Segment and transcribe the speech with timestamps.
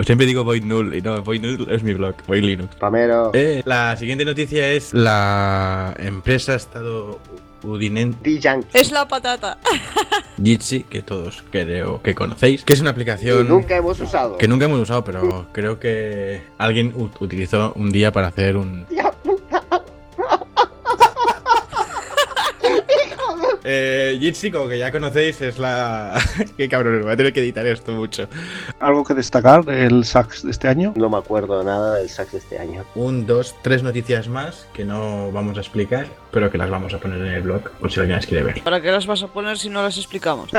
[0.00, 2.74] Siempre digo Void Null y no, Void Null es mi blog, Void Linux.
[2.76, 3.30] Pamero.
[3.34, 8.66] Eh, la siguiente noticia es la empresa estadounidense D-Junk.
[8.72, 9.58] Es la patata.
[10.42, 14.38] Jitsi, que todos creo que conocéis, que es una Que aplicación nunca hemos usado.
[14.38, 18.86] que nunca hemos usado, pero creo que alguien utilizó un día para hacer un...
[18.90, 19.62] Ya, puta.
[23.64, 26.20] Eh, Jitsi, como que ya conocéis, es la...
[26.56, 28.28] Qué cabrón, voy a tener que editar esto mucho.
[29.02, 30.92] ¿Algo que destacar del SAX de este año?
[30.94, 32.84] No me acuerdo nada del sax de este año.
[32.94, 36.98] Un, dos, tres noticias más que no vamos a explicar, pero que las vamos a
[36.98, 38.62] poner en el blog por si alguien las quiere ver.
[38.62, 40.50] ¿Para qué las vas a poner si no las explicamos?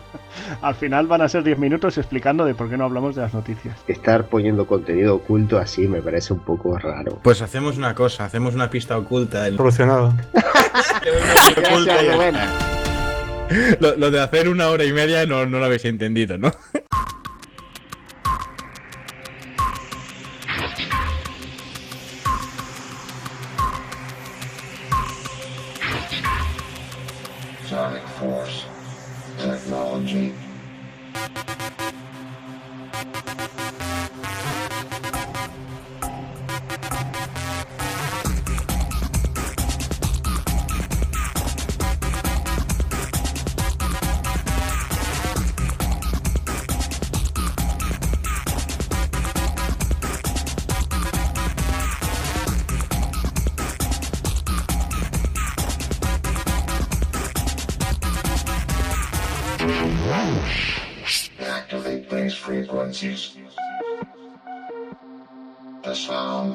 [0.62, 3.34] Al final van a ser 10 minutos explicando de por qué no hablamos de las
[3.34, 3.76] noticias.
[3.86, 7.18] Estar poniendo contenido oculto así me parece un poco raro.
[7.22, 9.46] Pues hacemos una cosa, hacemos una pista oculta.
[9.46, 10.14] en- Solucionado.
[11.54, 12.50] Gracias.
[13.78, 16.50] Lo, lo de hacer una hora y media no, no lo habéis entendido, ¿no?
[65.90, 66.54] The sound.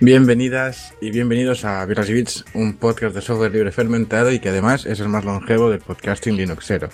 [0.00, 4.48] Bienvenidas y bienvenidos a Birras y Bits, un podcast de software libre fermentado y que
[4.48, 6.88] además es el más longevo del podcasting Linuxero.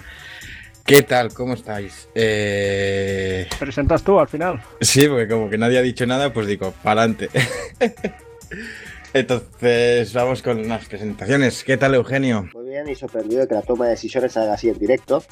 [0.85, 1.33] ¿Qué tal?
[1.33, 2.11] ¿Cómo estáis?
[2.15, 3.49] Eh...
[3.59, 4.63] ¿Presentas tú al final?
[4.83, 7.31] Sí, porque como que nadie ha dicho nada, pues digo, pa'lante.
[9.13, 11.65] Entonces, vamos con las presentaciones.
[11.65, 12.49] ¿Qué tal, Eugenio?
[12.55, 15.25] Muy bien y sorprendido de que la toma de decisiones haga así en directo.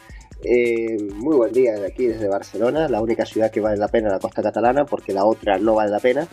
[0.42, 4.08] Eh, muy buen día de aquí desde Barcelona, la única ciudad que vale la pena
[4.08, 6.26] la costa catalana porque la otra no vale la pena.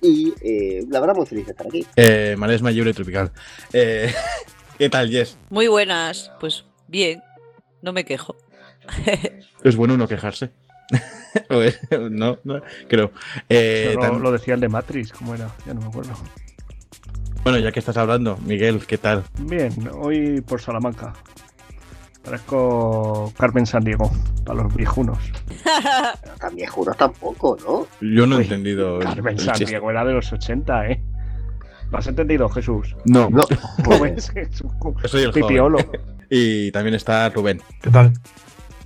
[0.00, 1.84] Y eh, la verdad muy feliz de estar aquí.
[1.96, 3.32] Eh, Maresma Lliure Tropical.
[3.72, 4.12] Eh,
[4.78, 5.36] ¿Qué tal, Jess?
[5.50, 6.30] Muy buenas.
[6.38, 7.22] Pues bien,
[7.82, 8.36] no me quejo.
[9.64, 10.50] Es bueno no quejarse.
[12.10, 13.10] No, no, creo.
[13.48, 15.50] Eh, lo decía el de Matrix, ¿cómo era?
[15.66, 16.14] Ya no me acuerdo.
[17.44, 19.22] Bueno, ya que estás hablando, Miguel, ¿qué tal?
[19.40, 21.12] Bien, hoy por Salamanca.
[22.24, 24.10] Parezco Carmen Sandiego,
[24.46, 25.18] para los viejunos.
[26.40, 27.86] Tan viejunos tampoco, ¿no?
[28.00, 28.98] Yo no he entendido.
[29.00, 29.58] Carmen el chiste.
[29.58, 31.02] Sandiego era de los 80, ¿eh?
[31.92, 32.96] ¿Lo has entendido, Jesús?
[33.04, 33.44] No, No.
[33.84, 34.30] ¿Cómo es?
[34.30, 34.72] Jesús?
[35.02, 35.46] yo soy el joven.
[35.46, 35.78] Pipiolo.
[36.30, 37.60] Y también está Rubén.
[37.82, 38.14] ¿Qué tal?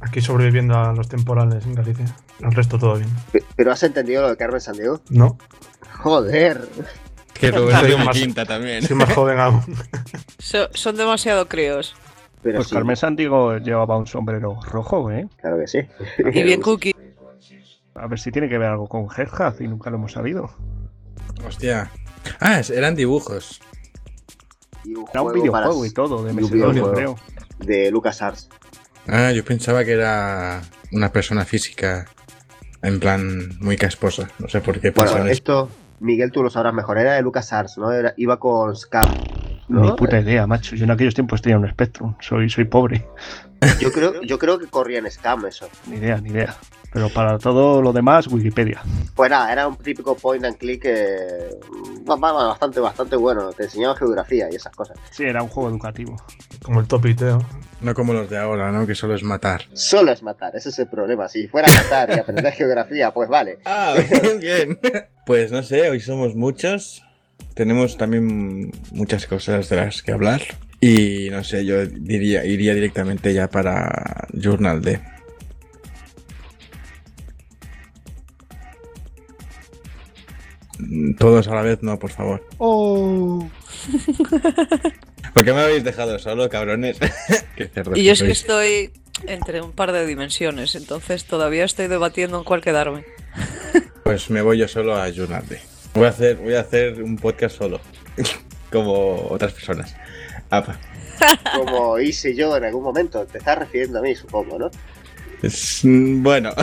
[0.00, 2.06] Aquí sobreviviendo a los temporales en Galicia.
[2.40, 3.08] El resto todo bien.
[3.30, 5.00] Pe- ¿Pero has entendido lo de Carmen Sandiego?
[5.10, 5.38] No,
[6.02, 6.68] Joder.
[7.40, 8.82] Que Rubén más- quinta también.
[8.82, 9.62] soy más joven aún.
[10.38, 11.94] So- son demasiado críos.
[12.42, 15.26] Pero Pues sí, Carmen Sandiego llevaba un sombrero rojo, ¿eh?
[15.40, 15.78] claro que sí.
[16.18, 16.94] Y bien cookie.
[17.94, 20.50] A ver si tiene que ver algo con Headhaz y nunca lo hemos sabido.
[21.44, 21.90] Hostia.
[22.40, 23.60] Ah, eran dibujos.
[24.84, 26.92] Y un Era un videojuego y todo, de videojuego.
[26.92, 27.16] creo.
[27.58, 28.48] de LucasArts.
[29.08, 30.62] Ah, yo pensaba que era
[30.92, 32.06] una persona física.
[32.82, 34.28] En plan, muy casposa.
[34.38, 35.68] No sé por qué Bueno, pensaron eso.
[36.00, 36.98] Miguel, tú lo sabrás mejor.
[36.98, 37.92] Era de LucasArts, ¿no?
[37.92, 39.08] Era, iba con Scam.
[39.68, 39.82] ¿no?
[39.82, 40.76] Ni puta idea, macho.
[40.76, 42.14] Yo en aquellos tiempos tenía un Spectrum.
[42.20, 43.06] Soy, soy pobre.
[43.80, 45.68] Yo creo, yo creo que corría en Scam eso.
[45.86, 46.56] Ni idea, ni idea.
[46.92, 48.82] Pero para todo lo demás, Wikipedia.
[49.14, 51.50] Pues nada, era un típico point and click eh,
[52.06, 53.50] ba- ba- bastante, bastante bueno.
[53.52, 54.96] Te enseñaba geografía y esas cosas.
[55.10, 56.16] Sí, era un juego educativo.
[56.62, 57.44] Como el topiteo.
[57.80, 58.86] No como los de ahora, ¿no?
[58.86, 59.62] Que solo es matar.
[59.74, 61.28] Solo es matar, ese es el problema.
[61.28, 63.58] Si fuera a matar y aprender geografía, pues vale.
[63.64, 64.78] Ah, bien, bien.
[65.26, 67.04] Pues no sé, hoy somos muchos.
[67.54, 70.40] Tenemos también muchas cosas de las que hablar.
[70.80, 75.00] Y no sé, yo diría, iría directamente ya para Journal D.
[81.18, 82.46] Todos a la vez, no, por favor.
[82.58, 83.48] ¡Oh!
[85.34, 86.98] ¿Por qué me habéis dejado solo, cabrones?
[87.56, 88.92] Qué Y yo es que estoy
[89.26, 93.04] entre un par de dimensiones, entonces todavía estoy debatiendo en cuál quedarme.
[94.04, 95.60] Pues me voy yo solo a D.
[95.92, 97.78] Voy a hacer, voy a hacer un podcast solo.
[98.72, 99.94] Como otras personas.
[100.48, 100.80] Apa.
[101.54, 103.26] Como hice yo en algún momento.
[103.26, 104.70] Te estás refiriendo a mí, supongo, ¿no?
[105.42, 106.54] Es, mm, bueno.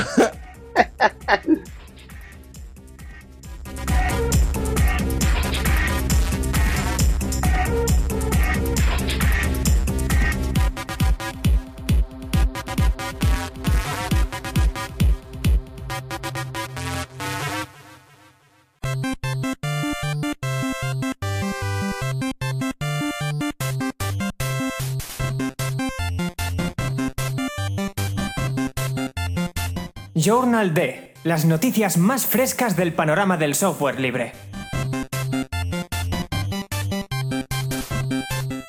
[30.17, 34.31] Journal D, las noticias más frescas del panorama del software libre.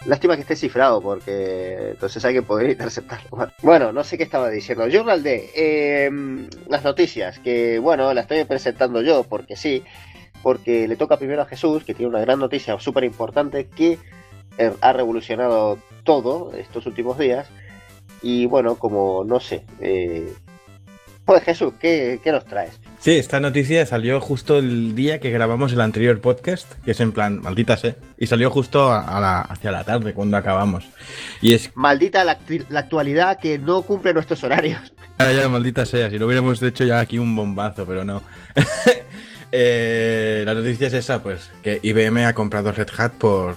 [0.06, 3.31] Lástima que esté cifrado porque entonces alguien podría interceptarlo.
[3.62, 4.88] Bueno, no sé qué estaba diciendo.
[4.88, 6.10] Journal D, eh,
[6.69, 9.84] las noticias, que bueno, las estoy presentando yo porque sí,
[10.42, 14.00] porque le toca primero a Jesús, que tiene una gran noticia súper importante que
[14.58, 17.49] eh, ha revolucionado todo estos últimos días.
[18.20, 20.34] Y bueno, como no sé, eh,
[21.26, 22.70] pues Jesús, ¿qué, qué nos traes?
[23.00, 27.12] Sí, esta noticia salió justo el día que grabamos el anterior podcast, que es en
[27.12, 30.84] plan, maldita sea, y salió justo a, la, hacia la tarde cuando acabamos.
[31.43, 32.38] Y es, Maldita la,
[32.78, 34.81] actualidad que no cumple nuestros horarios.
[35.19, 38.23] ya, ya, maldita sea, si lo hubiéramos hecho ya aquí un bombazo, pero no.
[39.52, 43.56] Eh, la noticia es esa, pues, que IBM ha comprado Red Hat por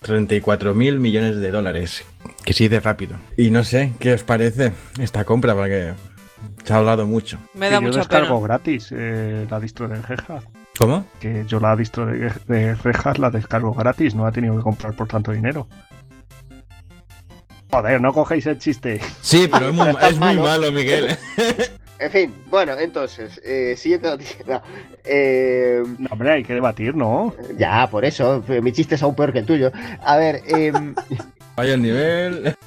[0.00, 2.04] 34 mil millones de dólares,
[2.44, 3.16] que sí de rápido.
[3.36, 5.54] Y no sé, ¿qué os parece esta compra?
[5.54, 5.92] Porque
[6.64, 7.38] se ha hablado mucho.
[7.54, 8.46] Me da Que yo mucha descargo pena.
[8.48, 10.42] gratis eh, la distro de Red Hat.
[10.78, 11.06] ¿Cómo?
[11.20, 14.94] Que yo la distro de, Hat la descargo gratis, no la he tenido que comprar
[14.94, 15.68] por tanto dinero.
[17.70, 19.00] Joder, no cogéis el chiste.
[19.20, 20.70] Sí, pero es muy, es malo.
[20.72, 21.16] Miguel.
[21.98, 24.44] En fin, bueno, entonces, eh, siguiente noticia.
[24.46, 24.62] No,
[25.04, 27.34] eh, No, hombre, hay que debatir, ¿no?
[27.56, 29.70] ya, por eso, mi chiste es aún peor que el tuyo.
[30.02, 30.94] A ver, em,
[31.56, 32.54] Vaya el nivel.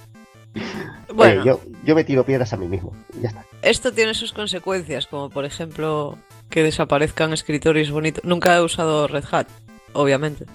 [1.13, 2.93] Bueno, eh, yo, yo me tiro piedras a mí mismo.
[3.21, 3.45] Ya está.
[3.63, 6.17] esto tiene sus consecuencias, como por ejemplo
[6.49, 8.23] que desaparezcan escritorios bonitos.
[8.23, 9.47] Nunca he usado Red Hat,
[9.93, 10.45] obviamente,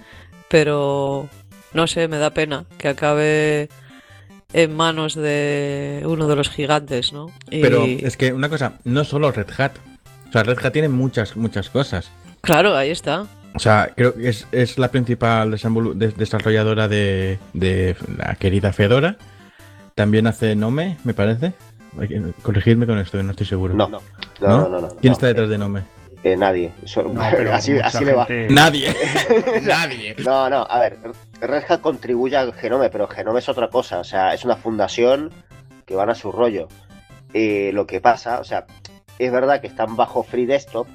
[0.48, 1.28] pero
[1.72, 3.68] no sé, me da pena que acabe
[4.52, 7.30] en manos de uno de los gigantes, ¿no?
[7.50, 9.72] Y- Pero es que una cosa, no solo Red Hat.
[10.28, 12.10] O sea, Red Hat tiene muchas, muchas cosas.
[12.42, 13.26] Claro, ahí está.
[13.54, 15.50] O sea, creo que es, es la principal
[16.16, 19.16] desarrolladora de, de la querida Fedora.
[19.94, 21.52] También hace Nome, me parece.
[22.00, 23.74] Hay que corregirme con esto, que no estoy seguro.
[23.74, 24.00] No, no,
[24.40, 24.80] no, no.
[24.80, 25.12] no, ¿Quién no.
[25.12, 25.82] está detrás de Nome?
[26.24, 26.72] Eh, nadie.
[26.84, 28.26] So- No, pero así así le va.
[28.48, 28.94] Nadie.
[29.62, 30.14] Nadie.
[30.24, 30.98] No, no, a ver,
[31.40, 35.30] Red Hat contribuye al Genome, pero Genome es otra cosa, o sea, es una fundación
[35.84, 36.68] que van a su rollo.
[37.34, 38.66] Eh, lo que pasa, o sea,
[39.18, 40.86] es verdad que están bajo Free Desktop,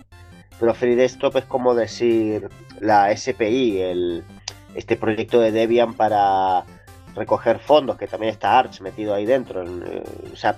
[0.60, 2.50] pero Free Desktop es como decir
[2.80, 4.24] la SPI, el,
[4.76, 6.64] este proyecto de Debian para
[7.18, 9.62] recoger fondos, que también está Arch metido ahí dentro.
[9.64, 10.58] en, eh, o sea,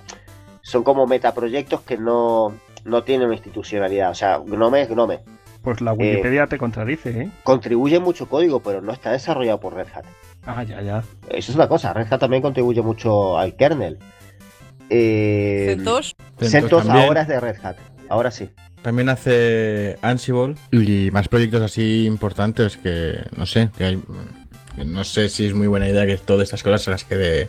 [0.62, 2.54] son como metaproyectos que no,
[2.84, 4.10] no tienen una institucionalidad.
[4.10, 5.20] O sea, Gnome es Gnome.
[5.62, 7.30] Pues la Wikipedia te contradice, ¿eh?
[7.42, 10.04] Contribuye mucho código, pero no está desarrollado por Red Hat.
[10.46, 11.02] Ah, ya, ya.
[11.28, 13.98] Eso es una cosa, Red Hat también contribuye mucho al kernel.
[14.88, 17.76] Eh, CentOS, CentOS ahora es de Red Hat,
[18.08, 18.50] ahora sí.
[18.82, 24.02] también hace Ansible y más proyectos así importantes que no sé, que hay,
[24.84, 27.48] no sé si es muy buena idea que todas estas cosas se las quede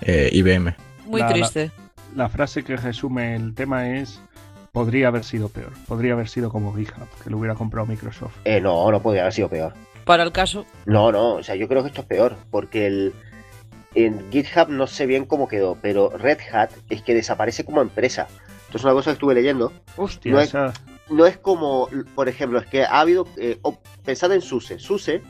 [0.00, 0.74] eh, IBM.
[1.06, 1.70] muy La- triste.
[2.16, 4.20] La frase que resume el tema es
[4.72, 5.72] podría haber sido peor.
[5.86, 8.34] Podría haber sido como GitHub, que lo hubiera comprado Microsoft.
[8.44, 9.74] Eh, no, no podría haber sido peor.
[10.04, 13.12] Para el caso, No, no, o sea, yo creo que esto es peor, porque el,
[13.94, 18.26] en GitHub no sé bien cómo quedó, pero Red Hat es que desaparece como empresa.
[18.66, 19.72] Esto es una cosa que estuve leyendo.
[19.96, 20.72] Hostia, No es- esa-
[21.10, 24.78] no es como, por ejemplo, es que ha habido, eh, o- pensad en SUSE.
[24.78, 25.22] SUSE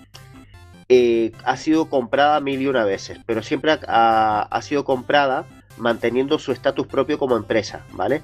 [0.88, 6.52] eh, ha sido comprada mil y una veces, pero siempre ha, sido comprada manteniendo su
[6.52, 8.22] estatus propio como empresa, ¿vale?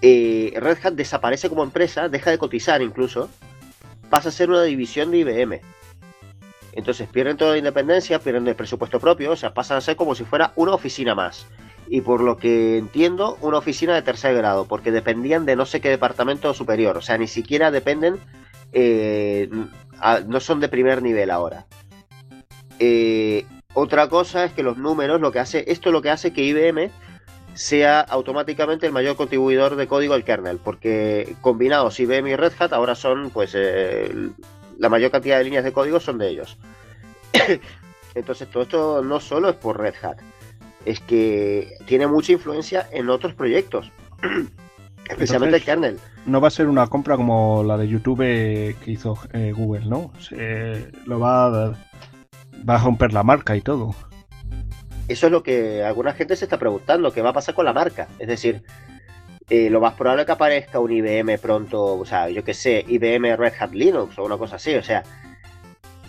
[0.00, 3.28] Eh, Red Hat desaparece como empresa, deja de cotizar incluso,
[4.08, 5.60] pasa a ser una división de IBM.
[6.72, 10.14] Entonces pierden toda la independencia, pierden el presupuesto propio, o sea, pasan a ser como
[10.14, 11.46] si fuera una oficina más.
[11.88, 15.80] Y por lo que entiendo, una oficina de tercer grado, porque dependían de no sé
[15.80, 18.18] qué departamento superior, o sea, ni siquiera dependen,
[18.72, 19.48] eh,
[20.26, 21.66] no son de primer nivel ahora.
[22.78, 26.32] Eh, otra cosa es que los números, lo que hace, esto es lo que hace
[26.32, 26.90] que IBM
[27.54, 32.72] sea automáticamente el mayor contribuidor de código al kernel, porque combinados IBM y Red Hat
[32.72, 34.12] ahora son, pues, eh,
[34.78, 36.58] la mayor cantidad de líneas de código son de ellos.
[38.14, 40.18] Entonces todo esto no solo es por Red Hat,
[40.84, 43.90] es que tiene mucha influencia en otros proyectos,
[45.08, 45.98] especialmente el kernel.
[46.26, 49.86] no va a ser una compra como la de YouTube eh, que hizo eh, Google,
[49.86, 50.12] ¿no?
[50.20, 51.50] Se- lo va a,
[52.68, 53.94] va a romper la marca y todo.
[55.08, 57.74] Eso es lo que alguna gente se está preguntando, ¿qué va a pasar con la
[57.74, 58.08] marca?
[58.18, 58.62] Es decir,
[59.50, 62.82] eh, lo más probable es que aparezca un IBM pronto, o sea, yo que sé,
[62.88, 65.02] IBM Red Hat Linux o una cosa así, o sea,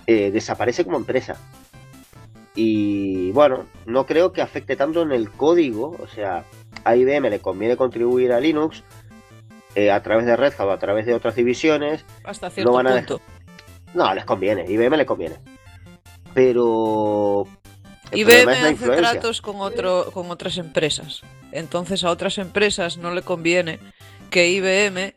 [0.08, 1.36] eh, desaparece como empresa.
[2.55, 6.45] Y bueno, no creo que afecte tanto en el código, o sea,
[6.85, 8.81] a IBM le conviene contribuir a Linux
[9.75, 12.88] eh, a través de Red Hat o a través de otras divisiones, hasta cierto van
[12.88, 13.19] a punto.
[13.93, 15.35] no, les conviene, IBM le conviene.
[16.33, 17.45] Pero...
[18.12, 19.12] el IBM hace influencia.
[19.12, 21.21] tratos con, otro, con otras empresas.
[21.51, 23.79] Entonces a otras empresas no le conviene
[24.29, 25.13] que IBM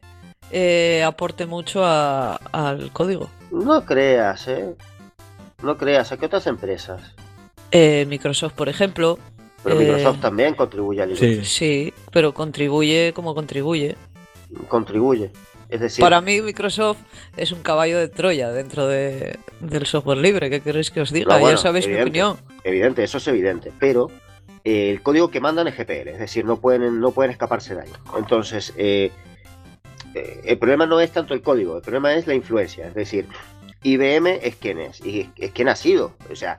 [0.51, 3.29] eh, aporte mucho a- al código.
[3.51, 4.75] No creas, ¿eh?
[5.63, 7.01] No creas, ¿a qué otras empresas?
[7.71, 9.19] Eh, Microsoft, por ejemplo,
[9.63, 11.21] Pero Eh, Microsoft también contribuye al Linux.
[11.21, 11.45] Sí.
[11.45, 13.97] sí, pero contribuye como contribuye.
[14.69, 15.31] Contribuye.
[15.69, 16.99] Es decir, Para mí Microsoft
[17.37, 20.49] es un caballo de Troya dentro de, del software libre.
[20.49, 21.35] ¿Qué queréis que os diga?
[21.35, 22.05] No, bueno, ya sabéis evidente.
[22.05, 22.37] mi opinión.
[22.65, 23.73] evidente, eso es evidente.
[23.79, 24.11] Pero
[24.65, 27.83] eh, el código que mandan es GPL, es decir, no pueden, no pueden escaparse de
[27.83, 27.93] ahí.
[28.17, 29.11] Entonces, eh,
[30.15, 32.87] eh, el problema no es tanto el código, el problema es la influencia.
[32.87, 33.27] Es decir,
[33.83, 36.15] IBM es quien es, y es quien ha sido.
[36.31, 36.59] O sea,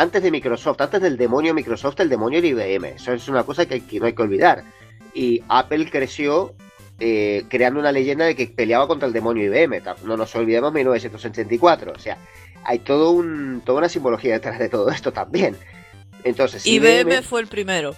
[0.00, 2.94] antes de Microsoft, antes del demonio Microsoft, el demonio era IBM.
[2.96, 4.64] Eso es una cosa que, no hay que olvidar.
[5.12, 6.54] Y Apple creció
[6.98, 9.82] eh, creando una leyenda de que peleaba contra el demonio IBM.
[10.04, 11.92] No nos olvidemos 1984.
[11.94, 12.16] O sea,
[12.64, 15.54] hay todo un, toda una simbología detrás de todo esto también.
[16.24, 17.94] Entonces, IBM fue el primero.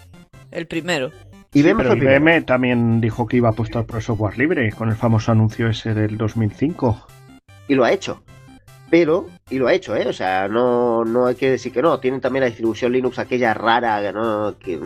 [0.51, 1.13] El primero.
[1.55, 1.97] IBM Pero.
[1.97, 5.69] IBM también dijo que iba a apostar por el software libre con el famoso anuncio
[5.69, 7.07] ese del 2005.
[7.69, 8.25] y lo ha hecho.
[8.93, 10.07] Pero, y lo ha hecho, ¿eh?
[10.07, 11.99] O sea, no, no hay que decir que no.
[11.99, 14.03] Tienen también la distribución Linux, aquella rara,
[14.61, 14.79] que,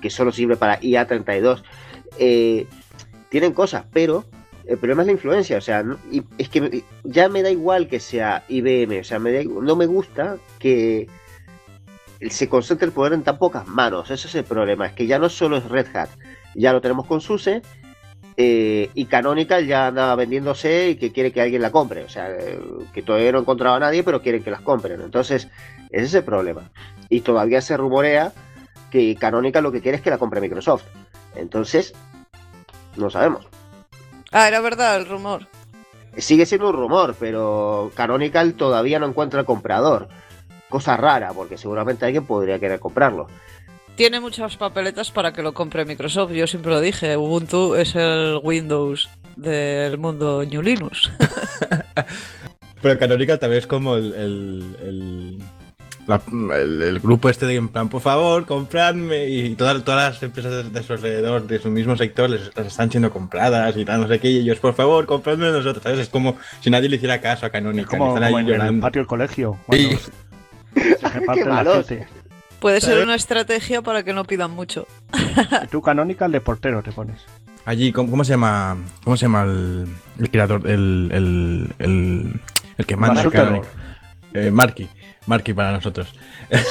[0.00, 1.62] que solo sirve para IA32.
[2.18, 2.66] Eh,
[3.28, 4.24] tienen cosas, pero
[4.66, 5.58] el problema es la influencia.
[5.58, 5.84] O sea,
[6.38, 8.98] es que ya me da igual que sea IBM.
[8.98, 11.06] O sea, no me gusta que
[12.30, 14.10] se concentre el poder en tan pocas manos.
[14.10, 14.86] Ese es el problema.
[14.86, 16.08] Es que ya no solo es Red Hat.
[16.56, 17.62] Ya lo tenemos con SUSE.
[18.36, 22.04] Eh, y Canonical ya anda vendiéndose y que quiere que alguien la compre.
[22.04, 22.58] O sea, eh,
[22.92, 25.00] que todavía no he encontrado a nadie, pero quieren que las compren.
[25.00, 25.48] Entonces,
[25.90, 26.70] ese es el problema.
[27.08, 28.32] Y todavía se rumorea
[28.90, 30.84] que Canonical lo que quiere es que la compre Microsoft.
[31.34, 31.94] Entonces,
[32.96, 33.46] no sabemos.
[34.30, 35.46] Ah, era verdad el rumor.
[36.16, 40.08] Sigue siendo un rumor, pero Canonical todavía no encuentra el comprador.
[40.68, 43.28] Cosa rara, porque seguramente alguien podría querer comprarlo.
[43.96, 46.32] Tiene muchas papeletas para que lo compre Microsoft.
[46.32, 47.16] Yo siempre lo dije.
[47.16, 51.10] Ubuntu es el Windows del mundo New Linux.
[52.82, 55.38] Pero Canonical también es como el, el, el,
[56.06, 56.20] la-
[56.58, 59.28] el- el grupo este de en plan, por favor, compradme.
[59.28, 62.66] Y todas, todas las empresas de, de su alrededor, de su mismo sector, les, les
[62.66, 64.30] están siendo compradas y tal, no sé qué.
[64.30, 65.82] Y ellos, por favor, compradme a nosotros.
[65.82, 66.00] ¿sabes?
[66.00, 67.86] Es como si nadie le hiciera caso a Canonical.
[67.98, 69.58] Como, están ahí como en el patio del colegio.
[69.66, 69.96] Cuando Sí.
[70.98, 72.08] se, reparte Qué la gente.
[72.62, 74.86] Puede ser una estrategia para que no pidan mucho.
[75.64, 77.20] Y tú canónica de portero te pones.
[77.64, 78.76] Allí, ¿cómo, cómo se llama?
[79.02, 79.88] ¿Cómo se llama el,
[80.20, 80.62] el creador?
[80.68, 82.40] El, el, el,
[82.78, 83.20] el que manda?
[83.20, 83.64] Zuckerberg.
[84.32, 84.88] Eh, Marky.
[85.26, 86.14] Marky para nosotros.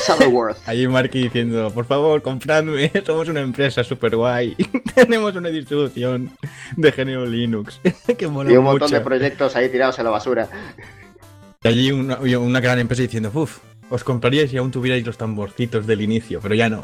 [0.05, 0.57] Summerworth.
[0.65, 4.55] Allí Marky diciendo, por favor, compradme, somos una empresa super guay,
[4.95, 6.31] tenemos una distribución
[6.77, 7.79] de género Linux,
[8.17, 8.95] que mola y un montón mucho.
[8.95, 10.49] de proyectos ahí tirados en la basura.
[11.63, 13.59] Y allí una, una gran empresa diciendo, uff,
[13.91, 16.81] os compraríais si aún tuvierais los tamborcitos del inicio, pero ya no.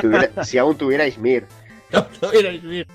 [0.00, 1.44] Tuviera- si aún tuvierais Mir.
[1.92, 2.86] No tuvierais bien.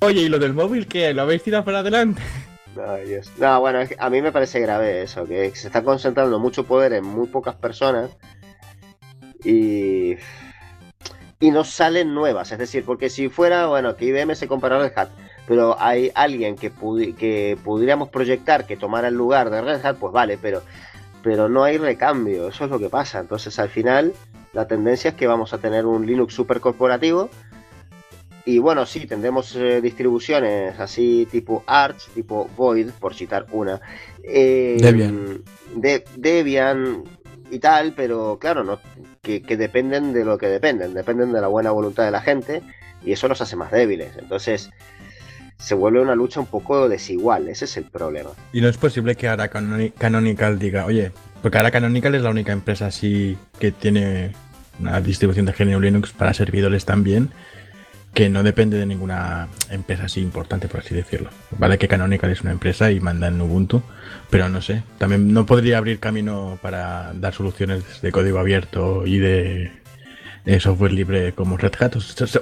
[0.00, 1.12] Oye, ¿y lo del móvil qué?
[1.12, 2.22] ¿Lo habéis tirado para adelante?
[2.88, 3.30] Ay, Dios.
[3.36, 6.64] No, bueno, es que a mí me parece grave eso, que se está concentrando mucho
[6.64, 8.10] poder en muy pocas personas
[9.44, 10.16] y,
[11.40, 12.50] y no salen nuevas.
[12.52, 15.10] Es decir, porque si fuera, bueno, que IBM se compara Red Hat,
[15.46, 19.96] pero hay alguien que, pudi- que pudiéramos proyectar que tomara el lugar de Red Hat,
[19.98, 20.62] pues vale, pero,
[21.22, 23.20] pero no hay recambio, eso es lo que pasa.
[23.20, 24.12] Entonces al final
[24.52, 27.30] la tendencia es que vamos a tener un Linux super corporativo
[28.44, 33.80] y bueno, sí, tendremos eh, distribuciones así tipo Arch, tipo Void, por citar una.
[34.24, 35.42] Eh, Debian.
[35.76, 37.04] De, Debian
[37.50, 38.80] y tal, pero claro, no,
[39.20, 42.62] que, que dependen de lo que dependen, dependen de la buena voluntad de la gente
[43.04, 44.16] y eso los hace más débiles.
[44.16, 44.70] Entonces
[45.62, 48.30] se vuelve una lucha un poco desigual, ese es el problema.
[48.52, 52.30] Y no es posible que ahora Canoni- Canonical diga, oye, porque ahora Canonical es la
[52.30, 54.32] única empresa así que tiene
[54.80, 57.30] una distribución de género Linux para servidores también,
[58.12, 61.30] que no depende de ninguna empresa así importante, por así decirlo.
[61.56, 63.82] Vale que Canonical es una empresa y manda en Ubuntu,
[64.30, 69.18] pero no sé, también no podría abrir camino para dar soluciones de código abierto y
[69.18, 69.70] de,
[70.60, 72.00] software libre como Red Hat, o,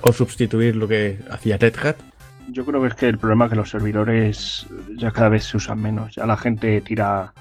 [0.09, 1.97] o sustituir lo que hacía Red Hat.
[2.52, 4.66] Yo creo que es que el problema es que los servidores
[4.97, 6.14] ya cada vez se usan menos.
[6.14, 7.33] Ya la gente tira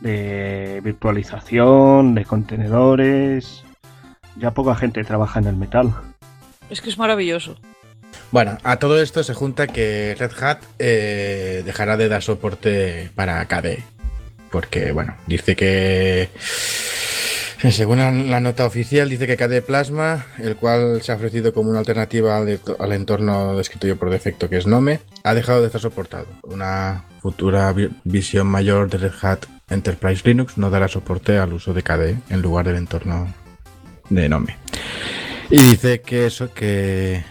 [0.00, 3.64] de virtualización, de contenedores.
[4.36, 5.94] Ya poca gente trabaja en el metal.
[6.68, 7.56] Es que es maravilloso.
[8.30, 13.44] Bueno, a todo esto se junta que Red Hat eh, dejará de dar soporte para
[13.46, 13.82] KDE.
[14.50, 16.28] Porque, bueno, dice que.
[17.70, 21.80] Según la- nota oficial, dice que KDE Plasma, el cual se ha ofrecido como una
[21.80, 26.26] alternativa al, entorno de escritorio por defecto que es Nome, ha dejado de estar soportado.
[26.42, 31.74] Una futura vi- visión mayor de Red Hat Enterprise Linux no dará soporte al uso
[31.74, 33.32] de KDE en lugar del entorno
[34.08, 34.56] de Nome.
[35.50, 37.22] Y dice que eso, que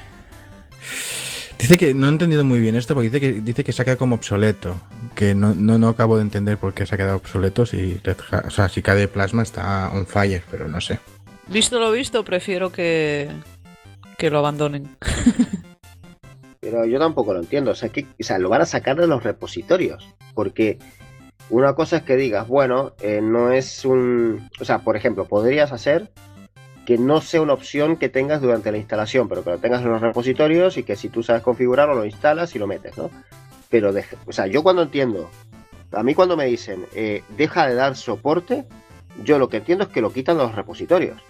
[1.57, 4.15] Dice que no he entendido muy bien esto porque dice que dice que quedado como
[4.15, 4.79] obsoleto.
[5.19, 8.15] Que no, no, no acabo de entender por qué se ha quedado obsoleto si Red
[8.31, 10.97] Hat- o sea, si KDE Plasma está on fire, pero no sé.
[11.47, 13.29] Visto lo visto, prefiero que,
[14.17, 14.95] que lo abandonen.
[16.61, 17.71] Pero yo tampoco lo entiendo.
[17.71, 20.07] O sea, que, o sea, lo van a sacar de los repositorios.
[20.33, 20.77] Porque
[21.49, 24.47] una cosa es que digas, bueno, eh, no es un.
[24.61, 26.11] O sea, por ejemplo, podrías hacer
[26.85, 29.89] que no sea una opción que tengas durante la instalación, pero que lo tengas en
[29.89, 33.09] los repositorios y que si tú sabes configurarlo, lo instalas y lo metes, ¿no?
[33.69, 35.29] Pero, deje- o sea, yo cuando entiendo,
[35.91, 38.65] a mí cuando me dicen, eh, deja de dar soporte,
[39.23, 41.21] yo lo que entiendo es que lo quitan los repositorios.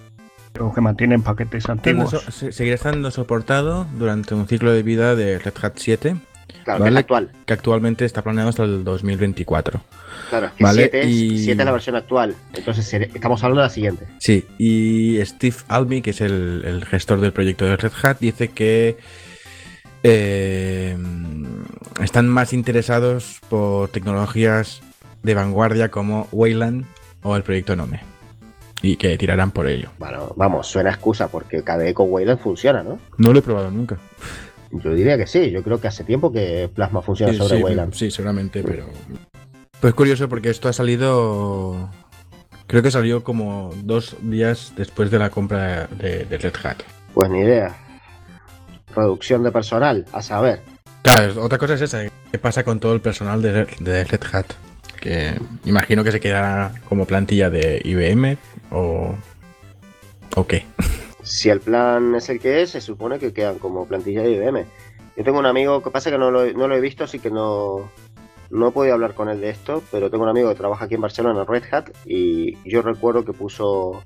[0.60, 2.10] O que mantienen paquetes antiguos.
[2.12, 6.16] So- seguirá estando soportado durante un ciclo de vida de Red Hat 7,
[6.64, 7.00] Claro, que Vale.
[7.00, 7.32] actual.
[7.46, 9.82] que actualmente está planeado hasta el 2024.
[10.30, 12.36] Claro, es que Vale, 7 es, y- 7 es la versión actual.
[12.54, 14.06] Entonces, estamos hablando de la siguiente.
[14.20, 18.50] Sí, y Steve Alby, que es el, el gestor del proyecto de Red Hat, dice
[18.50, 18.98] que
[20.04, 20.98] eh,
[22.02, 24.82] están más interesados por tecnologías
[25.24, 26.86] de vanguardia como Wayland
[27.24, 28.02] o el proyecto Nome.
[28.82, 29.90] Y que tirarán por ello.
[30.00, 32.98] Bueno, vamos, suena excusa porque KDE con Wayland funciona, ¿no?
[33.18, 33.98] No lo he probado nunca.
[34.72, 37.64] Yo diría que sí, yo creo que hace tiempo que Plasma funciona Sí, sobre sí,
[37.64, 37.94] Wayland.
[37.94, 38.86] sí, seguramente, pero.
[39.82, 41.90] Pues curioso porque esto ha salido.
[42.68, 46.78] Creo que salió como dos días después de la compra de, de Red Hat.
[47.14, 47.76] Pues ni idea.
[48.96, 50.62] Reducción de personal, a saber.
[51.02, 52.04] Claro, otra cosa es esa.
[52.32, 54.46] ¿Qué pasa con todo el personal de, de Red Hat?
[55.00, 55.34] Que
[55.66, 58.38] imagino que se quedará como plantilla de IBM
[58.72, 59.16] o.
[60.36, 60.66] ¿O qué?
[61.24, 64.66] Si el plan es el que es, se supone que quedan como plantilla de IBM.
[65.18, 67.20] Yo tengo un amigo, que pasa que no lo, he- no lo he visto, así
[67.20, 67.90] que no,
[68.52, 70.96] no he podido hablar con él de esto, pero tengo un amigo que trabaja aquí
[70.96, 74.04] en Barcelona en Red Hat y yo recuerdo que puso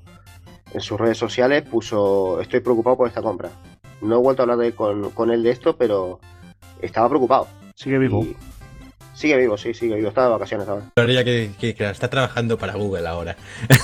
[0.73, 3.49] en sus redes sociales, puso, estoy preocupado por esta compra.
[4.01, 6.19] No he vuelto a hablar de- con, con él de esto, pero
[6.85, 7.47] estaba preocupado.
[7.75, 8.23] Sigue vivo.
[8.23, 8.35] Y-
[9.15, 10.09] Sigue vivo, sí, sigue vivo.
[10.09, 10.85] Está de vacaciones ahora.
[10.95, 13.35] Habría que, que, que está trabajando para Google ahora.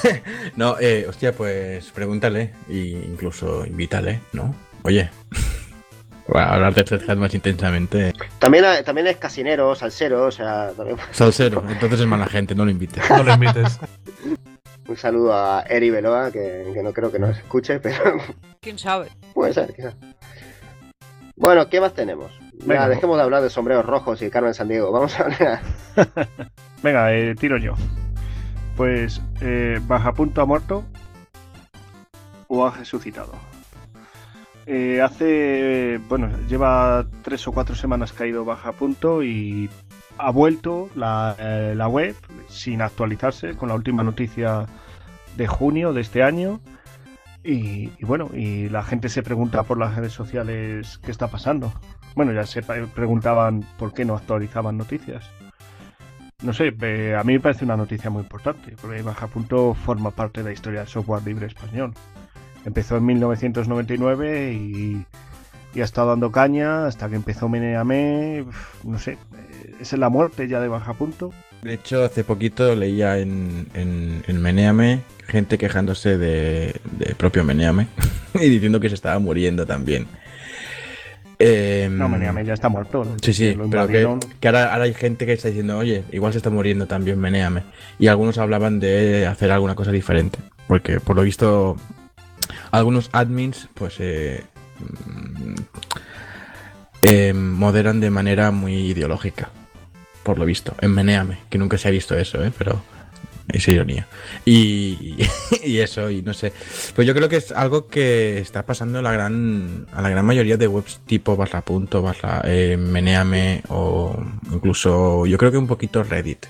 [0.55, 2.75] no, eh, hostia, pues pregúntale e
[3.07, 4.55] incluso invítale, ¿no?
[4.83, 5.11] Oye,
[6.27, 8.11] para hablar de Red Hat más intensamente.
[8.39, 12.71] También, también es casinero, salsero, o sea, también- Salsero, entonces es mala gente, no lo
[12.71, 13.07] invites.
[13.11, 13.79] No lo invites.
[14.87, 18.17] un saludo a Eri Beloa, que, que no creo que nos escuche, pero
[18.61, 19.09] ¿Quién sabe?
[19.35, 19.93] puede ser, quizás.
[21.35, 22.31] Bueno, ¿qué más tenemos?
[22.65, 22.89] Venga.
[22.89, 24.91] Dejemos de hablar de sombreros rojos y Carmen San Diego.
[24.91, 25.59] Vamos a hablar.
[26.83, 27.73] Venga, eh, tiro yo.
[28.75, 30.85] Pues, eh, ¿baja punto ha muerto
[32.47, 33.33] o ha resucitado?
[34.65, 39.69] Eh, hace, bueno, lleva tres o cuatro semanas caído baja punto y
[40.17, 42.15] ha vuelto la, eh, la web
[42.47, 44.67] sin actualizarse con la última noticia
[45.35, 46.61] de junio de este año.
[47.43, 51.73] Y, y bueno, y la gente se pregunta por las redes sociales qué está pasando.
[52.15, 55.29] Bueno, ya se preguntaban por qué no actualizaban noticias.
[56.41, 56.73] No sé,
[57.17, 60.53] a mí me parece una noticia muy importante, porque Baja Punto forma parte de la
[60.53, 61.93] historia del software libre español.
[62.65, 65.05] Empezó en 1999 y,
[65.75, 68.45] y ha estado dando caña hasta que empezó Meneame.
[68.83, 71.33] No sé, eh, ¿es la muerte ya de Baja Punto?
[71.61, 77.87] De hecho, hace poquito leía en, en, en Meneame gente quejándose de, de propio Meneame
[78.33, 80.07] y diciendo que se estaba muriendo también.
[81.41, 83.05] Em, No, Meneame ya está muerto.
[83.05, 83.15] ¿no?
[83.21, 84.07] Sí, sí, pero que,
[84.41, 87.63] que ahora, ahora hay gente que está diciendo, oye, igual se está muriendo también Meneame.
[87.97, 90.37] Y algunos hablaban de hacer alguna cosa diferente.
[90.67, 91.77] Porque por lo visto,
[92.71, 94.43] algunos admins, pues, eh,
[94.79, 95.55] mm,
[97.03, 99.49] eh, moderan de manera muy ideológica.
[100.23, 102.51] Por lo visto, en Meneame, que nunca se ha visto eso, ¿eh?
[102.57, 102.83] Pero
[103.51, 104.07] es ironía.
[104.45, 105.17] Y,
[105.63, 106.53] y eso, y no sé.
[106.95, 110.25] Pues yo creo que es algo que está pasando a la gran, a la gran
[110.25, 115.67] mayoría de webs tipo barra punto, barra eh, meneame o incluso yo creo que un
[115.67, 116.45] poquito Reddit.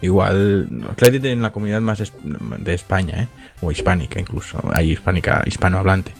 [0.00, 3.28] Igual Reddit en la comunidad más de España, ¿eh?
[3.62, 6.12] o hispánica incluso, hay hispánica, hispanohablante.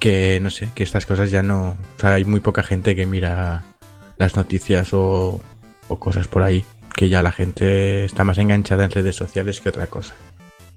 [0.00, 1.76] Que no sé, que estas cosas ya no...
[1.96, 3.64] O sea, hay muy poca gente que mira
[4.18, 5.40] las noticias o,
[5.88, 6.64] o cosas por ahí.
[6.96, 10.14] Que ya la gente está más enganchada en redes sociales que otra cosa.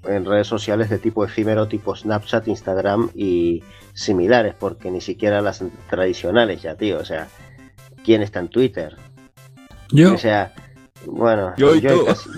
[0.06, 3.62] en redes sociales de tipo efímero, tipo Snapchat, Instagram y
[3.94, 6.98] similares, porque ni siquiera las tradicionales ya, tío.
[6.98, 7.26] O sea,
[8.04, 8.96] ¿quién está en Twitter?
[9.90, 10.52] Yo, O sea,
[11.06, 12.04] bueno, Yo y tú.
[12.06, 12.28] casi-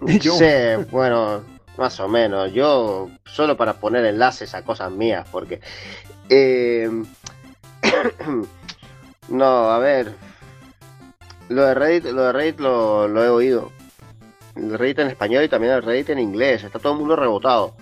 [0.20, 0.32] Yo.
[0.34, 0.46] Sí,
[0.90, 1.42] bueno,
[1.76, 2.52] más o menos.
[2.52, 5.60] Yo solo para poner enlaces a cosas mías, porque...
[6.28, 6.88] eh,
[9.28, 10.14] no, a ver.
[11.54, 13.70] Lo de Reddit, lo, de Reddit lo, he oído.
[14.56, 16.64] El Reddit en español y también el Reddit en inglés.
[16.64, 17.76] Está todo el mundo rebotado.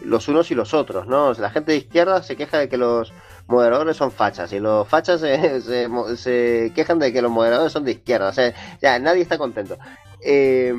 [0.00, 1.34] Los unos y los otros, ¿no?
[1.34, 3.12] La gente de izquierda se queja de que los
[3.48, 8.30] moderadores son fachas y los fachas se, quejan de que los moderadores son de izquierda.
[8.30, 9.76] O sea, ya nadie está contento.
[10.22, 10.74] Eh,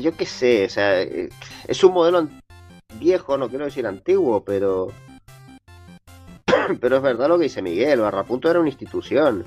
[0.00, 2.26] yo qué sé, o sea, es un modelo
[2.98, 4.88] viejo, no quiero decir antiguo, pero.
[6.80, 9.44] Pero es verdad lo que dice Miguel, Barrapunto era una institución.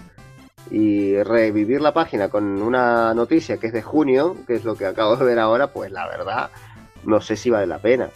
[0.71, 4.85] Y revivir la página con una noticia que es de junio, que es lo que
[4.85, 6.49] acabo de ver ahora, pues la verdad,
[7.03, 8.09] no sé si vale la pena.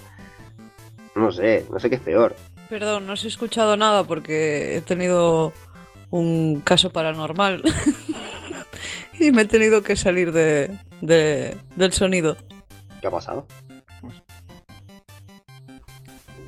[1.15, 2.35] No sé, no sé qué es peor.
[2.69, 5.51] Perdón, no os he escuchado nada porque he tenido
[6.11, 7.63] un caso paranormal
[9.19, 12.37] y me he tenido que salir de, de- del sonido.
[13.01, 13.47] ¿Qué ha pasado?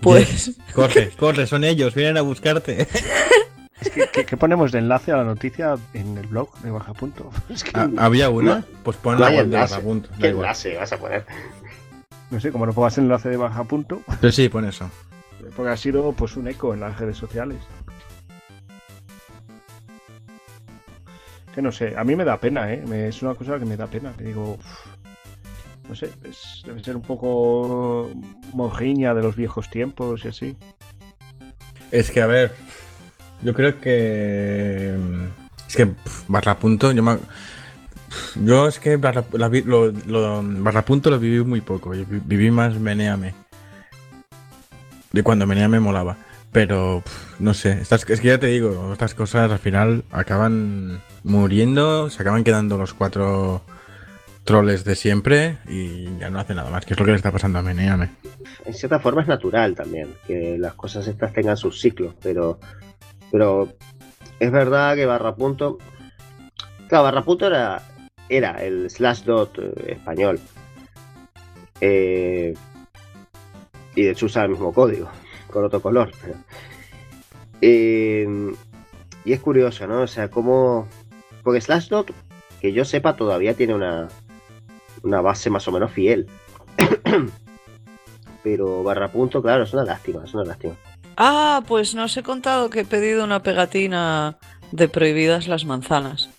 [0.01, 2.87] Pues Corre, corre, son ellos, vienen a buscarte.
[3.81, 6.93] Es que, ¿qué, qué ponemos de enlace a la noticia en el blog de Baja
[6.93, 7.29] Punto?
[7.49, 8.59] Es que Ah, ¿Había una?
[8.59, 8.65] No.
[8.83, 9.73] Pues pon No la hay web de enlace.
[9.75, 10.09] Barrapunto.
[10.09, 10.45] da ¿Qué igual.
[10.45, 11.25] enlace vas a poner?
[12.31, 14.89] no sé, como no pongas el enlace de Baja Punto, Pero sí, pon eso.
[15.55, 17.57] porque ha sido pues un eco en las redes sociales.
[21.53, 22.83] Que no sé, a mí me da pena, ¿eh?
[22.85, 24.87] Me- es una cosa que me da pena, que digo, uf,
[25.87, 28.09] no sé, es- debe ser un poco
[28.53, 30.57] mojiña de los viejos tiempos y así.
[31.91, 32.53] Es que, a ver,
[33.41, 34.95] yo creo que...
[34.97, 37.17] mm, Es que pf, Barrapunto, yo me...
[38.43, 41.89] Yo es que Barra- la lo, lo- Barrapunto lo viví muy poco.
[41.89, 43.33] Viví más Meneame.
[45.11, 46.17] De cuando Meneame molaba.
[46.51, 47.03] Pero,
[47.39, 52.21] no sé, estas, es que ya te digo, estas cosas al final acaban muriendo, se
[52.21, 53.61] acaban quedando los cuatro
[54.45, 57.31] troles de siempre y ya no hace nada más, que es lo que le está
[57.33, 58.11] pasando a Meneame.
[58.63, 62.57] En cierta forma es natural también que las cosas estas tengan sus ciclos, pero,
[63.35, 63.67] pero
[64.39, 65.77] es verdad que Barrapunto.
[66.87, 67.81] Claro, Barrapunto era,
[68.29, 70.39] era el slash dot eh, español.
[71.81, 72.53] Eh,
[73.93, 75.09] y de hecho usa el mismo código,
[75.51, 76.11] con otro color.
[77.61, 78.27] Eh,
[79.23, 80.01] y es curioso, ¿no?
[80.01, 80.87] O sea, cómo.
[81.41, 82.11] Porque Slashdot,
[82.59, 84.09] que yo sepa, todavía tiene una,
[85.03, 86.27] una base más o menos fiel.
[88.43, 90.75] Pero Barrapunto, claro, es una lástima, es una lástima.
[91.17, 94.37] Ah, pues no os he contado que he pedido una pegatina
[94.71, 96.29] de prohibidas las manzanas.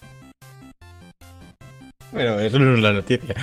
[2.13, 3.35] Bueno, eso no es la noticia.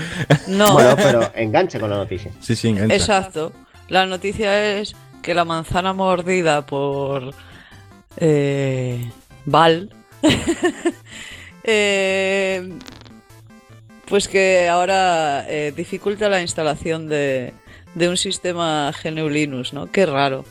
[0.48, 2.32] No, Bueno, pero engancha con la noticia.
[2.40, 2.96] Sí, sí, engancha.
[2.96, 3.52] exacto.
[3.90, 7.34] La noticia es que la manzana mordida por
[8.18, 9.10] eh,
[9.46, 9.90] Val,
[11.64, 12.70] eh,
[14.08, 17.54] pues que ahora eh, dificulta la instalación de,
[17.96, 19.92] de un sistema GNU Linux, ¿no?
[19.92, 20.46] Qué raro.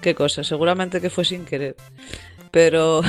[0.00, 0.44] Qué cosa.
[0.44, 1.76] Seguramente que fue sin querer.
[2.50, 3.02] Pero...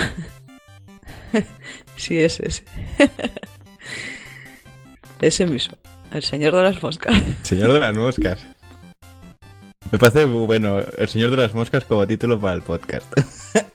[1.95, 2.63] sí, es ese.
[5.21, 5.77] ese mismo.
[6.11, 7.15] El señor de las moscas.
[7.43, 8.45] Señor de las moscas.
[9.91, 13.11] Me parece muy bueno el señor de las moscas como título para el podcast.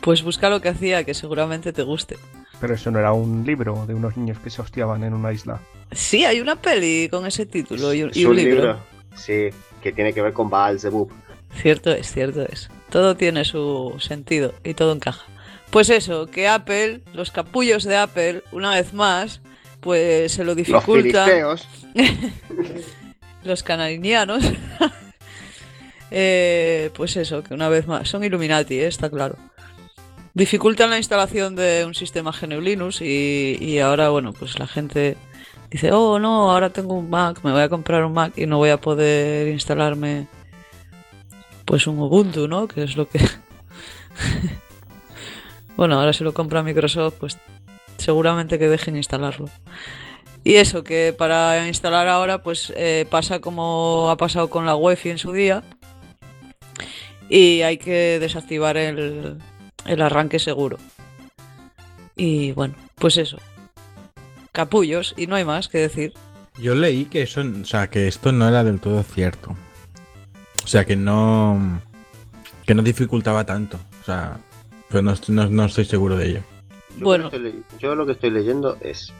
[0.00, 2.16] Pues busca lo que hacía, que seguramente te guste.
[2.60, 5.58] Pero eso no era un libro de unos niños que se hostiaban en una isla.
[5.90, 8.78] Sí, hay una peli con ese título y un, Es y un libro.
[9.16, 9.48] Sí,
[9.82, 11.10] que tiene que ver con Baal Zebub.
[11.60, 12.68] Cierto es, cierto es.
[12.90, 15.24] Todo tiene su sentido y todo encaja.
[15.70, 19.40] Pues eso, que Apple, los capullos de Apple, una vez más,
[19.80, 21.24] pues se lo Los dificulta.
[21.24, 21.68] filisteos.
[23.44, 24.44] los canarinianos.
[26.12, 29.36] Eh, pues eso, que una vez más, son Illuminati, eh, está claro.
[30.34, 35.16] Dificultan la instalación de un sistema GNU Linux y, y ahora, bueno, pues la gente
[35.68, 38.58] dice, oh no, ahora tengo un Mac, me voy a comprar un Mac y no
[38.58, 40.28] voy a poder instalarme
[41.66, 42.66] pues un Ubuntu, ¿no?
[42.66, 43.18] Que es lo que...
[45.76, 47.36] bueno, ahora si lo compra Microsoft, pues
[47.98, 49.50] seguramente que dejen instalarlo.
[50.44, 55.10] Y eso, que para instalar ahora, pues eh, pasa como ha pasado con la UEFI
[55.10, 55.64] en su día.
[57.28, 59.38] Y hay que desactivar el,
[59.84, 60.78] el arranque seguro.
[62.14, 63.38] Y bueno, pues eso.
[64.52, 66.14] Capullos, y no hay más que decir.
[66.58, 69.56] Yo leí que eso, o sea, que esto no era del todo cierto.
[70.66, 71.80] O sea, que no
[72.66, 73.78] que no dificultaba tanto.
[74.02, 74.38] O sea,
[74.88, 76.40] pero no, no- no estoy seguro de ello.
[76.98, 77.24] Yo Bueno.
[77.24, 79.12] lo que estoy le- Yo lo que estoy leyendo es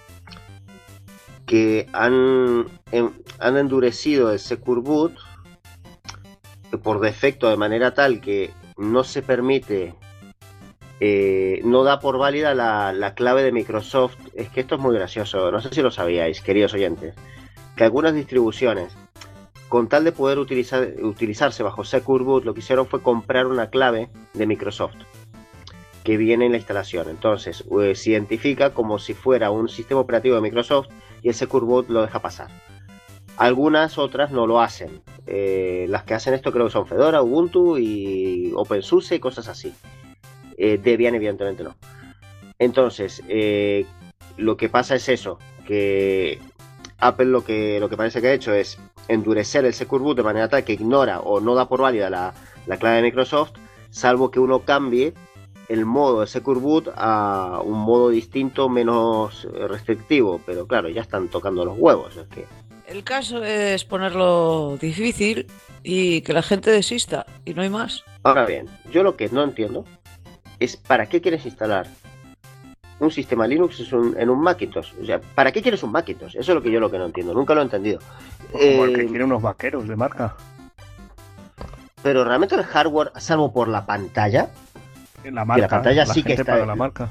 [1.47, 5.15] que han, em- han endurecido el Secure Boot
[6.83, 9.95] por defecto de manera tal que no se permite,
[10.99, 14.17] eh, no da por válida la, la clave de Microsoft.
[14.35, 17.15] Es que esto es muy gracioso, no sé si lo sabíais, queridos oyentes,
[17.77, 18.93] que algunas distribuciones,
[19.69, 23.71] con tal de poder utilizar, utilizarse bajo Secure Boot, lo que hicieron fue comprar una
[23.71, 24.97] clave de Microsoft
[26.07, 27.09] que viene en la instalación.
[27.11, 30.87] Entonces, eh, se identifica como si fuera un sistema operativo de Microsoft
[31.21, 32.49] y el Secure Boot lo deja pasar.
[33.37, 35.03] Algunas otras no lo hacen.
[35.27, 39.75] Eh, las que hacen esto creo que son Fedora, Ubuntu y OpenSUSE y cosas así.
[40.57, 41.75] Eh, Debian evidentemente no.
[42.61, 43.23] Entonces,
[44.37, 46.39] lo que pasa es eso, que
[46.99, 50.23] Apple lo que, lo que parece que ha hecho es endurecer el Secure Boot de
[50.23, 52.35] manera tal que ignora o no da por válida la,
[52.67, 53.53] la clave de Microsoft,
[53.91, 55.15] salvo que uno cambie
[55.69, 60.41] el modo de Secure Boot a un modo distinto, menos eh, restrictivo.
[60.47, 62.17] Pero claro, ya están tocando los huevos.
[62.17, 62.47] Es que
[62.87, 65.47] El caso es ponerlo difícil
[65.83, 68.05] y que la gente desista, y no hay más.
[68.23, 69.85] Ahora bien, yo lo que no entiendo
[70.59, 71.87] es para qué quieres instalar
[72.99, 74.93] un sistema Linux en un, en un Macintosh.
[75.03, 76.37] O sea, ¿para qué quieres un Macintosh?
[76.37, 77.35] Eso es lo que yo lo que no entiendo.
[77.35, 77.99] Nunca lo he entendido.
[78.53, 80.35] Como el que Eh, quiere unos vaqueros de marca.
[82.03, 84.49] pero realmente el hardware, salvo por la pantalla,
[85.25, 85.69] La marca.
[85.69, 87.11] pantalla sí que está- la marca.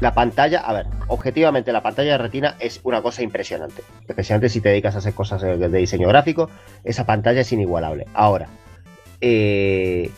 [0.00, 3.82] la pantalla, a ver, objetivamente la pantalla de retina es una cosa impresionante.
[4.08, 6.50] Especialmente si te dedicas a hacer cosas de, de diseño gráfico,
[6.82, 8.06] esa pantalla es inigualable.
[8.14, 8.48] Ahora,
[9.20, 10.10] eh,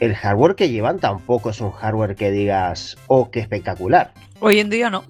[0.00, 4.12] el hardware que llevan tampoco es un hardware que digas, oh, qué espectacular.
[4.40, 5.04] Hoy en día no.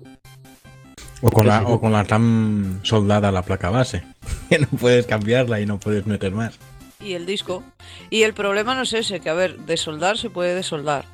[1.22, 4.04] O con, la, o con la tan soldada la placa base.
[4.48, 6.56] Que no puedes cambiarla y no puedes meter más.
[7.00, 7.64] Y el disco.
[8.10, 11.04] Y el problema no es ese, que a ver, de soldar se puede desoldar.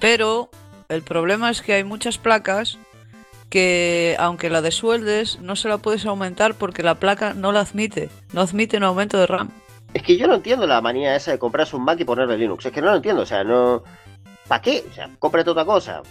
[0.00, 0.50] Pero
[0.88, 2.78] el problema es que hay muchas placas
[3.50, 8.10] que aunque la desueldes no se la puedes aumentar porque la placa no la admite.
[8.32, 9.50] No admite un aumento de RAM.
[9.94, 12.66] Es que yo no entiendo la manía esa de comprarse un Mac y ponerle Linux.
[12.66, 13.22] Es que no lo entiendo.
[13.22, 13.84] O sea, no.
[14.48, 14.84] ¿Para qué?
[14.90, 16.02] O sea, cómprate otra cosa.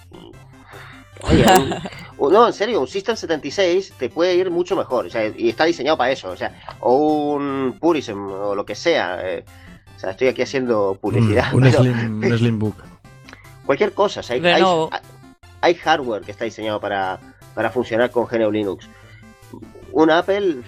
[1.23, 1.75] Oye, un-
[2.27, 5.05] un- no, en serio, un System 76 te puede ir mucho mejor.
[5.05, 6.29] O sea, y está diseñado para eso.
[6.29, 9.19] O sea, o un Purism o lo que sea.
[9.23, 9.43] eh,
[9.95, 11.53] o sea, estoy aquí haciendo publicidad.
[11.53, 12.75] Un, un pero slim, un slim book.
[13.65, 14.21] cualquier cosa.
[14.21, 14.89] O sea, hay, Lenovo.
[14.91, 14.99] hay-
[15.63, 17.19] hay hardware que está diseñado para,
[17.53, 18.87] para funcionar con GNU Linux.
[19.91, 20.61] Un Apple.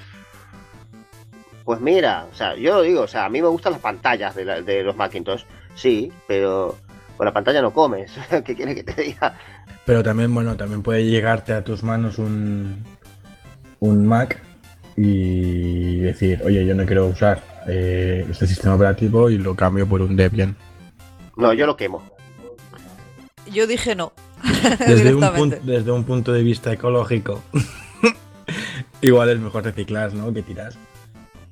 [1.65, 4.35] Pues mira, o sea, yo lo digo, o sea, a mí me gustan las pantallas
[4.35, 5.43] de, la- de los Macintosh,
[5.75, 6.75] sí, pero
[7.17, 8.11] con la pantalla no comes.
[8.45, 9.35] ¿Qué quiere que te diga?
[9.85, 12.83] Pero también, bueno, también puede llegarte a tus manos un,
[13.79, 14.41] un Mac
[14.95, 20.01] y decir, oye, yo no quiero usar eh, este sistema operativo y lo cambio por
[20.01, 20.55] un Debian.
[21.35, 22.03] No, yo lo quemo.
[23.51, 24.13] Yo dije no.
[24.79, 25.57] Desde un, directamente.
[25.59, 27.41] pun- desde un punto de vista ecológico,
[29.01, 30.33] igual es mejor reciclar, ¿no?
[30.33, 30.73] Que tirar.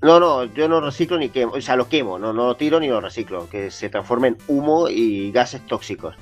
[0.01, 2.79] No, no, yo no reciclo ni quemo, o sea, lo quemo, no, no lo tiro
[2.79, 6.15] ni lo reciclo, que se transforme en humo y gases tóxicos.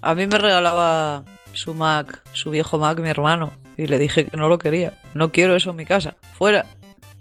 [0.00, 3.52] A mí me regalaba su Mac, su viejo Mac, mi hermano.
[3.76, 4.98] Y le dije que no lo quería.
[5.14, 6.16] No quiero eso en mi casa.
[6.36, 6.66] Fuera.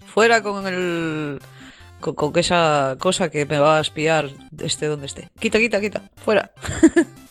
[0.05, 1.39] Fuera con el.
[1.99, 4.29] Con, con esa cosa que me va a espiar
[4.59, 5.29] esté donde esté.
[5.39, 6.01] Quita, quita, quita.
[6.17, 6.51] Fuera.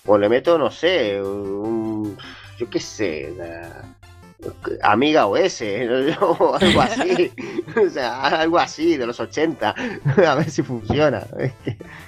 [0.06, 2.16] O le meto, no sé, un.
[2.58, 3.84] Yo qué sé, la-
[4.82, 5.62] Amiga OS,
[6.20, 7.32] o algo así.
[7.76, 9.74] o sea, algo así de los 80.
[10.26, 11.26] A ver si funciona.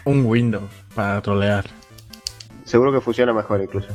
[0.04, 1.64] Un Windows para trolear.
[2.64, 3.88] Seguro que funciona mejor incluso.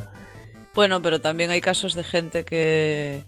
[0.74, 3.24] Bueno, pero también hay casos de gente que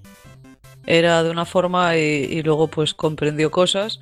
[0.87, 4.01] era de una forma y, y luego pues comprendió cosas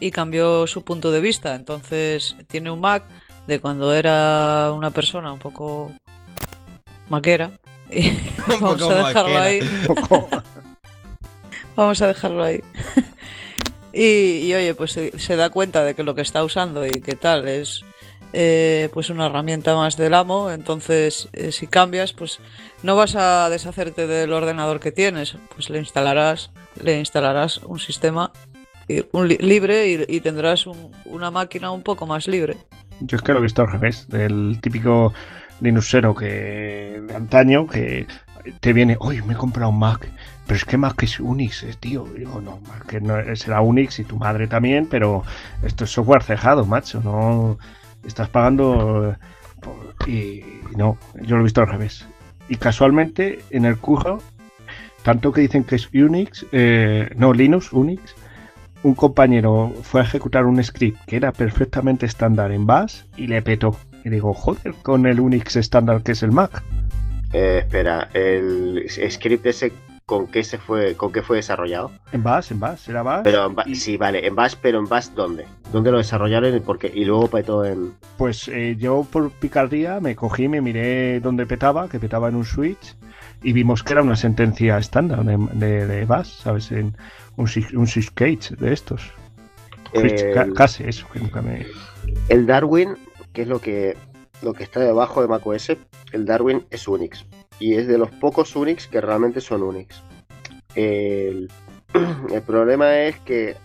[0.00, 1.54] y cambió su punto de vista.
[1.54, 3.04] Entonces tiene un Mac
[3.46, 5.92] de cuando era una persona un poco
[7.08, 7.50] maquera.
[7.92, 8.12] Y
[8.46, 9.42] vamos poco a dejarlo maquera.
[9.42, 9.60] ahí.
[11.80, 12.60] Vamos a dejarlo ahí.
[13.92, 17.48] Y, oye, pues se, da cuenta de que lo que está usando y que tal
[17.48, 17.84] es
[18.32, 20.52] eh, pues una herramienta más del amo.
[20.52, 22.38] Entonces, eh, si cambias, pues
[22.84, 25.34] no vas a deshacerte del ordenador que tienes.
[25.52, 28.30] Pues le instalarás, le instalarás un sistema
[29.10, 32.58] un li- libre y, tendrás un- una máquina un poco más libre.
[33.00, 35.12] Yo es que lo he visto al revés, del típico
[35.60, 38.06] Linuxero que de antaño que
[38.60, 40.08] te viene, oye, me he comprado un Mac,
[40.50, 42.08] pero es que Mac es Unix, eh, tío.
[42.12, 45.22] Y Digo, no, Mac que no será Unix y tu madre también, pero
[45.62, 47.56] esto es software cejado, macho, no
[48.04, 49.16] estás pagando eh,
[49.60, 50.42] por- y
[50.76, 52.04] no, yo lo he visto al revés.
[52.48, 54.18] Y casualmente en el curso,
[55.04, 58.16] tanto que dicen que es Unix, eh, no Linux, Unix,
[58.82, 63.40] un compañero fue a ejecutar un script que era perfectamente estándar en Bash y le
[63.40, 63.76] petó.
[64.04, 66.60] Y digo, joder, con el Unix estándar que es el Mac.
[67.32, 69.72] Eh, espera, el script ese
[70.10, 71.92] con qué se fue, con qué fue desarrollado.
[72.10, 73.22] En Bash, en Bash, era Bash.
[73.22, 75.46] Pero en y, sí, vale, en Bash, pero en Bash ¿dónde?
[75.72, 76.90] ¿Dónde lo desarrollaron y por qué?
[76.92, 77.94] Y luego petó en.
[78.18, 82.44] Pues eh, yo por picardía me cogí, me miré dónde petaba, que petaba en un
[82.44, 82.96] switch,
[83.44, 86.72] y vimos que era una sentencia estándar de, de, de Bash, ¿sabes?
[86.72, 86.96] En
[87.36, 89.12] un, un syscage de estos.
[89.94, 91.66] Switch, Eh, ca- casi eso, que nunca me...
[92.28, 92.96] El Darwin,
[93.32, 93.96] que es lo que,
[94.42, 95.76] lo que está debajo de macOS,
[96.12, 97.24] el Darwin es Unix.
[97.60, 100.02] Y es de los pocos Unix que realmente son Unix.
[100.74, 101.48] El,
[102.46, 103.56] problema es que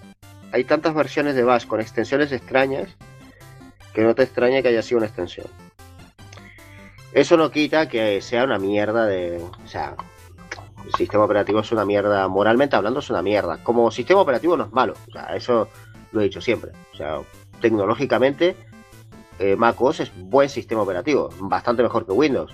[0.52, 2.96] hay tantas versiones de Bash con extensiones extrañas
[3.94, 5.48] que no te extraña que haya sido una extensión.
[7.14, 9.38] Eso no quita que sea una mierda de.
[9.38, 9.96] O sea,
[10.86, 13.64] el sistema operativo es una mierda, moralmente hablando es una mierda.
[13.64, 15.70] Como sistema operativo no es malo, o sea, eso
[16.12, 16.72] lo he dicho siempre.
[16.94, 17.22] O sea,
[17.62, 18.56] tecnológicamente,
[19.40, 22.54] eh, MacOS es buen sistema operativo, bastante mejor que Windows.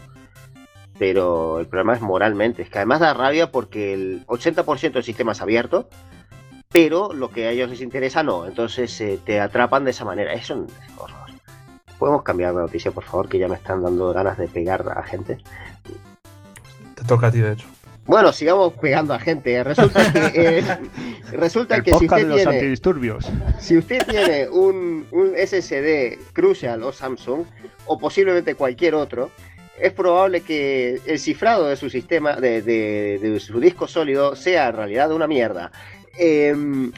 [1.01, 5.31] Pero el problema es moralmente, es que además da rabia porque el 80% del sistema
[5.31, 5.89] es abierto,
[6.71, 10.31] pero lo que a ellos les interesa no, entonces eh, te atrapan de esa manera.
[10.31, 10.67] Es un
[10.99, 11.31] horror.
[11.97, 13.29] ¿Podemos cambiar de noticia, por favor?
[13.29, 15.39] Que ya me están dando ganas de pegar a gente.
[16.93, 17.65] Te toca a ti, de hecho.
[18.05, 19.63] Bueno, sigamos pegando a gente.
[19.63, 20.63] Resulta que, eh,
[21.31, 23.27] resulta El que si usted de los tiene, antidisturbios.
[23.57, 27.45] si usted tiene un, un SSD Crucial o Samsung,
[27.87, 29.31] o posiblemente cualquier otro,
[29.79, 34.69] es probable que el cifrado de su sistema, de, de- de su disco sólido, sea
[34.69, 35.71] en realidad una mierda.
[36.17, 36.91] Em,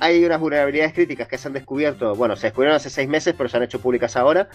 [0.00, 3.48] hay unas vulnerabilidades críticas que se han descubierto, bueno, se descubrieron hace seis meses, pero
[3.48, 4.48] se han hecho públicas ahora,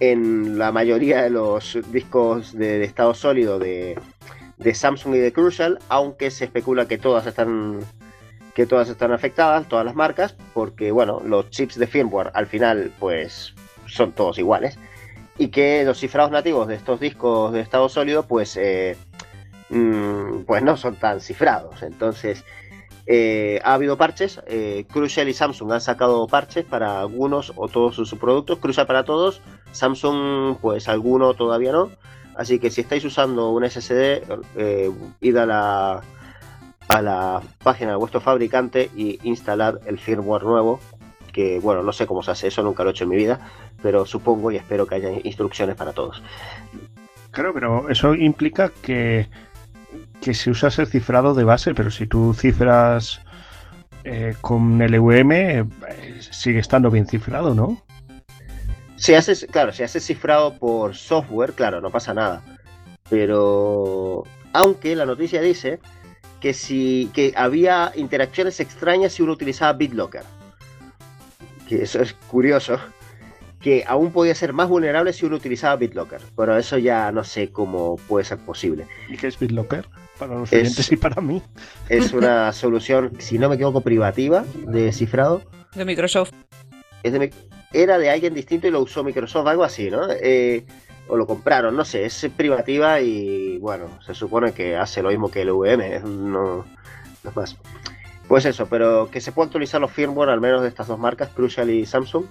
[0.00, 3.98] en la mayoría de los discos de, estado sólido de,
[4.58, 7.80] de Samsung y de Crucial, aunque se especula que todas están
[8.54, 12.90] que todas están afectadas, todas las marcas, porque bueno, los chips de firmware al final
[12.98, 13.52] pues
[13.86, 14.78] son todos iguales
[15.38, 18.96] y que los cifrados nativos de estos discos de estado sólido pues eh,
[19.70, 21.82] mm, pues no son tan cifrados.
[21.82, 22.44] Entonces
[23.06, 27.94] eh, ha habido parches, eh, Crucial y Samsung han sacado parches para algunos o todos
[27.94, 29.40] sus productos, Crucial para todos,
[29.72, 31.90] Samsung pues alguno todavía no.
[32.34, 34.22] Así que si estáis usando un SSD,
[35.20, 36.02] id a la,
[36.88, 40.80] a la página de vuestro fabricante y instalad el firmware nuevo.
[41.36, 43.38] Que bueno, no sé cómo se hace eso, nunca lo he hecho en mi vida,
[43.82, 46.22] pero supongo y espero que haya instrucciones para todos.
[47.30, 49.28] Claro, pero eso implica que,
[50.22, 53.20] que si usas el cifrado de base, pero si tú cifras
[54.04, 55.64] eh, con LVM, eh,
[56.20, 57.82] sigue estando bien cifrado, ¿no?
[58.96, 62.42] Si haces, claro, si haces cifrado por software, claro, no pasa nada.
[63.10, 65.80] Pero aunque la noticia dice
[66.40, 70.22] que si que había interacciones extrañas si uno utilizaba BitLocker.
[71.68, 72.78] Que eso es curioso.
[73.60, 76.20] Que aún podía ser más vulnerable si uno utilizaba BitLocker.
[76.36, 78.86] Pero eso ya no sé cómo puede ser posible.
[79.08, 79.88] ¿Y qué es BitLocker?
[80.18, 81.42] Para los Es- oyentes y para mí.
[81.88, 85.42] Es una solución, si no me equivoco, privativa de cifrado.
[85.74, 86.32] De Microsoft.
[87.02, 87.30] es de mi-
[87.72, 90.08] era de alguien distinto y lo usó Microsoft, algo así, ¿no?
[90.10, 90.64] Eh,
[91.08, 95.30] o lo compraron, no sé, es privativa y bueno, se supone que hace lo mismo
[95.30, 96.64] que el VM, no,
[97.24, 97.56] no es más.
[98.28, 101.28] Pues eso, pero que se puede actualizar los firmware al menos de estas dos marcas,
[101.30, 102.24] Crucial y Samsung.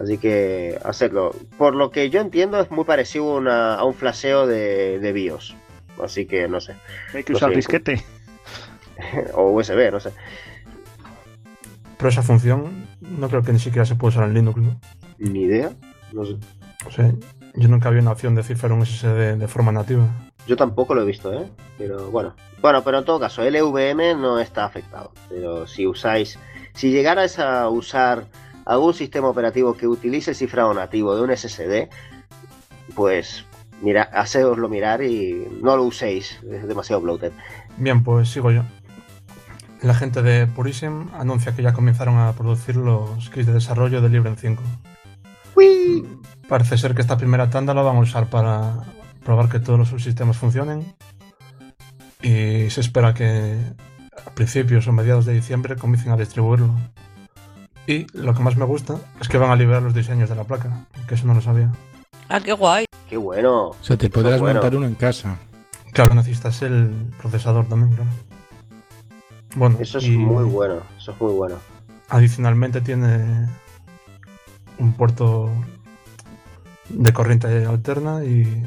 [0.00, 1.34] Así que hacerlo.
[1.56, 5.12] Por lo que yo entiendo es muy parecido a una- a un flasheo de, de
[5.12, 5.56] BIOS.
[6.04, 6.74] Así que no sé.
[7.14, 7.56] Hay que usar sé.
[7.56, 8.04] disquete.
[9.34, 10.10] O USB, no sé.
[11.98, 14.78] Pero esa función no creo que ni siquiera se puede usar en Linux, ¿no?
[15.18, 15.70] Ni idea.
[16.12, 16.36] No sé.
[16.86, 17.10] O sea,
[17.54, 20.06] yo nunca vi una opción de cifrar un SSD de forma nativa.
[20.46, 21.48] Yo tampoco lo he visto, ¿eh?
[21.78, 22.34] Pero bueno.
[22.60, 25.12] Bueno, pero en todo caso, LVM no está afectado.
[25.28, 26.38] Pero si usáis,
[26.74, 28.26] si llegarais a usar
[28.64, 31.88] algún sistema operativo que utilice el cifrado nativo de un SSD,
[32.94, 33.44] pues
[33.82, 37.32] mira, hacedoslo mirar y no lo uséis, es demasiado bloated.
[37.76, 38.62] Bien, pues sigo yo.
[39.82, 44.08] La gente de Purism anuncia que ya comenzaron a producir los kits de desarrollo de
[44.08, 44.62] Librem 5.
[46.48, 48.84] Parece ser que esta primera tanda la van a usar para
[49.26, 50.94] probar que todos los subsistemas funcionen.
[52.22, 53.58] Y se espera que
[54.24, 56.70] a principios o mediados de diciembre comiencen a distribuirlo.
[57.86, 60.44] Y lo que más me gusta es que van a liberar los diseños de la
[60.44, 61.70] placa, que eso no lo sabía.
[62.28, 62.86] Ah, qué guay.
[63.08, 63.68] Qué bueno.
[63.68, 64.60] O sea, te podrás bueno.
[64.60, 65.38] montar uno en casa.
[65.92, 68.10] Claro, necesitas el procesador también, claro.
[69.56, 70.80] Bueno, Eso es y muy bueno.
[70.98, 71.56] Eso es muy bueno.
[72.08, 73.48] Adicionalmente tiene
[74.78, 75.50] un puerto
[76.88, 78.62] de corriente alterna y,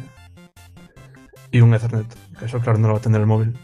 [1.51, 2.07] y un Ethernet.
[2.37, 3.55] Que eso, claro, no lo va a tener el móvil.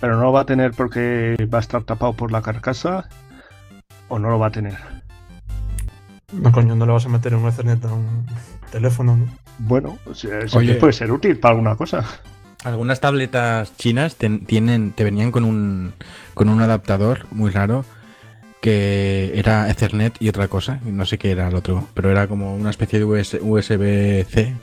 [0.00, 3.08] Pero no lo va a tener porque va a estar tapado por la carcasa.
[4.08, 4.76] O no lo va a tener.
[6.32, 8.26] No, coño, no le vas a meter un Ethernet a un
[8.70, 9.26] teléfono, ¿no?
[9.58, 10.74] Bueno, sea, eso Oye.
[10.74, 12.04] puede ser útil para alguna cosa.
[12.64, 15.94] Algunas tabletas chinas ten- tienen, te venían con un,
[16.34, 17.84] con un adaptador muy raro
[18.60, 22.26] que era Ethernet y otra cosa, y no sé qué era el otro, pero era
[22.26, 24.54] como una especie de US USB-C,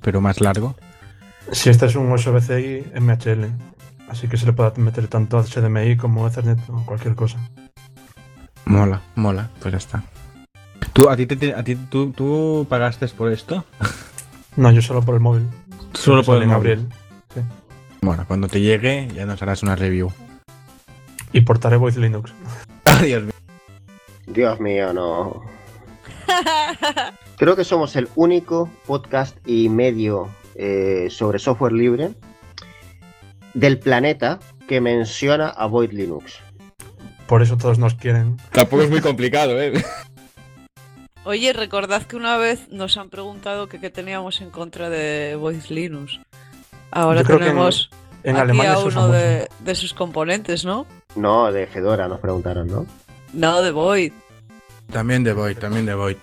[0.00, 0.76] pero más largo.
[1.50, 3.46] Si este es un USB-C MHL,
[4.08, 7.38] así que se le puede meter tanto HDMI como Ethernet o cualquier cosa.
[8.64, 10.04] Mola, mola, pues ya está.
[10.92, 13.64] ¿Tú, a ti, te- a ti tú, tú pagaste por esto?
[14.54, 15.46] No, yo solo por el móvil.
[15.94, 16.72] Solo por el en móvil.
[16.72, 16.88] abril.
[17.34, 17.40] Sí.
[18.02, 20.12] Bueno, cuando te llegue ya nos harás una review.
[21.32, 22.34] Y portaré Voice Linux.
[22.84, 23.32] Adiós.
[24.26, 25.40] Dios mío, no.
[27.38, 32.10] Creo que somos el único podcast y medio eh, sobre software libre
[33.54, 34.38] del planeta
[34.68, 36.38] que menciona a Void Linux.
[37.26, 38.36] Por eso todos nos quieren.
[38.52, 39.72] Tampoco es muy complicado, ¿eh?
[41.24, 45.72] Oye, recordad que una vez nos han preguntado que qué teníamos en contra de Voice
[45.72, 46.18] Linux.
[46.90, 47.90] Ahora en- tenemos
[48.24, 50.84] En aquí Alemania a uno de, de sus componentes, ¿no?
[51.14, 52.86] No, de Fedora nos preguntaron, ¿no?
[53.32, 54.12] No, de Void.
[54.92, 56.16] También de Void, también de Void.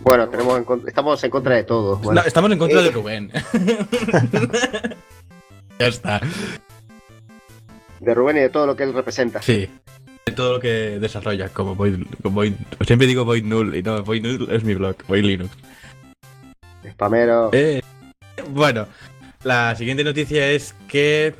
[0.00, 2.00] Bueno, tenemos en estamos en contra de todos.
[2.00, 2.84] Bueno, No, estamos en contra Eh.
[2.84, 3.30] de Rubén.
[5.78, 6.20] ya está.
[8.00, 9.42] de Rubén y de todo lo que él representa.
[9.42, 9.68] Sí.
[10.24, 14.02] De todo lo que desarrolla como Void, como Void- Siempre digo Void Null y no,
[14.04, 15.50] Void Null es mi blog, Void Linux.
[16.92, 17.50] Spamero.
[17.52, 17.82] Eh,
[18.50, 18.86] bueno,
[19.42, 21.34] la siguiente noticia es que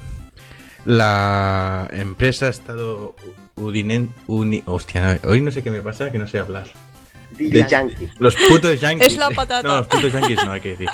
[0.84, 3.14] la empresa ha estado
[3.56, 6.66] Udinen, uni, hostia, hoy no sé qué me pasa, que no sé hablar.
[7.38, 8.08] De- Yankee.
[8.18, 9.12] Los putos yankees.
[9.12, 9.66] Es la patata.
[9.68, 10.88] No, los putos yankees no hay que decir.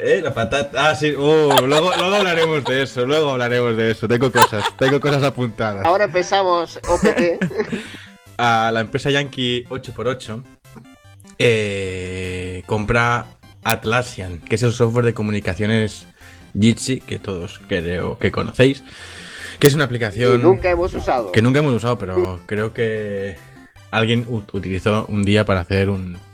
[0.00, 0.88] Eh, la patata.
[0.90, 1.10] Ah, sí.
[1.12, 3.06] Uh, luego, luego hablaremos de eso.
[3.06, 4.06] Luego hablaremos de eso.
[4.08, 4.64] Tengo cosas.
[4.78, 5.84] Tengo cosas apuntadas.
[5.86, 7.42] Ahora empezamos OPT.
[8.38, 10.42] A la empresa Yankee 8x8
[11.38, 13.26] eh, compra
[13.64, 16.06] Atlassian, que es el software de comunicaciones
[16.58, 18.82] Jitsi, que todos creo que conocéis.
[19.58, 21.32] Que es una aplicación nunca hemos usado.
[21.32, 23.36] que nunca hemos usado, pero creo que
[23.96, 26.18] alguien utilizó un día para hacer un.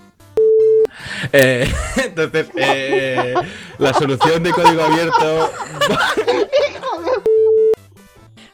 [1.33, 1.73] Eh,
[2.05, 3.35] entonces, eh,
[3.79, 5.51] la solución de código abierto.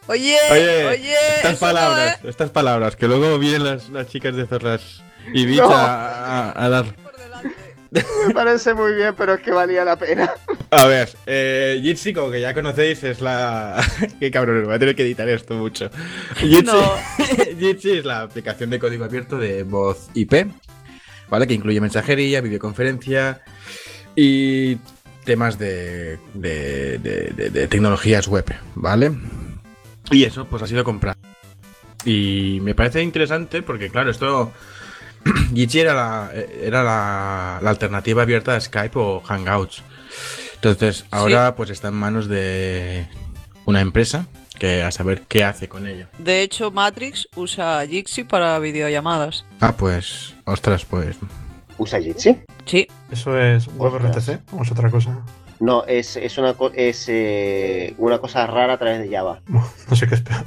[0.06, 2.28] Oye, Oye, oye, estas no, palabras, ¿eh?
[2.28, 5.02] estas palabras, que luego vienen las, las chicas de Zorras
[5.34, 5.70] y Beach No.
[5.70, 6.86] a, a- a dar.
[7.90, 10.30] Me parece muy bien, pero es que valía la pena.
[10.70, 13.82] A ver, eh, Jitsi, como que ya conocéis, es la.
[14.20, 15.90] Qué cabrón, voy a tener que editar esto mucho.
[16.36, 16.92] Jitsi, No.
[17.58, 20.34] Jitsi es la aplicación de código abierto de voz IP,
[21.30, 21.46] ¿vale?
[21.46, 23.40] Que incluye mensajería, videoconferencia
[24.14, 24.76] y
[25.24, 29.12] temas de, de, de- de- de tecnologías web, ¿vale?
[30.10, 31.18] Y eso, pues ha sido comprado.
[32.04, 34.52] Y me parece interesante porque, claro, esto.
[35.54, 36.30] Jitsi era, la,
[36.62, 39.82] era la, la alternativa abierta a Skype o Hangouts.
[40.54, 43.06] Entonces, ahora pues está en manos de
[43.64, 44.26] una empresa
[44.58, 46.08] que a saber qué hace con ella.
[46.18, 49.44] De hecho, Matrix usa Jitsi para videollamadas.
[49.60, 51.16] Ah, pues, ostras, pues.
[51.76, 52.40] ¿Usa Jitsi?
[52.66, 53.68] Sí, ¿Eso es.
[53.76, 55.22] WebRTC o es otra cosa?
[55.60, 59.40] No, es, es, una, co- es eh, una cosa rara a través de Java.
[59.48, 60.44] No sé qué es peor.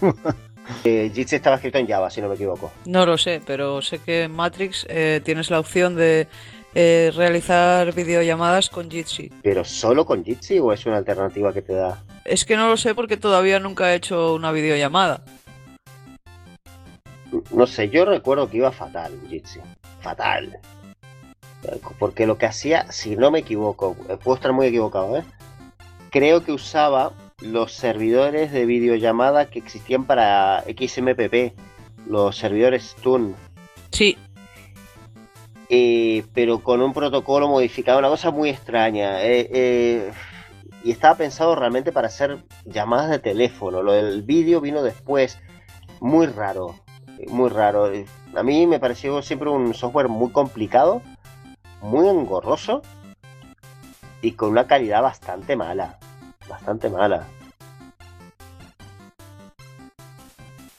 [0.84, 2.72] Eh, Jitsi estaba escrito en Java, si no me equivoco.
[2.86, 6.28] no lo sé, pero sé que en Matrix eh, tienes la opción de
[6.74, 9.30] eh, realizar videollamadas con Jitsi.
[9.42, 12.02] ¿Pero solo con Jitsi o es una alternativa que te da?
[12.24, 15.22] Es que no lo sé porque todavía nunca he hecho una videollamada.
[17.52, 19.60] No sé, yo recuerdo que iba fatal Jitsi.
[20.00, 20.58] Fatal.
[21.98, 25.24] Porque lo que hacía, si no me equivoco, puedo estar muy equivocado, ¿eh?
[26.10, 31.54] Creo que usaba los servidores de videollamada que existían para XMPP,
[32.06, 33.34] los servidores TUN,
[33.92, 34.16] Sí,
[35.68, 39.22] eh, pero con un protocolo modificado, una cosa muy extraña.
[39.22, 40.12] eh, eh,
[40.82, 43.82] y estaba pensado realmente para hacer llamadas de teléfono.
[43.82, 45.38] Lo del vídeo vino después.
[46.00, 46.76] Muy raro,
[47.28, 47.92] muy raro.
[48.34, 51.02] A mí me pareció siempre un software muy complicado,
[51.82, 52.80] muy engorroso
[54.22, 55.98] y con una calidad bastante mala.
[56.50, 57.24] Bastante mala.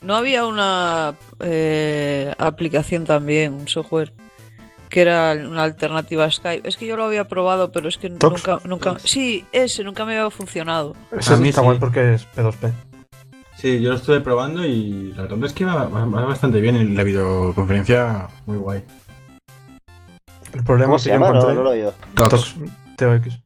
[0.03, 4.11] no había una eh, aplicación también, un software
[4.89, 6.67] que era una alternativa a Skype.
[6.67, 8.45] Es que yo lo había probado, pero es que Tox.
[8.47, 8.99] nunca, nunca.
[8.99, 10.95] Sí, ese nunca me había funcionado.
[11.17, 11.65] Ese A mí está sí.
[11.67, 12.71] guay porque es P2P.
[13.55, 16.75] Sí, yo lo estuve probando y la verdad es que va, va- va bastante bien
[16.75, 18.83] en la videoconferencia, muy guay.
[20.51, 21.31] El problema ¿Cómo es que yo llama?
[21.31, 21.93] No, no lo he oído.
[22.15, 22.55] Tox
[22.97, 23.39] TOX.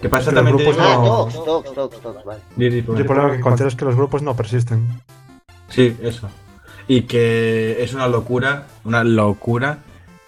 [0.00, 0.56] ¿Qué pasa que también?
[0.56, 2.40] los grupos te- Ah, no- Tox, Tox, vale.
[2.56, 4.86] El problema que encontré es que los grupos no persisten.
[5.68, 6.28] Sí, eso.
[6.86, 9.78] Y que es una locura, una locura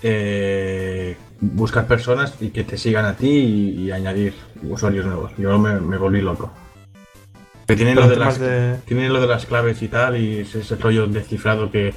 [0.03, 5.33] eh, buscar personas y que te sigan a ti y, y añadir usuarios nuevos.
[5.39, 6.51] Yo me, me volví loco.
[7.66, 8.77] Que tienen lo, de las, de...
[8.85, 11.95] tienen lo de las claves y tal, y ese, ese rollo descifrado que,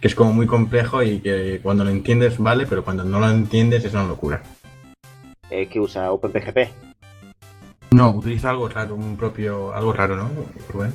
[0.00, 3.28] que es como muy complejo y que cuando lo entiendes vale, pero cuando no lo
[3.28, 4.42] entiendes es una locura.
[5.50, 6.58] Eh, que usa OpenPGP.
[7.90, 10.30] No, utiliza algo raro, un propio, algo raro, ¿no,
[10.72, 10.92] Rubén?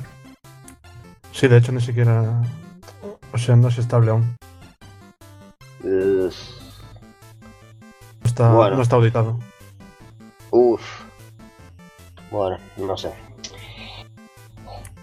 [1.32, 2.42] Sí, de hecho ni siquiera...
[3.34, 4.36] O sea, no es estable aún.
[5.84, 6.30] Uh,
[8.22, 8.76] No está, Bueno.
[8.76, 9.40] no está auditado.
[10.52, 10.82] Uf.
[12.30, 13.12] Bueno, no sé.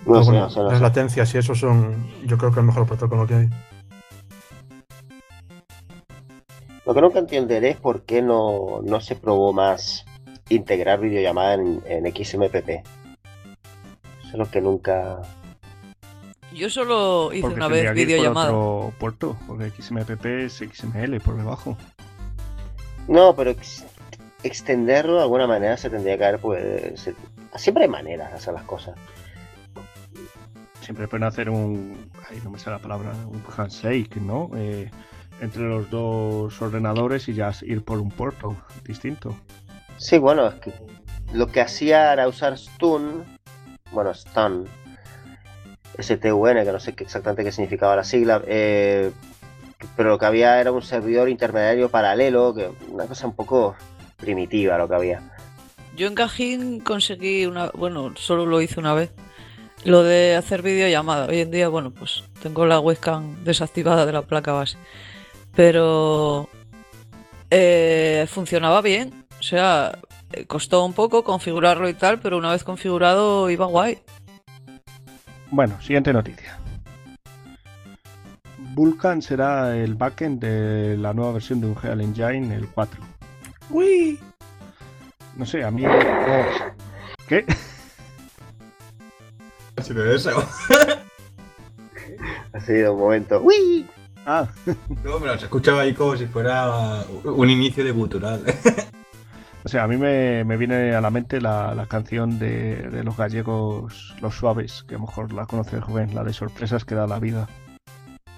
[0.06, 0.82] No Pero sé, bueno, no sé, no las sé.
[0.82, 3.48] latencias y eso son, yo creo que el mejor protocolo que hay.
[6.86, 10.04] Lo que nunca entenderé es por qué no, no se probó más
[10.48, 12.68] integrar videollamada en, en XMPP.
[12.68, 15.20] Eso es lo que nunca...
[16.52, 18.52] Yo solo hice Porque una vez que ir por videollamada.
[18.52, 21.76] otro puerto, porque XMPP es XML por debajo.
[23.06, 23.84] No, pero ex-
[24.42, 27.00] extenderlo de alguna manera se tendría que haber, pues...
[27.00, 27.14] se-
[27.56, 28.94] Siempre hay maneras de hacer las cosas.
[30.80, 32.10] Siempre pueden hacer un.
[32.30, 34.50] Ahí no me sale la palabra, un handshake, ¿no?
[34.54, 34.90] Eh,
[35.40, 39.34] entre los dos ordenadores y ya ir por un puerto distinto.
[39.98, 40.72] Sí, bueno, es que
[41.32, 43.24] lo que hacía era usar Stun,
[43.90, 44.66] bueno, Stun,
[45.98, 49.10] S-T-U-N, que no sé exactamente qué significaba la sigla, eh,
[49.96, 53.74] pero lo que había era un servidor intermediario paralelo, que una cosa un poco
[54.16, 55.22] primitiva lo que había.
[55.96, 59.10] Yo en Cajín conseguí una, bueno, solo lo hice una vez,
[59.84, 61.26] lo de hacer videollamada.
[61.26, 64.76] Hoy en día, bueno, pues tengo la webcam desactivada de la placa base,
[65.56, 66.48] pero
[67.50, 69.17] eh, funcionaba bien.
[69.38, 69.98] O sea,
[70.32, 73.98] eh, costó un poco configurarlo y tal, pero una vez configurado iba guay.
[75.50, 76.58] Bueno, siguiente noticia.
[78.74, 83.00] Vulkan será el backend de la nueva versión de Unreal Engine, el 4.
[83.70, 84.18] Uy.
[85.36, 85.84] No sé, a mí.
[87.26, 87.44] ¿Qué?
[89.76, 90.30] Ha sido eso.
[92.52, 93.40] Ha sido un momento.
[93.42, 93.86] ¡Uy!
[94.26, 94.48] Ah,
[95.04, 98.42] No, pero se escuchaba ahí como si fuera un inicio de cultural.
[99.64, 103.04] o sea, a mí me, me viene a la mente la, la canción de, de
[103.04, 106.94] los gallegos, Los Suaves, que a lo mejor la conoce Rubén, la de sorpresas que
[106.94, 107.48] da la vida.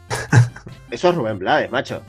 [0.90, 2.02] Eso es Rubén Blades, macho.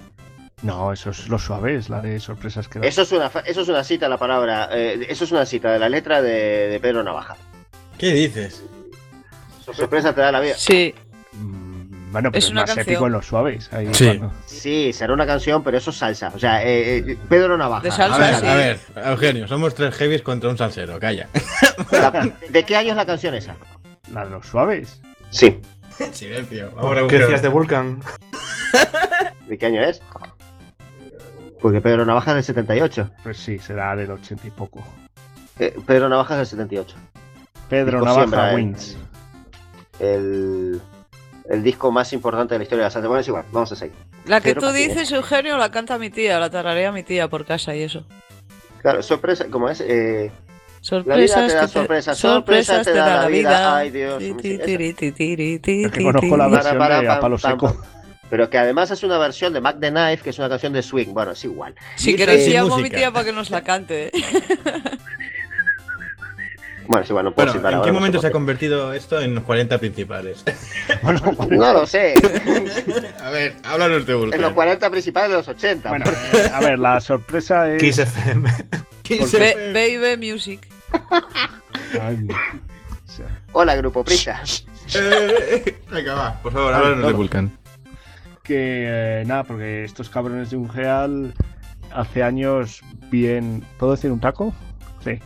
[0.63, 2.85] No, eso es Los Suaves, la de sorpresas que da.
[2.87, 4.69] Eso es una, fa- eso es una cita, la palabra.
[4.71, 7.35] eh, eso es una cita de la letra de, de Pedro Navaja.
[7.97, 8.63] ¿Qué dices?
[9.73, 10.53] Sorpresa te da la vida.
[10.55, 10.93] Sí,
[12.11, 12.93] Bueno, pero Es es, una más canción.
[12.93, 13.71] épico en Los Suaves.
[13.73, 14.05] ahí Sí.
[14.17, 16.31] cuando- Sí, será una canción, pero eso es salsa.
[16.35, 17.83] O sea, eh, eh, Pedro Navaja.
[17.83, 18.47] De salsa, A ver, sí.
[18.47, 18.79] a ver,
[19.11, 21.27] Eugenio, somos tres heavies contra un salsero, calla.
[21.91, 22.11] La-
[22.49, 23.55] ¿De qué año es la canción esa?
[24.13, 25.01] La de Los Suaves.
[25.29, 25.59] Sí.
[26.11, 26.73] Silencio.
[27.07, 28.01] ¿Qué decías de Vulcan?
[29.47, 30.01] ¿De qué año es?
[31.61, 33.09] Porque Pedro Navaja es del 78.
[33.23, 34.83] Pues sí, será del 80 y poco.
[35.59, 36.95] Eh, Pedro Navaja es del 78.
[37.69, 38.55] Pedro Navaja siembra, eh.
[38.55, 38.97] Wins.
[39.99, 40.81] El,
[41.51, 43.07] el disco más importante de la historia de la salsa.
[43.07, 43.95] Bueno, es igual, vamos a seguir.
[44.25, 47.45] la que Pedro tú dices, Eugenio, la canta mi tía, la tararea mi tía por
[47.45, 48.05] casa y eso.
[48.81, 49.81] Claro, sorpresa, ¿cómo es?
[49.81, 50.31] Eh,
[50.81, 53.77] Sorpresas te da que sorpresas, sorpresas te da la vida.
[53.77, 54.23] Ay, Dios.
[56.01, 56.51] Conozco la ti.
[56.51, 57.67] versión Para, de para, A Palo pam, Seco.
[57.73, 57.83] pam,
[58.31, 60.81] pero que además es una versión de Mac the Knife, que es una canción de
[60.81, 61.13] swing.
[61.13, 61.75] Bueno, es igual.
[61.95, 64.09] Si queréis llamo a mi tía para que nos la cante.
[66.91, 69.21] Bueno, es igual, no puedo Bueno, ¿en ahora, qué no momento se ha convertido esto
[69.21, 70.43] en los 40 principales?
[71.01, 72.15] Bueno, No lo sé.
[73.23, 74.53] A ver, háblanos de en los Vulcan.
[74.53, 75.87] 40 principales de los 80.
[75.89, 77.79] bueno, eh, a ver, la sorpresa es.
[77.81, 78.51] Kiss FM.
[79.03, 80.67] ¿Qué es Be- Baby Music.
[82.01, 84.41] Ay, o sea, Hola, Grupo Prisa.
[84.93, 87.57] Eh, Venga, va, por favor, háblanos de Vulcan.
[88.43, 91.33] que eh, nada, porque estos cabrones de un Real
[91.93, 93.63] hace años bien.
[93.79, 94.53] ¿Puedo decir un taco?
[95.05, 95.19] Sí.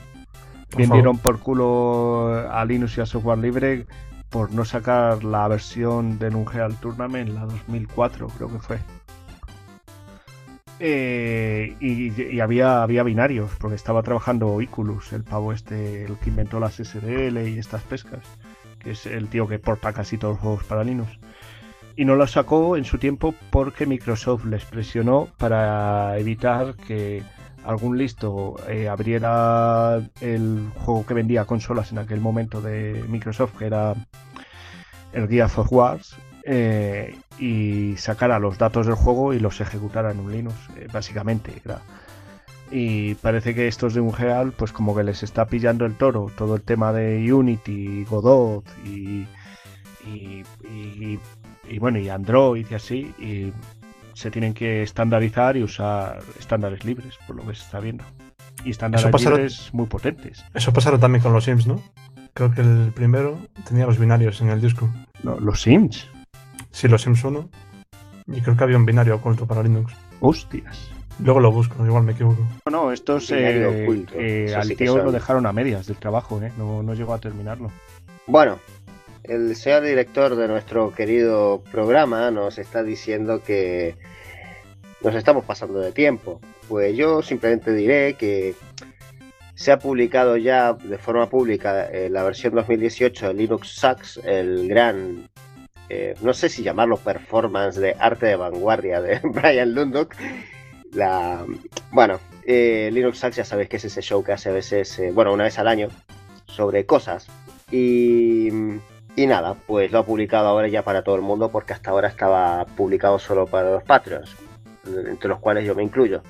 [0.76, 1.04] Bien favor.
[1.04, 3.86] dieron por culo a Linux y a software libre
[4.30, 8.80] por no sacar la versión del Unreal Tournament, la 2004 creo que fue.
[10.80, 16.30] Eh, y y había, había binarios, porque estaba trabajando Iculus, el pavo este, el que
[16.32, 18.20] inventó las SDL y estas pescas,
[18.80, 21.18] que es el tío que porta casi todos los juegos para Linux.
[21.96, 27.24] Y no lo sacó en su tiempo porque Microsoft les presionó para evitar que
[27.66, 33.66] algún listo eh, abriera el juego que vendía consolas en aquel momento de Microsoft, que
[33.66, 33.96] era
[35.14, 40.20] el Gears of Wars, eh, y sacara los datos del juego y los ejecutara en
[40.20, 41.52] un Linux, eh, básicamente.
[42.72, 46.56] Y parece que estos de Unreal, pues como que les está pillando el toro, todo
[46.56, 49.26] el tema de Unity, Godot y,
[50.06, 51.20] y, y-
[51.68, 53.52] y, bueno, y Android y así, y
[54.16, 58.04] se tienen que estandarizar y usar estándares libres, por lo que se está viendo.
[58.64, 60.44] Y estándares libres muy potentes.
[60.54, 61.82] Eso pasaron también con los Sims, ¿no?
[62.34, 63.38] Creo que el primero
[63.68, 64.90] tenía los binarios en el disco.
[65.24, 66.08] Lo- Los Sims,
[66.72, 67.50] Sí, los Sims 1.
[68.28, 69.94] Y creo que había un binario oculto para Linux.
[70.20, 70.90] hostias.
[71.20, 72.46] Luego lo busco, igual me equivoco.
[72.70, 76.42] No, estos Binario eh, eh, al sí que tío lo dejaron a medias del trabajo,
[76.42, 76.52] ¿eh?
[76.58, 77.72] no, no llegó a terminarlo.
[78.28, 78.60] Bueno,
[79.28, 83.96] el señor director de nuestro querido programa nos está diciendo que
[85.02, 86.40] nos estamos pasando de tiempo.
[86.68, 88.56] Pues yo simplemente diré que
[89.56, 94.68] se ha publicado ya de forma pública eh, la versión 2018 de Linux Sucks, el
[94.68, 95.30] gran,
[95.90, 100.16] eh, no sé si llamarlo performance de arte de vanguardia de Brian Lundok.
[100.92, 101.46] La,
[101.92, 105.34] bueno, eh, Linux Hacks ya sabéis que es ese show que hace a veces, bueno,
[105.34, 105.90] una vez al año,
[106.48, 107.28] sobre cosas.
[107.72, 108.50] Y,
[109.16, 112.08] y nada, pues lo ha publicado ahora ya para todo el mundo porque hasta ahora
[112.08, 114.36] estaba publicado solo para los Patreons,
[114.86, 116.22] entre los cuales yo me incluyo.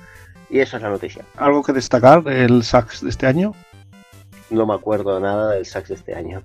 [0.48, 1.24] Y eso es la noticia.
[1.36, 3.52] ¿Algo que destacar el sax de este año?
[4.50, 6.42] No me acuerdo nada del sax de este año.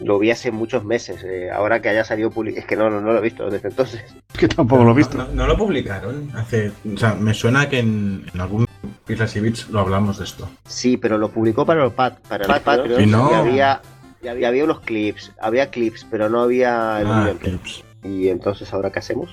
[0.00, 1.24] Lo vi hace muchos meses.
[1.24, 3.68] eh, ahora que haya salido publicado, es que no, no, no lo he visto desde
[3.68, 4.02] entonces.
[4.38, 5.16] Que tampoco lo he visto.
[5.18, 6.70] No, no lo publicaron hace.
[6.94, 8.66] O sea, me suena que en, en algún
[9.08, 10.48] Islas y Bits lo hablamos de esto.
[10.68, 13.32] Sí, pero lo publicó para los, pat para los Patreons Y no.
[13.32, 13.80] y había,
[14.22, 17.82] y había, había unos clips, había clips, pero no había el Ah, clips.
[18.02, 19.30] Y entonces, ¿ahora qué hacemos?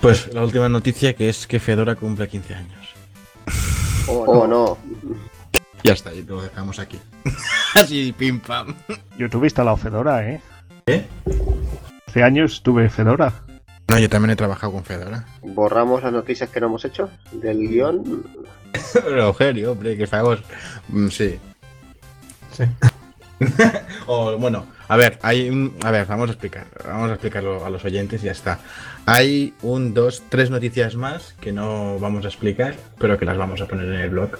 [0.00, 2.88] Pues la última noticia que es que Fedora cumple 15 años.
[4.06, 4.76] Oh, no.
[5.82, 6.98] Ya está, y lo dejamos aquí.
[7.74, 8.74] Así, pim pam.
[9.18, 10.40] Yo tuve instalado Fedora, ¿eh?
[10.86, 11.06] ¿Eh?
[12.06, 13.32] Hace años tuve Fedora.
[13.88, 15.24] No, yo también he trabajado con Fedora.
[15.42, 18.24] Borramos las noticias que no hemos hecho del guion.
[19.16, 20.40] Rogerio, hombre, que favor.
[20.88, 21.38] Mm, Sí.
[22.52, 22.64] Sí.
[24.06, 25.76] O bueno, a ver, hay un.
[25.82, 26.66] A ver, vamos a explicar.
[26.86, 28.58] Vamos a explicarlo a los oyentes y ya está.
[29.06, 33.60] Hay un, dos, tres noticias más que no vamos a explicar, pero que las vamos
[33.60, 34.30] a poner en el blog.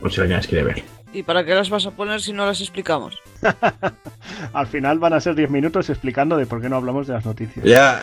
[0.00, 0.84] Por si alguien las quiere ver.
[1.12, 3.18] ¿Y para qué las vas a poner si no las explicamos?
[4.52, 7.24] Al final van a ser 10 minutos explicando de por qué no hablamos de las
[7.24, 7.64] noticias.
[7.64, 8.02] Ya.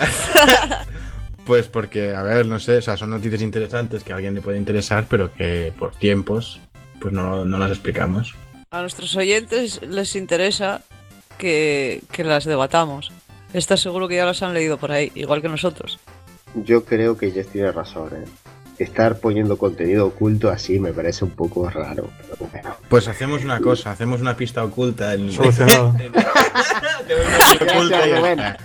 [1.46, 4.42] pues porque, a ver, no sé, o sea, son noticias interesantes que a alguien le
[4.42, 6.60] puede interesar, pero que por tiempos,
[7.00, 8.34] pues no, no las explicamos.
[8.74, 10.82] A nuestros oyentes les interesa
[11.38, 13.12] que, que las debatamos.
[13.54, 16.00] Estás seguro que ya las han leído por ahí, igual que nosotros.
[16.56, 18.10] Yo creo que Jess tiene razón.
[18.16, 18.26] ¿eh?
[18.80, 22.10] Estar poniendo contenido oculto así me parece un poco raro.
[22.20, 22.76] Pero bueno.
[22.90, 25.32] Pues hacemos una cosa, hacemos una pista oculta en.
[25.32, 25.96] Solucionado.
[27.62, 28.58] Hacemos una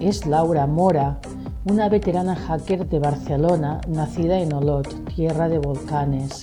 [0.00, 1.20] Es Laura Mora,
[1.64, 6.40] una veterana hacker de Barcelona nacida en Olot, tierra de volcanes.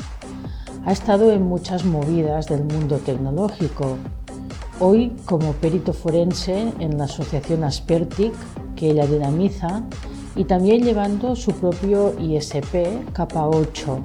[0.86, 3.98] Ha estado en muchas movidas del mundo tecnológico.
[4.80, 8.34] Hoy como perito forense en la asociación Aspertic,
[8.76, 9.84] que ella dinamiza,
[10.36, 14.00] y también llevando su propio ISP K8.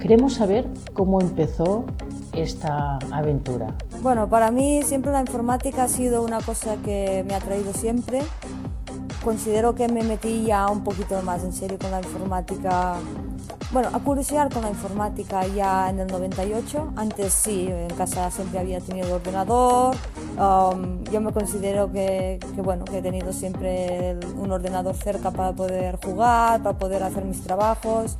[0.00, 1.84] Queremos saber cómo empezó
[2.32, 3.74] esta aventura.
[4.04, 8.20] Bueno, para mí siempre la informática ha sido una cosa que me ha traído siempre.
[9.24, 12.96] Considero que me metí ya un poquito más en serio con la informática,
[13.72, 16.92] bueno, a curiosear con la informática ya en el 98.
[16.96, 19.96] Antes sí, en casa siempre había tenido ordenador.
[20.36, 25.30] Um, yo me considero que, que, bueno, que he tenido siempre el- un ordenador cerca
[25.30, 28.18] para poder jugar, para poder hacer mis trabajos.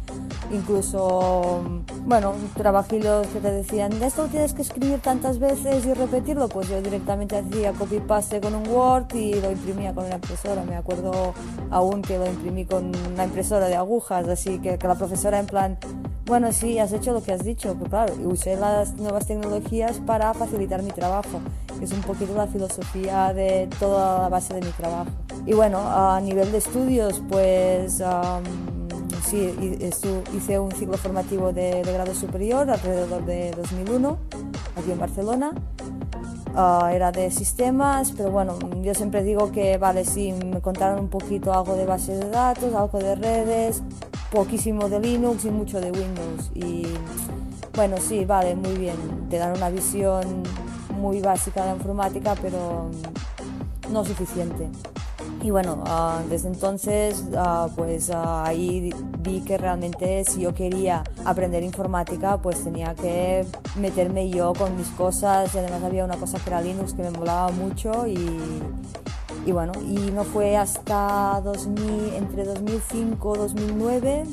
[0.52, 1.62] Incluso,
[2.06, 6.80] bueno, trabajillos que te decían, esto tienes que escribir tantas veces y repetirlo, pues yo
[6.80, 10.62] directamente hacía copy-paste con un Word y lo imprimía con una impresora.
[10.64, 11.34] Me acuerdo
[11.70, 15.46] aún que lo imprimí con una impresora de agujas, así que, que la profesora en
[15.46, 15.78] plan,
[16.26, 20.32] bueno, sí, has hecho lo que has dicho, pero claro, usé las nuevas tecnologías para
[20.32, 21.40] facilitar mi trabajo,
[21.78, 25.10] que es un poquito la filosofía de toda la base de mi trabajo.
[25.46, 28.02] Y bueno, a nivel de estudios, pues...
[29.26, 29.54] sí,
[30.36, 34.18] hice un ciclo formativo de, de grado superior alrededor de 2001,
[34.76, 35.52] aquí en Barcelona.
[36.56, 41.08] Ah, era de sistemas, pero bueno, yo siempre digo que, vale, sí, me contaron un
[41.08, 43.82] poquito algo de bases de datos, algo de redes,
[44.30, 46.52] poquísimo de Linux y mucho de Windows.
[46.54, 46.86] Y
[47.74, 48.94] bueno, sí, vale, muy bien,
[49.28, 50.44] te dan una visión
[51.04, 52.90] muy básica la informática, pero
[53.90, 54.70] no suficiente.
[55.42, 61.04] Y bueno, ah, desde entonces, ah, pues ah, ahí vi que realmente si yo quería
[61.26, 63.44] aprender informática, pues tenía que
[63.76, 65.54] meterme yo con mis cosas.
[65.54, 68.16] Y además había una cosa que era Linux que me molaba mucho y,
[69.46, 74.24] y bueno, y no fue hasta 2000, entre 2005 y 2009,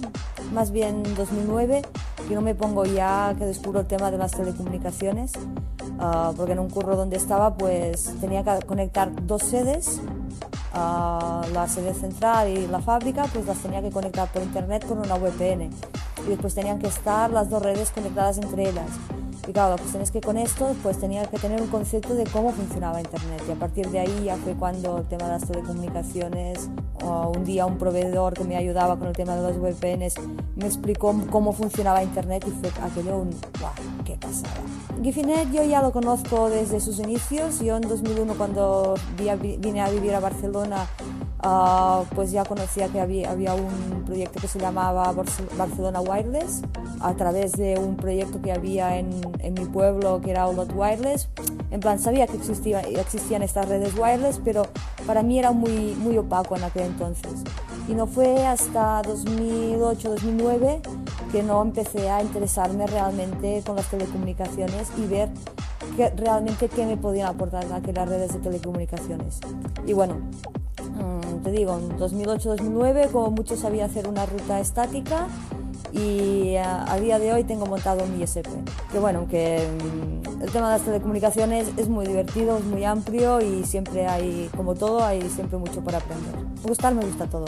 [0.53, 1.82] más bien 2009,
[2.28, 5.34] que no me pongo ya que descubro el tema de las telecomunicaciones,
[5.99, 10.01] ah, porque en un curro donde estaba pues tenía que conectar dos sedes,
[10.74, 14.99] ah, la sede central y la fábrica, pues las tenía que conectar por internet con
[14.99, 15.70] una VPN
[16.26, 18.88] y después tenían que estar las dos redes conectadas entre ellas.
[19.47, 22.25] Y claro, la cuestión es que con esto pues tenía que tener un concepto de
[22.25, 25.45] cómo funcionaba Internet y a partir de ahí ya fue cuando el tema de las
[25.45, 26.69] telecomunicaciones,
[27.03, 30.13] o un día un proveedor que me ayudaba con el tema de los VPNs
[30.55, 33.73] me explicó cómo funcionaba Internet y fue aquello un ¡guau!
[34.05, 34.53] ¡Qué pasada!
[35.01, 39.89] Gifinet yo ya lo conozco desde sus inicios, yo en 2001 cuando vi- vine a
[39.89, 40.85] vivir a Barcelona
[41.43, 46.61] Ah, pues ya conocía que había, había un proyecto que se llamaba Barce- Barcelona Wireless
[46.99, 51.29] a través de un proyecto que había en, en mi pueblo que era Olot Wireless.
[51.71, 54.67] En plan, sabía que existía, existían estas redes wireless, pero
[55.07, 57.31] para mí era muy, muy opaco en aquel entonces.
[57.87, 60.81] Y no fue hasta 2008-2009
[61.31, 65.29] que no empecé a interesarme realmente con las telecomunicaciones y ver
[66.17, 69.39] realmente qué me podían aportar aquellas redes de telecomunicaciones.
[69.87, 70.17] Y bueno,
[71.43, 75.27] te digo, en 2008-2009 como mucho sabía hacer una ruta estática
[75.93, 78.47] y a, a día de hoy tengo montado un ISP.
[78.91, 83.41] Que bueno, que mm, el tema de las telecomunicaciones es muy divertido, es muy amplio
[83.41, 86.33] y siempre hay, como todo, hay siempre mucho para aprender.
[86.63, 87.45] Gustar me gusta todo,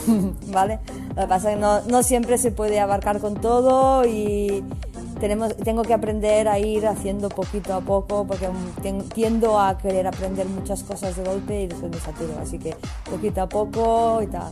[0.48, 0.80] ¿vale?
[1.14, 4.62] Lo que pasa es que no, no siempre se puede abarcar con todo y
[5.18, 8.48] tengo que aprender a ir haciendo poquito a poco porque
[9.14, 12.74] tiendo a querer aprender muchas cosas de golpe y después me saturo, así que
[13.10, 14.50] poquito a poco y tal.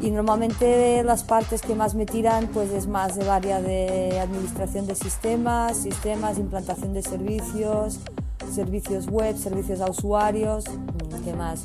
[0.00, 4.86] Y normalmente las partes que más me tiran pues es más del área de administración
[4.86, 8.00] de sistemas, sistemas, implantación de servicios,
[8.52, 10.64] servicios web, servicios a usuarios,
[11.24, 11.64] ¿qué más?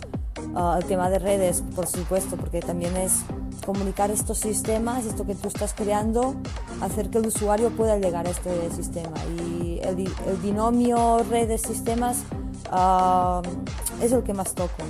[0.56, 3.22] Ah, el tema de redes, por supuesto, porque también es
[3.66, 6.36] comunicar estos sistemas, esto que tú estás creando,
[6.82, 9.18] hacer que el usuario pueda llegar a este sistema.
[9.40, 12.24] Y el, el binomio redes-sistemas
[12.72, 13.42] ah,
[14.02, 14.84] es el que más toco.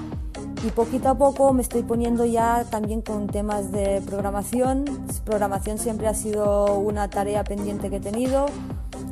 [0.65, 4.85] Y poquito a poco me estoy poniendo ya también con temas de programación.
[5.23, 8.47] Programación siempre ha sido una tarea pendiente que he tenido.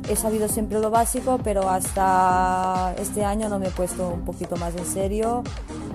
[0.08, 4.56] He sabido siempre lo básico, pero hasta este año no me he puesto un poquito
[4.56, 5.42] más en serio.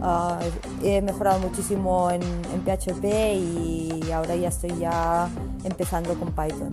[0.01, 0.39] Ah,
[0.83, 5.29] he mejorado muchísimo en, en PHP y ahora ya estoy ya
[5.63, 6.69] empezando con Python.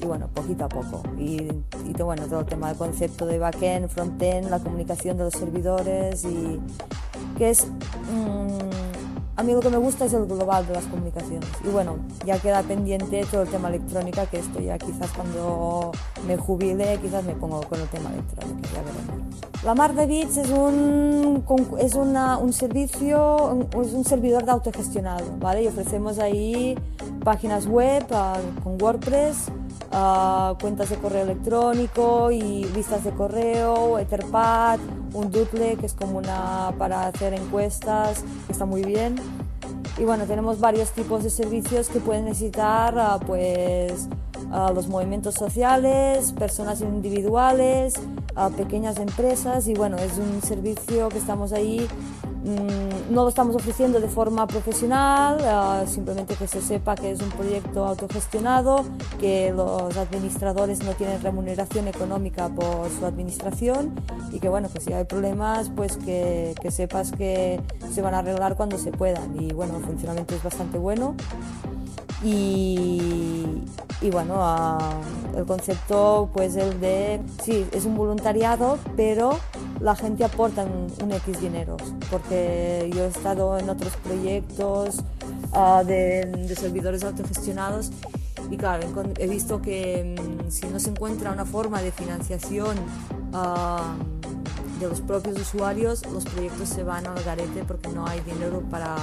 [0.00, 1.02] Y bueno, poquito a poco.
[1.18, 1.48] Y,
[1.84, 6.24] y bueno, todo el tema del concepto de backend, frontend, la comunicación de los servidores
[6.24, 6.60] y
[7.38, 7.66] que es...
[7.66, 9.01] mm,
[9.36, 11.48] a mí lo que me gusta es el global de las comunicaciones.
[11.64, 15.92] Y bueno, ya queda pendiente todo el tema electrónica, que esto ya quizás cuando
[16.26, 18.82] me jubile, quizás me pongo con el tema electrónica, ya.
[19.64, 21.44] La Mar de Bits es un,
[21.78, 25.62] es una- un servicio, es un servidor de autogestionado, ¿vale?
[25.62, 26.76] Y ofrecemos ahí
[27.24, 29.46] páginas web ah, con WordPress,
[29.92, 34.78] ah, cuentas de correo electrónico y listas de correo, Etherpad,
[35.12, 39.16] un Doodle que es como una para hacer encuestas, que está muy bien.
[39.98, 44.08] Y bueno, tenemos varios tipos de servicios que pueden necesitar ah, pues
[44.50, 47.94] ah, los movimientos sociales, personas individuales,
[48.34, 51.86] ah, pequeñas empresas y bueno, es un servicio que estamos ahí
[52.44, 57.30] no lo estamos ofreciendo de forma profesional, ah, simplemente que se sepa que es un
[57.30, 58.84] proyecto autogestionado,
[59.20, 63.94] que los administradores no tienen remuneración económica por su administración
[64.32, 67.60] y que bueno, si hay problemas, pues que, que sepas que
[67.92, 69.40] se van a arreglar cuando se puedan.
[69.40, 71.14] Y bueno, el funcionamiento es bastante bueno.
[72.24, 73.62] Y,
[74.00, 75.00] y bueno, ah,
[75.36, 79.38] el concepto pues el de, sí, es un voluntariado, pero
[79.80, 85.00] la gente aporta un, un X dineros, porque yo he estado en otros proyectos
[85.52, 87.90] ah, de, de servidores autogestionados
[88.50, 88.86] y claro,
[89.18, 92.76] he visto que mm, si no se encuentra una forma de financiación
[93.32, 93.94] ah,
[94.82, 98.96] de los propios usuarios, los proyectos se van al garete porque no hay dinero para,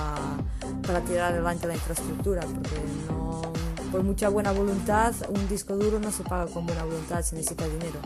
[0.86, 3.42] para tirar adelante la infraestructura, porque no,
[3.92, 7.66] por mucha buena voluntad, un disco duro no se paga con buena voluntad, se necesita
[7.66, 8.00] dinero.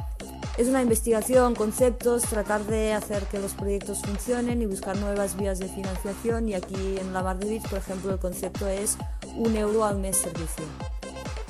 [0.56, 5.58] Es una investigación, conceptos, tratar de hacer que los proyectos funcionen y buscar nuevas vías
[5.58, 8.98] de financiación y aquí en la Mar de Bits, por ejemplo, el concepto es
[9.36, 10.66] un euro al mes servicio.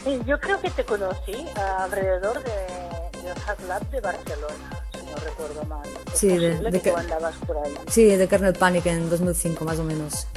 [0.05, 4.82] Sí, yo creo que te conocí alrededor de, del Hack Lab de Barcelona,
[5.15, 5.87] señor recuerdo mal.
[6.13, 7.73] Es Sí, de- de que tú andabas por ahí.
[7.89, 10.27] Sí, de Kernel Panic en 2005 más o menos.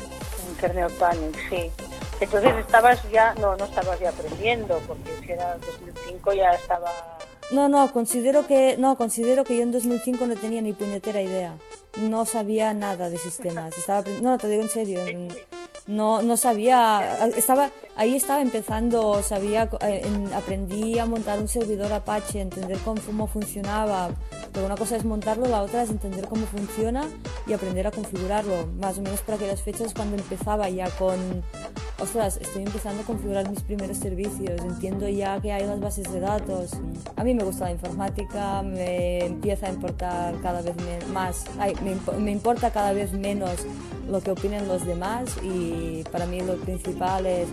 [0.48, 1.70] En Kernel Panic, sí.
[2.20, 6.90] Entonces estabas ya, no, no estabas ya aprendiendo, porque si era 2005 ya estaba...
[7.50, 11.54] No, no, considero que no, considero que yo en 2005 no tenía ni puñetera idea.
[11.98, 13.76] No sabía nada de sistemas.
[13.78, 15.00] Estaba no, te digo en serio.
[15.86, 21.92] No, no sabía, estaba ahí estaba empezando, sabía, eh, en- aprendí a montar un servidor
[21.92, 24.10] Apache, entender cómo, funcionaba.
[24.52, 27.04] Pero una cosa es montarlo, la otra es entender cómo funciona
[27.46, 28.66] y aprender a configurarlo.
[28.80, 31.42] Más o menos para aquellas fechas cuando empezaba ya con,
[32.00, 36.20] ostras, estoy empezando a configurar mis primeros servicios, entiendo ya que hay las bases de
[36.20, 36.70] datos.
[37.16, 40.74] A mí me gusta la informática, me empieza a importar cada vez
[41.12, 43.52] más, ay, me, impo- me importa cada vez menos
[44.08, 47.48] lo que opinen los demás y para mí lo principal es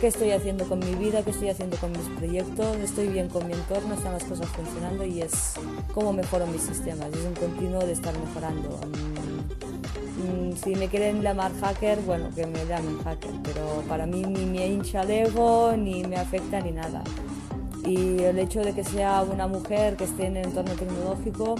[0.00, 3.46] qué estoy haciendo con mi vida, qué estoy haciendo con mis proyectos, estoy bien con
[3.46, 5.54] mi entorno, están las cosas funcionando y es
[5.92, 8.80] cómo mejoro mis sistemas, es un continuo de estar mejorando.
[10.18, 14.44] Mm, Si me quieren llamar hacker, bueno, que me llamen hacker, pero para mí ni
[14.44, 17.02] me hincha el ego, ni me afecta, ni nada.
[17.86, 21.54] Y el hecho de que sea una mujer que esté en el entorno tecnológico,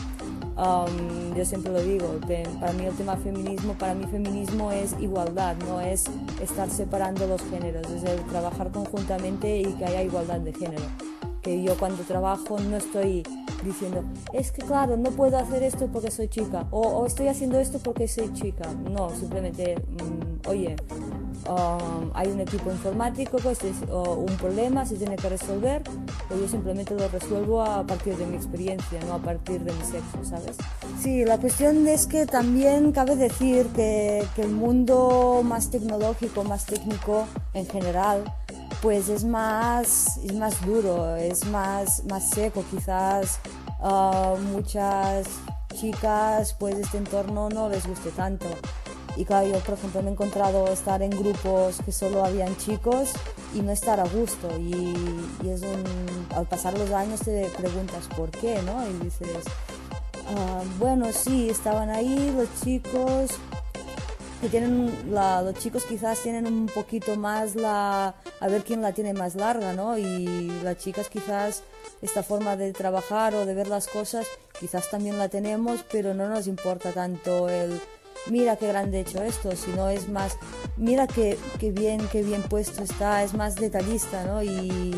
[0.61, 2.19] um, yo siempre lo digo,
[2.61, 6.05] para mí el tema feminismo, para mí feminismo es igualdad, no es
[6.41, 10.85] estar separando los géneros, es el trabajar conjuntamente y que haya igualdad de género.
[11.43, 13.23] Que yo cuando trabajo no estoy
[13.65, 17.59] diciendo, es que claro, no puedo hacer esto porque soy chica, o, o estoy haciendo
[17.59, 18.69] esto porque soy chica.
[18.91, 20.77] No, simplemente, mm, oye,
[21.49, 25.83] um, hay un equipo informático, pues es un problema, se tiene que resolver,
[26.29, 29.85] pues yo simplemente lo resuelvo a partir de mi experiencia, no a partir de mi
[29.85, 30.57] sexo, ¿sabes?
[31.03, 36.67] Sí, la cuestión es que también cabe decir que, que el mundo más tecnológico, más
[36.67, 38.25] técnico en general,
[38.83, 43.39] pues es más, es más duro, es más, más seco, quizás
[43.81, 45.27] ah, muchas
[45.75, 48.47] chicas pues este entorno no les guste tanto.
[49.17, 53.11] Y claro, yo por ejemplo me he encontrado estar en grupos que solo habían chicos
[53.55, 54.49] y no estar a gusto.
[54.59, 54.95] Y,
[55.43, 58.89] y al pasar los años te preguntas por qué, ¿no?
[58.89, 59.45] Y dices,
[60.29, 63.33] ah, bueno, sí, estaban ahí los chicos,
[64.41, 68.93] que tienen la- los chicos quizás tienen un poquito más la a ver quién la
[68.93, 71.63] tiene más larga no y las chicas quizás
[72.03, 74.27] esta forma de trabajar o de ver las cosas
[74.59, 77.79] quizás también la tenemos pero no nos importa tanto el
[78.29, 80.37] mira qué grande he hecho esto sino es más
[80.77, 84.95] mira qué, qué bien qué bien puesto está es más detallista no y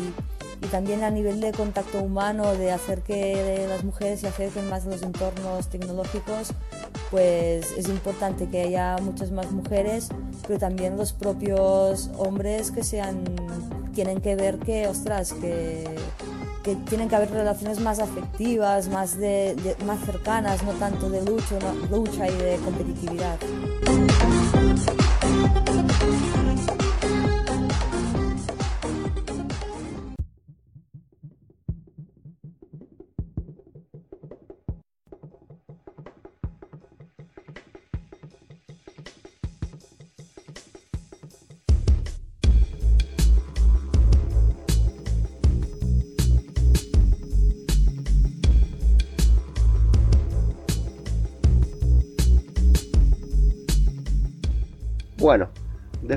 [0.63, 4.85] y también a nivel de contacto humano, de hacer que las mujeres se acerquen más
[4.85, 6.53] a los entornos tecnológicos,
[7.11, 10.09] pues es importante que haya muchas más mujeres,
[10.47, 13.23] pero también los propios hombres que sean,
[13.93, 15.83] tienen que ver que, ostras, que,
[16.63, 21.21] que tienen que haber relaciones más afectivas, más, de, de- más cercanas, no tanto de
[21.23, 21.59] lucha,
[21.91, 23.37] lucha y de competitividad.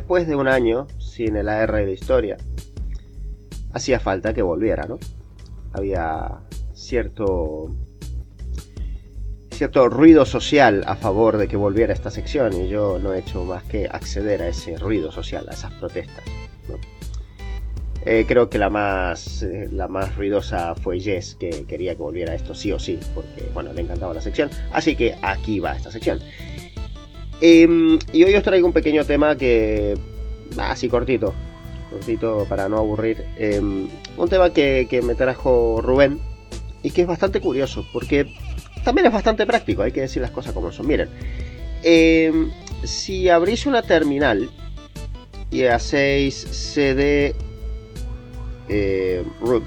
[0.06, 2.36] Después de un año sin el AR de historia,
[3.72, 5.00] hacía falta que volviera, ¿no?
[5.72, 6.42] Había
[6.74, 7.70] cierto
[9.50, 13.42] cierto ruido social a favor de que volviera esta sección y yo no he hecho
[13.44, 16.22] más que acceder a ese ruido social, a esas protestas.
[18.04, 22.32] Eh, creo que la más eh, la más ruidosa fue Jess que quería que volviera
[22.32, 25.90] esto sí o sí porque bueno le encantaba la sección así que aquí va esta
[25.90, 26.20] sección
[27.40, 29.96] Em, y hoy os traigo un pequeño tema que.
[30.58, 31.34] así cortito.
[31.90, 33.24] Cortito para no aburrir.
[33.38, 36.20] Em, un tema que, me trajo Rubén.
[36.82, 37.86] Y que es bastante curioso.
[37.92, 38.32] Porque
[38.84, 39.82] también es bastante práctico.
[39.82, 40.86] Hay que decir las cosas como son.
[40.86, 41.08] Miren.
[41.82, 42.50] em,
[42.84, 44.50] si abrís una terminal.
[45.50, 46.34] Y hacéis
[46.74, 47.34] cd
[48.68, 49.64] eh, root.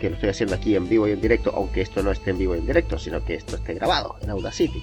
[0.00, 1.52] Que lo estoy haciendo aquí en vivo y en directo.
[1.54, 2.98] Aunque esto no esté en vivo y en directo.
[2.98, 4.82] Sino que esto esté grabado en Audacity.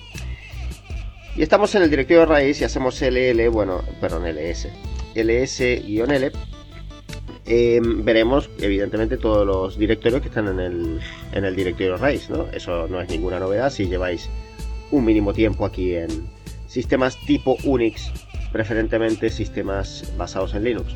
[1.36, 4.70] Y estamos en el directorio raíz y hacemos ll, bueno, perdón, ls,
[5.16, 6.32] ls-l.
[7.46, 11.00] eh, veremos, evidentemente, todos los directorios que están en el,
[11.34, 12.48] en el directorio raíz, ¿no?
[12.54, 14.30] Eso no es ninguna novedad si lleváis
[14.92, 16.08] un mínimo tiempo aquí en
[16.68, 18.14] sistemas tipo Unix,
[18.54, 20.96] preferentemente sistemas basados en Linux.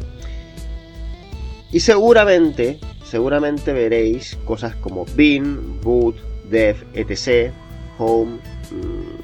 [1.74, 6.16] Y seguramente, seguramente veréis cosas como bin, boot,
[6.50, 7.52] dev, etc.
[7.98, 8.40] home,
[8.72, 9.19] mm,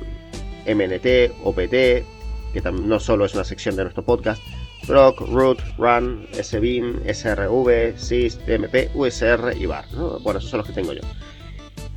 [0.66, 2.05] MNT, OPT,
[2.53, 4.41] que no solo es una sección de nuestro podcast,
[4.88, 9.86] proc, root, run, sbin, srv, sys, tmp, usr y var.
[9.93, 10.20] ¿no?
[10.20, 11.01] Bueno, esos son los que tengo yo.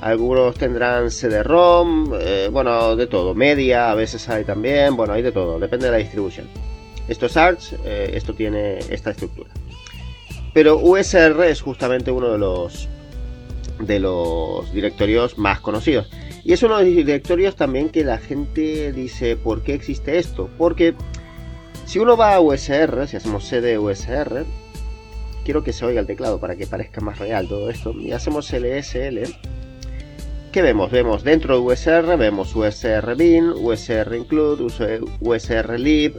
[0.01, 3.35] Algunos tendrán CD-ROM, eh, bueno, de todo.
[3.35, 6.47] Media, a veces hay también, bueno, hay de todo, depende de la distribución.
[7.09, 9.51] Esto es Arch, eh, esto tiene esta estructura.
[10.55, 12.89] Pero USR es justamente uno de los
[13.81, 16.11] de los directorios más conocidos.
[16.45, 20.49] Y es uno de los directorios también que la gente dice, ¿por qué existe esto?
[20.57, 20.95] Porque
[21.85, 24.45] si uno va a USR, si hacemos CD USR,
[25.45, 28.53] quiero que se oiga el teclado para que parezca más real todo esto, y hacemos
[28.53, 29.23] LSL,
[30.53, 30.91] ¿qué vemos?
[30.91, 34.65] Vemos dentro de USR, vemos USR bin, USR include,
[35.21, 36.15] USR lib,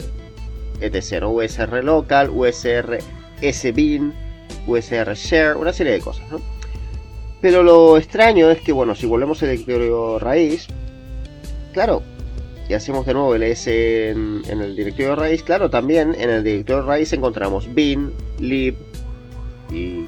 [0.82, 1.26] etc.
[1.26, 3.00] USR local, USR
[3.42, 4.14] sbin,
[4.66, 6.59] USR share, una serie de cosas, ¿no?
[7.42, 10.68] Pero lo extraño es que, bueno, si volvemos al directorio raíz,
[11.74, 12.04] claro,
[12.68, 16.84] y hacemos de nuevo el S en, el directorio raíz, claro, también en el directorio
[16.84, 18.76] raíz encontramos bin, lib
[19.72, 20.06] y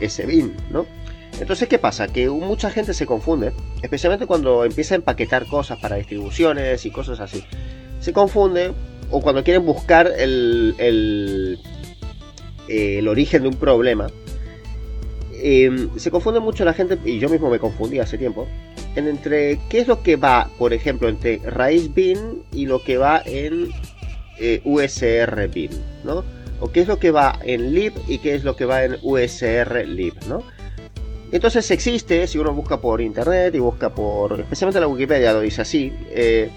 [0.00, 0.86] sbin, ¿no?
[1.40, 2.08] Entonces, ¿qué pasa?
[2.08, 3.52] Que mucha gente se confunde,
[3.82, 7.44] especialmente cuando empieza a empaquetar cosas para distribuciones y cosas así.
[8.00, 8.72] Se confunde,
[9.10, 11.58] o cuando quieren buscar el, el,
[12.68, 14.08] el origen de un problema,
[15.40, 18.46] eh, se confunde mucho la gente, y yo mismo me confundí hace tiempo,
[18.96, 22.96] en entre qué es lo que va, por ejemplo, entre raíz bin y lo que
[22.98, 23.68] va en
[24.38, 25.70] eh, USR bin,
[26.04, 26.24] ¿no?
[26.60, 28.96] O qué es lo que va en lib y qué es lo que va en
[29.02, 30.42] USR lib, ¿no?
[31.30, 35.62] Entonces existe, si uno busca por internet y busca por, especialmente la Wikipedia lo dice
[35.62, 36.50] así, eh,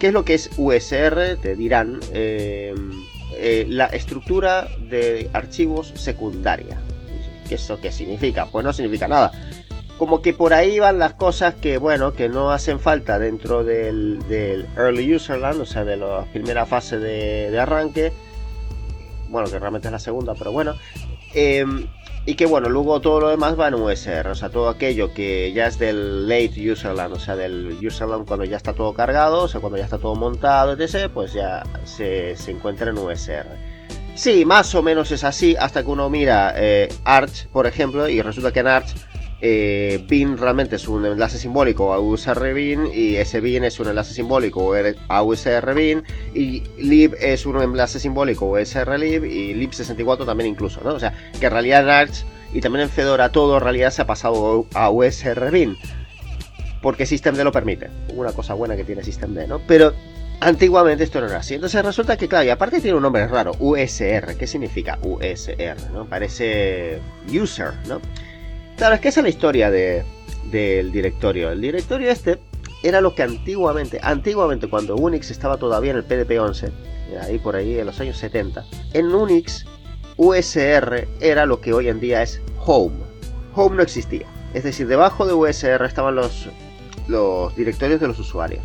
[0.00, 1.36] ¿qué es lo que es USR?
[1.40, 2.74] Te dirán, eh,
[3.68, 6.78] la estructura de archivos secundaria.
[7.48, 8.46] ¿Qué ¿Eso qué significa?
[8.46, 9.32] Pues no significa nada.
[9.98, 14.20] Como que por ahí van las cosas que, bueno, que no hacen falta dentro del,
[14.28, 18.12] del Early Userland, o sea, de la primera fase de, arranque.
[19.28, 20.76] Bueno, que realmente es la segunda, pero bueno.
[21.34, 21.64] Eh,
[22.28, 25.50] y que bueno, luego todo lo demás va en USR, o sea, todo aquello que
[25.54, 29.48] ya es del late userland, o sea, del userland cuando ya está todo cargado, o
[29.48, 33.46] sea, cuando ya está todo montado, etc., pues ya se, se encuentra en USR.
[34.18, 38.20] Sí, más o menos es así, hasta que uno mira eh, Arch, por ejemplo, y
[38.20, 38.88] resulta que en Arch
[39.40, 43.86] eh, bin realmente es un enlace simbólico a USR bin y ese bin es un
[43.86, 44.74] enlace simbólico
[45.08, 46.02] a USR bin
[46.34, 50.94] y lib es un enlace simbólico a USR lib y lib64 también incluso, ¿no?
[50.94, 54.02] O sea, que en realidad en Arch y también en Fedora todo en realidad se
[54.02, 55.76] ha pasado a USR bin
[56.82, 57.88] porque Systemd lo permite.
[58.16, 59.60] Una cosa buena que tiene Systemd, ¿no?
[59.68, 59.92] Pero
[60.40, 61.54] antiguamente esto no era así.
[61.54, 64.36] Entonces resulta que, claro, y aparte tiene un nombre raro, USR.
[64.36, 65.90] ¿Qué significa USR?
[65.92, 66.06] ¿no?
[66.06, 68.00] Parece user, ¿no?
[68.76, 70.04] Claro, es que esa es la historia de,
[70.50, 71.50] del directorio.
[71.50, 72.38] El directorio este
[72.82, 76.70] era lo que antiguamente, antiguamente cuando Unix estaba todavía en el PDP-11,
[77.22, 79.64] ahí por ahí en los años 70, en Unix
[80.16, 82.98] USR era lo que hoy en día es Home.
[83.54, 84.26] Home no existía.
[84.54, 88.64] Es decir, debajo de USR estaban los directorios de los usuarios.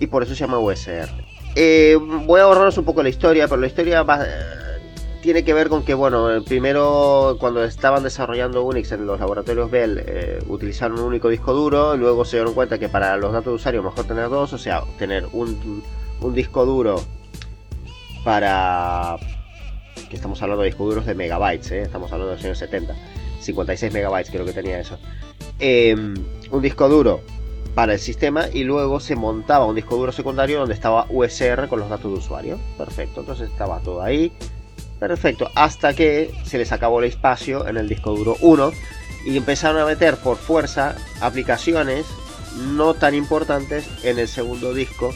[0.00, 1.08] Y por eso se llama USR.
[1.54, 4.24] Eh, voy a ahorraros un poco la historia, pero la historia va,
[5.20, 10.02] tiene que ver con que, bueno, primero cuando estaban desarrollando Unix en los laboratorios Bell,
[10.06, 13.56] eh, utilizaron un único disco duro, luego se dieron cuenta que para los datos de
[13.56, 15.82] usuario mejor tener dos, o sea, tener un,
[16.20, 17.02] un disco duro
[18.24, 19.16] para...
[20.08, 21.82] que estamos hablando de discos duros de megabytes, ¿eh?
[21.82, 22.94] estamos hablando de los años 70,
[23.40, 24.98] 56 megabytes creo que tenía eso.
[25.58, 27.22] Eh, un disco duro
[27.78, 31.78] para el sistema y luego se montaba un disco duro secundario donde estaba USR con
[31.78, 32.58] los datos de usuario.
[32.76, 34.32] Perfecto, entonces estaba todo ahí.
[34.98, 38.72] Perfecto, hasta que se les acabó el espacio en el disco duro 1
[39.26, 42.04] y empezaron a meter por fuerza aplicaciones
[42.74, 45.14] no tan importantes en el segundo disco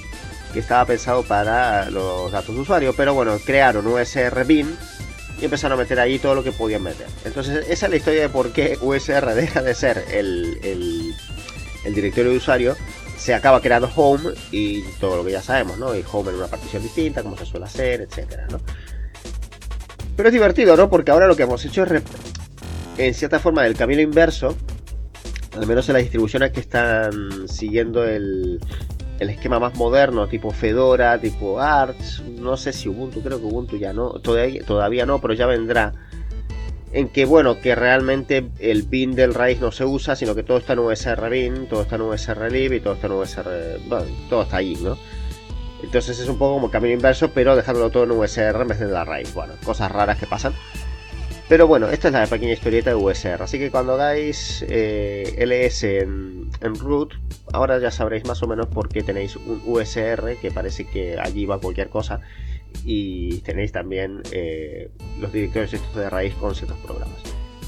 [0.53, 2.95] que estaba pensado para los datos de usuario.
[2.97, 4.77] Pero bueno, crearon USR bin
[5.41, 7.09] y empezaron a meter ahí todo lo que podían meter.
[7.25, 11.13] Entonces, esa es la historia de por qué USR deja de ser el, el,
[11.85, 12.77] el directorio de usuario.
[13.17, 15.97] Se acaba creando Home y todo lo que ya sabemos, ¿no?
[15.97, 18.61] Y Home en una partición distinta, como se suele hacer, etcétera, ¿no?
[20.17, 20.91] Pero es divertido, ¿no?
[20.91, 22.03] Porque ahora lo que hemos hecho es,
[22.99, 24.57] en cierta forma, el camino inverso.
[25.57, 28.59] Al menos en las distribuciones que están siguiendo el,
[29.19, 32.23] el esquema más moderno, tipo Fedora, tipo Arch.
[32.23, 34.11] No sé si Ubuntu, creo que Ubuntu ya no.
[34.21, 35.93] Todavía, todavía no, pero ya vendrá.
[36.93, 40.59] En que, bueno, que realmente el bin del raíz no se usa, sino que todo
[40.59, 43.79] está en USR bin, todo está en USR lib y todo está en USR.
[43.89, 44.99] Bueno, todo está allí, ¿no?
[45.83, 48.87] Entonces es un poco como camino inverso, pero dejándolo todo en USR en vez de
[48.87, 49.33] la raíz.
[49.35, 50.53] Bueno, cosas raras que pasan.
[51.49, 53.43] Pero bueno, esta es la pequeña historieta de USR.
[53.43, 55.85] Así que cuando hagáis eh, LS
[56.63, 57.15] en root,
[57.53, 61.45] ahora ya sabréis más o menos por qué tenéis un USR, que parece que allí
[61.45, 62.21] va cualquier cosa.
[62.85, 67.21] Y tenéis también eh, los directorios estos de raíz con ciertos programas.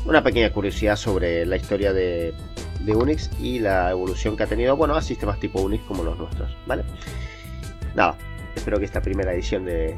[0.06, 2.34] Una pequeña curiosidad sobre la historia de,
[2.86, 6.54] Unix y la evolución que ha tenido, bueno, a sistemas tipo Unix como los nuestros,
[6.66, 6.84] ¿vale?
[7.94, 8.16] Nada,
[8.54, 9.96] espero que esta primera edición de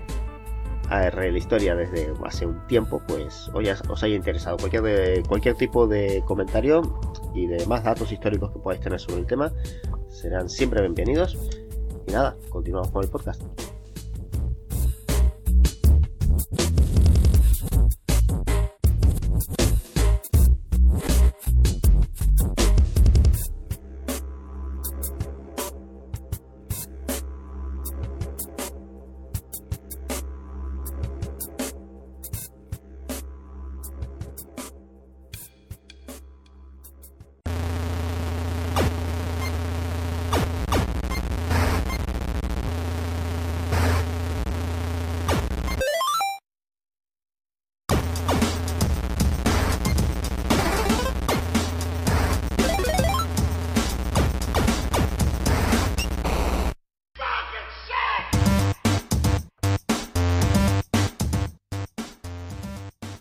[0.88, 4.57] AR la historia desde hace un tiempo, pues os haya interesado.
[4.57, 6.82] Cualquier, cualquier tipo de comentario
[7.34, 9.52] y de más datos históricos que podáis tener sobre el tema
[10.09, 11.36] serán siempre bienvenidos.
[12.07, 13.42] Y nada, continuamos con el podcast.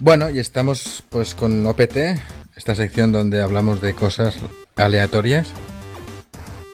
[0.06, 1.98] Bueno, y estamos pues con OPT,
[2.56, 4.36] esta sección donde hablamos de cosas
[4.76, 5.48] aleatorias.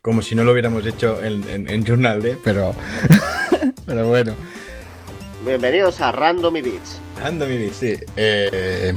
[0.02, 2.76] Como si no lo hubiéramos hecho en, en, en Journal D, pero,
[3.86, 4.34] pero bueno.
[5.46, 7.00] Bienvenidos a Random Beats.
[7.24, 7.98] Random Beats, sí.
[8.18, 8.94] Eh,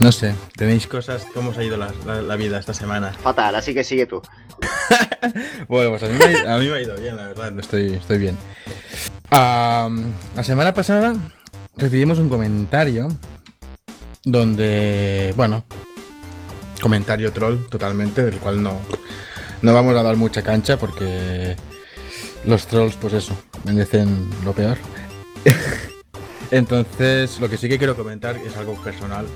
[0.00, 1.24] no sé, ¿tenéis cosas?
[1.32, 3.12] ¿Cómo os ha ido la, la, la vida esta semana?
[3.12, 4.20] Fatal, así que sigue tú.
[5.68, 8.18] bueno, pues a mí, me, a mí, me, ha ido bien, la verdad, estoy, estoy
[8.18, 8.36] bien.
[9.30, 11.14] Um, la semana pasada
[11.76, 13.10] recibimos un comentario
[14.26, 15.64] donde, bueno,
[16.82, 18.80] comentario troll totalmente, del cual no,
[19.62, 21.56] no vamos a dar mucha cancha porque
[22.44, 24.76] los trolls, pues eso, merecen lo peor.
[26.50, 29.26] Entonces, lo que sí que quiero comentar es algo personal.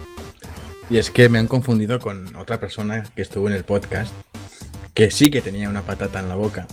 [0.90, 4.12] Y es que me han confundido con otra persona que estuvo en el podcast,
[4.92, 6.66] que sí que tenía una patata en la boca.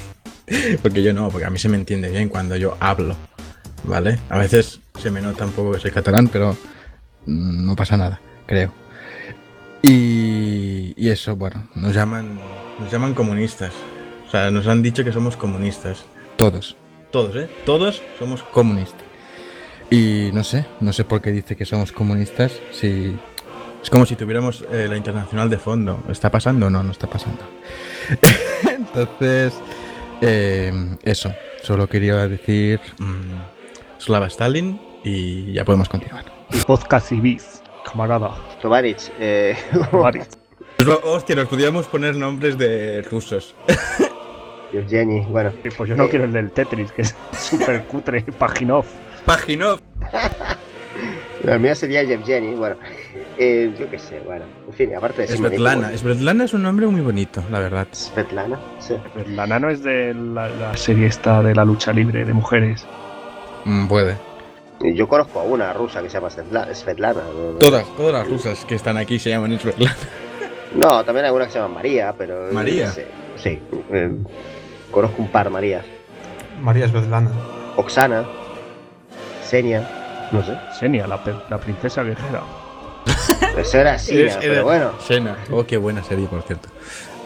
[0.82, 3.14] porque yo no, porque a mí se me entiende bien cuando yo hablo,
[3.84, 4.18] ¿vale?
[4.30, 6.56] A veces se me nota un poco que soy catalán, pero
[7.28, 8.72] no pasa nada, creo.
[9.82, 12.38] Y, y, eso, bueno, nos llaman,
[12.80, 13.72] nos llaman comunistas.
[14.26, 16.04] O sea, nos han dicho que somos comunistas.
[16.36, 16.76] Todos.
[17.10, 17.48] Todos, ¿eh?
[17.64, 19.02] Todos somos comunistas.
[19.90, 22.52] Y no sé, no sé por qué dice que somos comunistas.
[22.72, 23.16] Si
[23.82, 26.02] es como si tuviéramos eh, la internacional de fondo.
[26.10, 26.68] ¿Está pasando?
[26.68, 27.40] No, no está pasando.
[28.68, 29.54] Entonces,
[30.20, 31.32] eh, eso.
[31.62, 36.37] Solo quería decir mmm, Slava Stalin y ya podemos continuar.
[36.66, 38.34] Podcast y bis, camarada.
[38.60, 39.56] Tovarich, eh...
[39.90, 40.28] Tovarich.
[41.04, 43.54] Hostia, nos podíamos poner nombres de rusos.
[44.72, 45.52] Evgeny, bueno.
[45.76, 48.22] Pues yo no quiero el del Tetris, que es súper cutre.
[48.22, 48.84] Paginov.
[49.24, 49.80] Paginov.
[51.44, 52.76] La mía sería Yevgeny, bueno.
[53.38, 54.44] Eh, yo qué sé, bueno.
[54.66, 55.96] En fin, aparte de Svetlana.
[55.96, 57.86] Svetlana es un nombre muy bonito, la verdad.
[57.92, 58.94] Svetlana, sí.
[59.12, 62.86] Svetlana no es de la, la serie esta de la lucha libre de mujeres.
[63.64, 64.27] Mm, puede.
[64.80, 67.22] Yo conozco a una rusa que se llama Svetlana.
[67.58, 69.96] Todas, todas las rusas que están aquí se llaman Svetlana.
[70.74, 72.52] No, también hay una que se llama María, pero.
[72.52, 72.90] ¿María?
[72.90, 73.02] Sí,
[73.36, 73.60] sí
[73.92, 74.10] eh,
[74.90, 75.84] conozco un par Marías.
[76.60, 77.30] María Svetlana.
[77.76, 78.24] Oksana.
[79.42, 79.88] Senia.
[80.30, 80.56] No sé.
[80.78, 82.42] Senia, la, la princesa guerrera.
[83.56, 84.92] Eso era Senia, Es- pero bueno.
[85.00, 85.36] Sena.
[85.50, 86.68] Oh, qué buena serie, por cierto.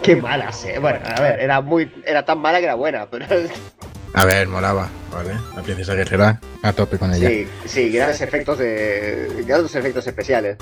[0.03, 0.79] Qué mala serie.
[0.79, 1.91] Bueno, a ver, era muy.
[2.07, 3.27] Era tan mala que era buena, pero.
[4.15, 5.33] A ver, molaba, ¿vale?
[5.57, 7.29] La princesa guerrera, a tope con ella.
[7.29, 9.43] Sí, sí, grandes efectos de.
[9.47, 10.59] grandes efectos especiales.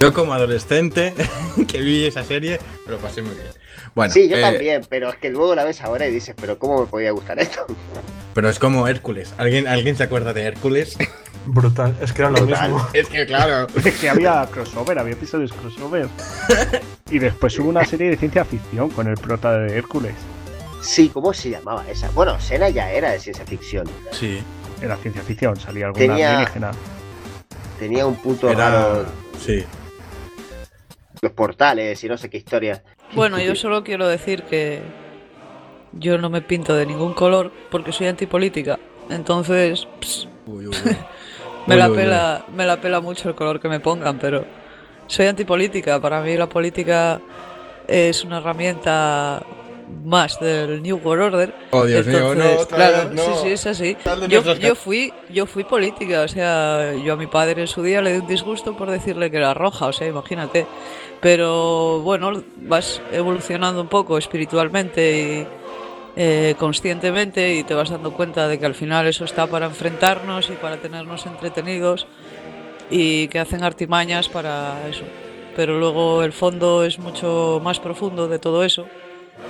[0.00, 1.14] Yo como adolescente
[1.68, 3.46] que vi esa serie, me lo pasé muy bien.
[3.94, 6.58] Bueno, sí, yo eh, también, pero es que luego la ves ahora y dices, pero
[6.58, 7.64] ¿cómo me podía gustar esto?
[8.34, 9.32] pero es como Hércules.
[9.38, 10.98] ¿Alguien, ¿Alguien se acuerda de Hércules?
[11.46, 12.72] Brutal, es que era lo Brutal.
[12.72, 12.88] mismo.
[12.92, 13.66] es que claro.
[13.84, 16.08] Es que había crossover, había episodios crossover.
[17.10, 20.14] Y después hubo una serie de ciencia ficción con el prota de Hércules.
[20.84, 22.10] Sí, ¿cómo se llamaba esa?
[22.10, 23.86] Bueno, Sena ya era de ciencia ficción.
[24.12, 24.40] Sí.
[24.82, 26.70] Era ciencia ficción, salía alguna Tenía- alienígena.
[27.78, 28.70] Tenía un punto Era.
[28.70, 29.06] raro,
[29.40, 29.64] Sí.
[31.22, 32.82] los portales y no sé qué historia.
[33.14, 34.82] Bueno, yo solo quiero decir que
[35.92, 38.78] yo no me pinto de ningún color porque soy antipolítica.
[39.08, 40.96] Entonces, ps, Uy, uy, uy.
[41.66, 41.96] me, Uy, la uy, uy.
[41.96, 44.44] pela, me la pela mucho el color que me pongan, pero
[45.06, 45.98] soy antipolítica.
[46.00, 47.20] Para mí la política
[47.88, 49.42] es una herramienta
[50.04, 51.54] más del New World Order.
[51.70, 53.22] Oh, Dios mío, no, claro, vez, no.
[53.22, 53.96] sí, sí, es así.
[54.28, 58.02] Yo, yo fui, yo fui política, o sea, yo a mi padre en su día
[58.02, 60.66] le di un disgusto por decirle que era roja, o sea, imagínate.
[61.20, 65.46] Pero bueno, vas evolucionando un poco espiritualmente y
[66.16, 70.50] eh, conscientemente y te vas dando cuenta de que al final eso está para enfrentarnos
[70.50, 72.06] y para tenernos entretenidos
[72.90, 75.04] y que hacen artimañas para eso.
[75.56, 78.86] Pero luego el fondo es mucho más profundo de todo eso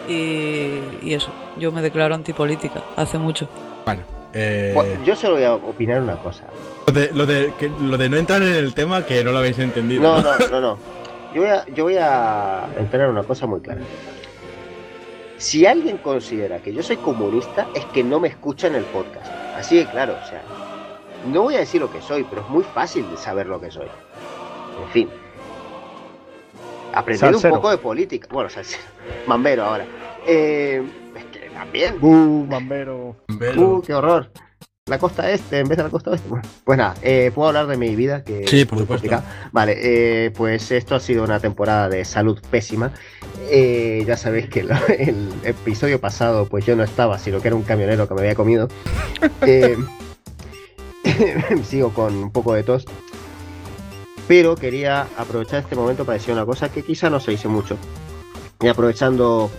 [0.09, 3.49] y, y eso, yo me declaro antipolítica hace mucho.
[3.85, 4.03] Bueno,
[4.33, 6.45] eh, Bueno, yo solo voy a opinar una cosa.
[6.87, 9.39] lo, de, lo, de, que- lo de no entrar en el tema que no lo
[9.39, 10.03] habéis entendido.
[10.03, 10.79] No, no, no, no.
[11.35, 13.81] Yo voy a, yo voy a entrar en una cosa muy clara.
[15.37, 19.27] Si alguien considera que yo soy comunista, es que no me escucha en el podcast.
[19.57, 20.43] Así de claro, o sea,
[21.27, 23.71] no voy a decir lo que soy, pero es muy fácil de saber lo que
[23.73, 23.89] soy.
[24.85, 25.09] En fin.
[26.95, 28.29] Aprender un poco de política.
[28.31, 28.83] Bueno, salsero.
[29.27, 29.85] Mambero ahora.
[30.27, 30.83] Eh,
[31.16, 31.97] es que también.
[32.01, 33.16] ¡Uh, bombero!
[33.57, 34.31] Uh, qué horror.
[34.87, 36.29] La costa este en vez de la costa oeste.
[36.29, 39.09] Bueno, pues nada, eh, puedo hablar de mi vida, que Sí, es por muy supuesto.
[39.09, 39.49] complicada.
[39.51, 39.77] Vale,
[40.27, 42.93] eh, pues esto ha sido una temporada de salud pésima.
[43.51, 47.57] Eh, ya sabéis que lo- el episodio pasado, pues yo no estaba, sino que era
[47.57, 48.69] un camionero que me había comido.
[49.47, 49.77] Eh,
[51.65, 52.85] sigo con un poco de tos.
[54.26, 57.76] Pero quería aprovechar este momento para decir una cosa que quizá no se dice mucho.
[58.60, 59.51] Y aprovechando,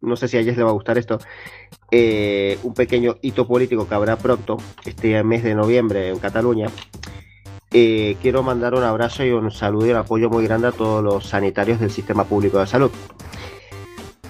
[0.00, 1.18] no sé si a Jess le va a gustar esto,
[1.90, 6.68] eh, un pequeño hito político que habrá pronto, este mes de noviembre en Cataluña.
[7.72, 11.02] Eh, quiero mandar un abrazo y un saludo y un apoyo muy grande a todos
[11.02, 12.90] los sanitarios del sistema público de salud.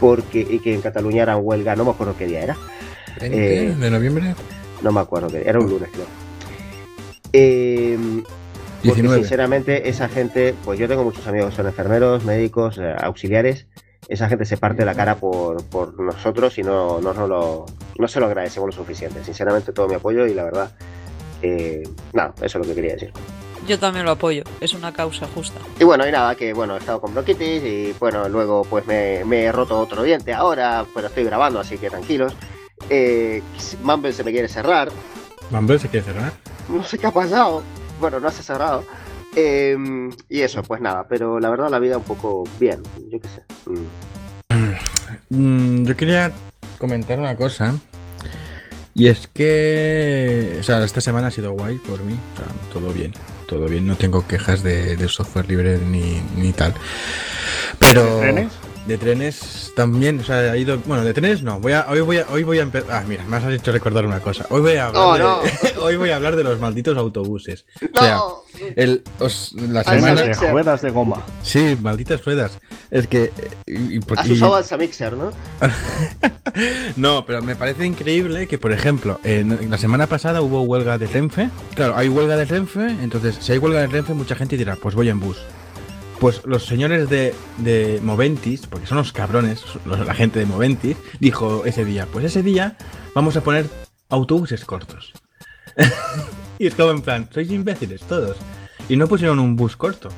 [0.00, 2.56] Porque, y que en Cataluña eran huelga, no me acuerdo qué día era.
[3.20, 3.76] ¿En Eh?
[3.78, 4.34] ¿De noviembre?
[4.80, 6.06] No me acuerdo qué día, era un lunes creo.
[7.32, 7.98] Eh,
[8.82, 9.18] porque 19.
[9.20, 13.66] sinceramente esa gente, pues yo tengo muchos amigos que son enfermeros, médicos, eh, auxiliares.
[14.08, 17.66] Esa gente se parte la cara por, por nosotros y no, no, no lo,
[17.98, 19.22] no se lo agradecemos lo suficiente.
[19.24, 20.72] Sinceramente todo mi apoyo y la verdad,
[21.40, 21.82] eh,
[22.12, 23.12] nada, eso es lo que quería decir.
[23.68, 25.60] Yo también lo apoyo, es una causa justa.
[25.78, 29.24] Y bueno, y nada, que bueno, he estado con bronquitis y bueno, luego pues me,
[29.24, 32.34] me he roto otro diente ahora, pero estoy grabando, así que tranquilos.
[32.90, 33.40] Eh,
[33.84, 34.90] Mumble se me quiere cerrar,
[35.50, 36.32] ¿Mumble se quiere cerrar?
[36.68, 37.62] no sé qué ha pasado.
[38.02, 38.84] Bueno, no se ha cerrado.
[39.36, 39.76] Eh,
[40.28, 43.42] y eso, pues nada, pero la verdad la vida un poco bien, yo qué sé.
[45.30, 45.30] Mm.
[45.30, 46.32] Mm, yo quería
[46.78, 47.76] comentar una cosa.
[48.92, 50.56] Y es que.
[50.58, 52.18] O sea, esta semana ha sido guay por mí.
[52.34, 53.12] O sea, todo bien.
[53.46, 53.86] Todo bien.
[53.86, 56.74] No tengo quejas de, de software libre ni, ni tal.
[57.78, 58.16] Pero.
[58.16, 58.52] ¿De trenes?
[58.86, 60.18] De trenes también.
[60.20, 60.76] O sea, ha ido.
[60.86, 61.60] Bueno, de trenes no.
[61.60, 62.90] Voy a, hoy voy a, hoy voy a empezar.
[62.92, 64.44] Ah, mira, me has hecho recordar una cosa.
[64.50, 65.80] Hoy voy a hablar, Oh, de, no.
[65.84, 67.64] hoy voy a hablar de los malditos autobuses.
[67.94, 68.42] O sea, No,
[68.74, 70.22] el, os- la Esas semana.
[70.22, 71.22] de ruedas de goma.
[71.42, 72.58] Sí, malditas ruedas.
[72.90, 73.32] Es que.
[73.66, 75.30] y- y- has y- usado el Mixer, ¿no?
[76.96, 81.06] no, pero me parece increíble que, por ejemplo, en la semana pasada hubo huelga de
[81.06, 81.50] Renfe.
[81.74, 84.94] Claro, hay huelga de Renfe, entonces si hay huelga de Renfe, mucha gente dirá, pues
[84.94, 85.38] voy en bus.
[86.22, 90.96] Pues los señores de, de Moventis, porque son los cabrones, los- la gente de Moventis,
[91.18, 92.76] dijo ese día, pues ese día
[93.12, 93.66] vamos a poner
[94.08, 95.12] autobuses cortos.
[96.60, 98.36] y es como en plan, sois imbéciles todos.
[98.88, 100.10] Y no pusieron un bus corto,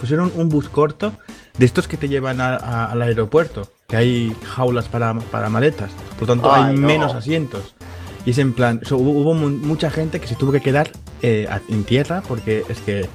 [0.00, 1.12] pusieron un bus corto
[1.58, 5.90] de estos que te llevan a- a- al aeropuerto, que hay jaulas para, para maletas,
[6.20, 6.86] por lo tanto Ay, hay no.
[6.86, 7.74] menos asientos.
[8.24, 10.90] Y es en plan, so, hubo, hubo mu- mucha gente que se tuvo que quedar
[11.20, 13.08] eh, en tierra porque es que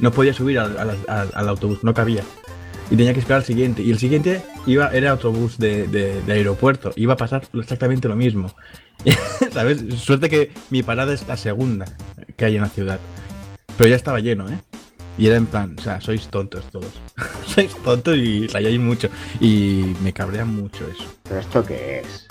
[0.00, 2.22] no podía subir al, al- al- al autobús, no cabía.
[2.90, 3.82] Y tenía que esperar al siguiente.
[3.82, 6.92] Y el siguiente iba, era autobús de, de- de aeropuerto.
[6.96, 8.52] Iba a pasar exactamente lo mismo.
[9.52, 9.82] ¿Sabes?
[9.98, 11.86] Suerte que mi parada es la segunda
[12.36, 12.98] que hay en la ciudad.
[13.78, 14.58] Pero ya estaba lleno, ¿eh?
[15.18, 16.92] Y era en plan, o sea, sois tontos todos.
[17.46, 19.08] sois tontos y rayáis mucho.
[19.40, 21.04] Y me cabrea mucho eso.
[21.24, 22.26] ¿Pero esto qué es?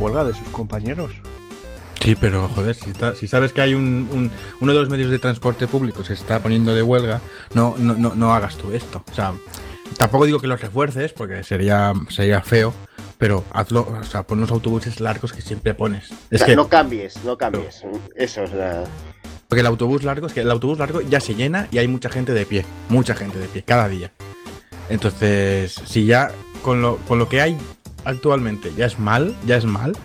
[0.00, 1.12] Huelga de sus compañeros.
[2.04, 5.10] Sí, pero joder, si, está- si sabes que hay un, un- uno de los medios
[5.10, 7.20] de transporte público se está poniendo de huelga,
[7.54, 9.02] no, no, no, no hagas tú esto.
[9.10, 9.32] O sea,
[9.96, 12.74] tampoco digo que los refuerces, porque sería, sería feo,
[13.16, 16.10] pero hazlo, o sea, pon los autobuses largos que siempre pones.
[16.12, 17.82] O Es sea, que, no cambies, no cambies.
[18.14, 18.84] Eso es la...
[19.48, 22.10] porque el autobús largo, es que el autobús largo ya se llena y hay mucha
[22.10, 24.12] gente de pie, mucha gente de pie, cada día.
[24.90, 26.30] Entonces, si ya
[26.62, 27.56] con lo, con lo que hay
[28.04, 29.96] actualmente ya es mal, ya es mal,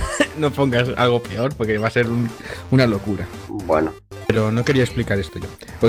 [0.38, 2.30] no pongas algo peor porque va a ser un-
[2.70, 3.26] una locura.
[3.48, 3.92] Bueno,
[4.26, 5.48] Pero no quería explicar esto yo.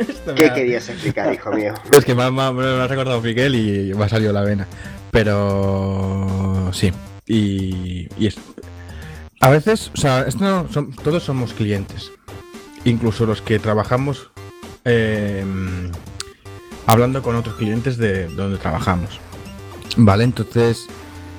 [0.00, 1.74] Esto ¿qué ha- querías explicar, hijo mío?
[1.92, 4.66] Es que me ha, me ha- recordado Miguel y me ha salido la vena.
[5.10, 6.92] Pero sí.
[7.26, 8.36] Y, y es.
[9.40, 12.10] A veces, o sea, esto no son- todos somos clientes.
[12.84, 14.30] Incluso los que trabajamos
[14.84, 15.44] eh,
[16.86, 19.20] hablando con otros clientes de donde trabajamos.
[19.96, 20.86] Vale, entonces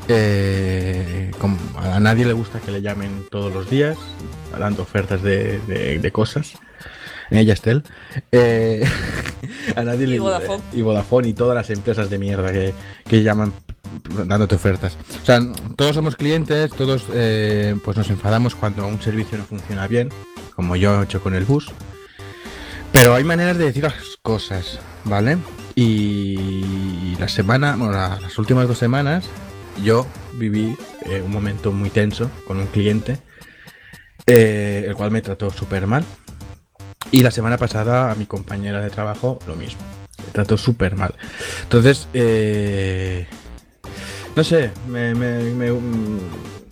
[0.09, 3.97] eh, como a nadie le gusta que le llamen todos los días,
[4.57, 6.53] dando ofertas de, de- de cosas.
[7.31, 7.83] Ella Estel.
[8.31, 8.83] Eh,
[9.75, 10.63] a nadie Y le Vodafone.
[10.73, 12.73] y Vodafone y todas las empresas de mierda que,
[13.07, 13.53] que llaman
[14.25, 14.97] dándote ofertas.
[15.21, 15.39] O sea,
[15.75, 20.09] todos somos clientes, todos eh, pues nos enfadamos cuando un servicio no funciona bien,
[20.55, 21.71] como yo he hecho con el bus.
[22.91, 25.37] Pero hay maneras de decir las cosas, ¿vale?
[25.75, 29.25] Y la semana, bueno, la- las últimas dos semanas,
[29.83, 30.75] yo viví
[31.05, 33.17] eh, un momento muy tenso con un cliente,
[34.25, 36.03] eh, el cual me trató súper mal.
[37.11, 39.81] Y la semana pasada a mi compañera de trabajo lo mismo.
[40.25, 41.15] Me trató súper mal.
[41.63, 43.25] Entonces, eh,
[44.35, 46.19] no sé, me, me- mm,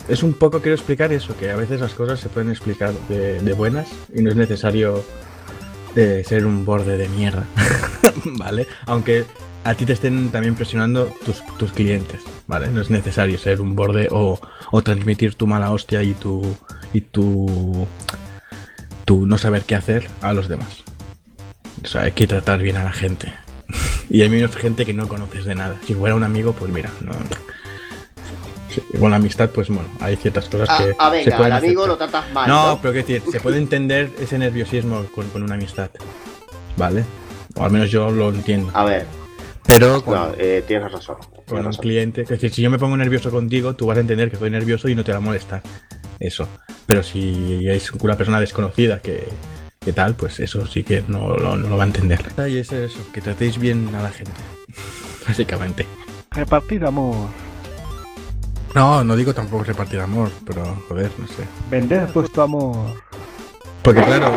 [0.08, 3.40] es un poco, quiero explicar eso, que a veces las cosas se pueden explicar de,
[3.40, 5.04] de buenas y no es necesario
[5.96, 7.44] eh, ser un borde de mierda,
[8.24, 8.66] ¿vale?
[8.86, 9.24] Aunque
[9.70, 12.68] a ti te estén también presionando tus, tus clientes, ¿vale?
[12.68, 14.40] No es necesario ser un borde o,
[14.70, 16.56] o transmitir tu mala hostia y tu,
[16.92, 17.86] y tu,
[19.04, 20.84] tu no saber qué hacer a los demás.
[21.84, 23.32] O sea, hay que tratar bien a la gente.
[24.10, 25.76] Y hay menos gente que no conoces de nada.
[25.86, 27.12] Si fuera un amigo, pues mira, no.
[28.74, 30.96] Sí, Con la amistad, pues bueno, hay ciertas cosas Ah, que.
[30.98, 31.88] ah, se venga, pueden al amigo aceptar.
[31.88, 32.48] lo tratas mal.
[32.48, 35.90] No, No, pero qué decir, se puede entender ese nerviosismo con, con una amistad.
[36.78, 37.04] ¿Vale?
[37.54, 38.70] O al menos yo lo entiendo.
[38.72, 39.06] A ver,
[39.68, 41.16] Pero con, no, eh, tienes razón.
[41.18, 41.82] con tienes un razón.
[41.82, 44.50] cliente, es decir, si yo me pongo nervioso contigo, tú vas a entender que estoy
[44.50, 45.62] nervioso y no te va a molestar.
[46.18, 46.48] Eso.
[46.86, 49.28] Pero si es una persona desconocida que,
[49.78, 52.20] que tal, pues eso sí que no, lo- no lo va a entender.
[52.48, 54.32] Y es eso, que tratéis bien a la gente.
[55.28, 55.86] Básicamente.
[56.30, 57.28] Repartir amor.
[58.74, 61.44] No, no digo tampoco repartir amor, pero joder, no sé.
[61.70, 62.94] Vender vuestro amor.
[63.82, 64.32] Porque claro.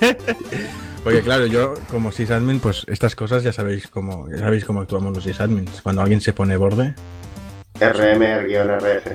[1.06, 5.14] Porque claro, yo como sysadmin, pues estas cosas ya sabéis cómo, ya sabéis cómo actuamos
[5.14, 5.80] los sysadmins.
[5.80, 6.96] Cuando alguien se pone borde,
[7.80, 9.12] RMR-RF.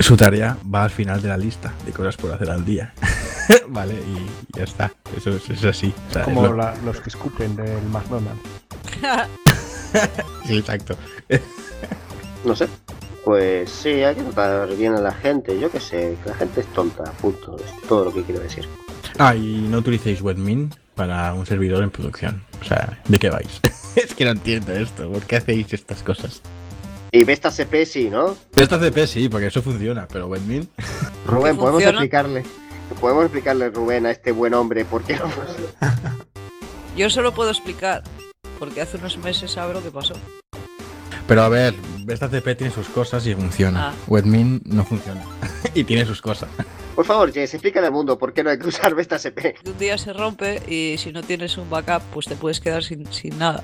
[0.00, 2.92] su tarea va al final de la lista de cosas por hacer al día.
[3.68, 4.92] vale, y ya está.
[5.16, 5.94] Eso es, es así.
[6.10, 8.42] O sea, es Como lo- la- los que escupen del McDonald's.
[10.46, 10.96] Sí, exacto.
[12.44, 12.66] No sé.
[13.24, 15.58] Pues sí, hay que tratar bien a la gente.
[15.58, 17.56] Yo qué sé, que la gente es tonta, punto.
[17.56, 18.66] Es todo lo que quiero decir.
[19.18, 22.44] Ah, y no utilicéis webmin para un servidor en producción.
[22.60, 23.60] O sea, ¿de qué vais?
[23.96, 25.10] es que no entiendo esto.
[25.10, 26.42] ¿Por qué hacéis estas cosas?
[27.10, 28.36] Y Vesta CP sí, ¿no?
[28.56, 30.68] Esta CP sí, porque eso funciona, pero webmin...
[31.26, 31.98] Rubén, podemos funciona?
[31.98, 32.44] explicarle.
[33.00, 35.30] Podemos explicarle, Rubén, a este buen hombre por qué no.
[36.96, 38.02] Yo solo puedo explicar,
[38.58, 40.14] porque hace unos meses sabe lo que pasó.
[41.26, 41.74] Pero a ver,
[42.08, 43.88] esta CP tiene sus cosas y funciona.
[43.90, 43.94] Ah.
[44.06, 45.22] Webmin no funciona.
[45.74, 46.48] y tiene sus cosas.
[46.94, 49.56] Por favor, Jess, explícale al mundo por qué no hay que usar Vesta CP.
[49.66, 53.10] Un día se rompe y si no tienes un backup, pues te puedes quedar sin,
[53.12, 53.62] sin nada.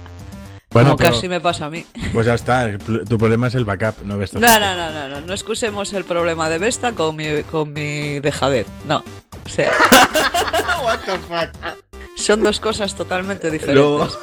[0.71, 1.85] Bueno, Como pero- casi me pasa a mí.
[2.13, 5.21] Pues ya está, tu problema es el backup, no ves No, no, no, no, no,
[5.23, 8.67] no excusemos el problema de Vesta con mi, con mi dejadez.
[8.87, 9.03] No.
[9.45, 9.71] O sea,
[10.85, 11.77] What the fuck?
[12.17, 14.19] son dos cosas totalmente diferentes.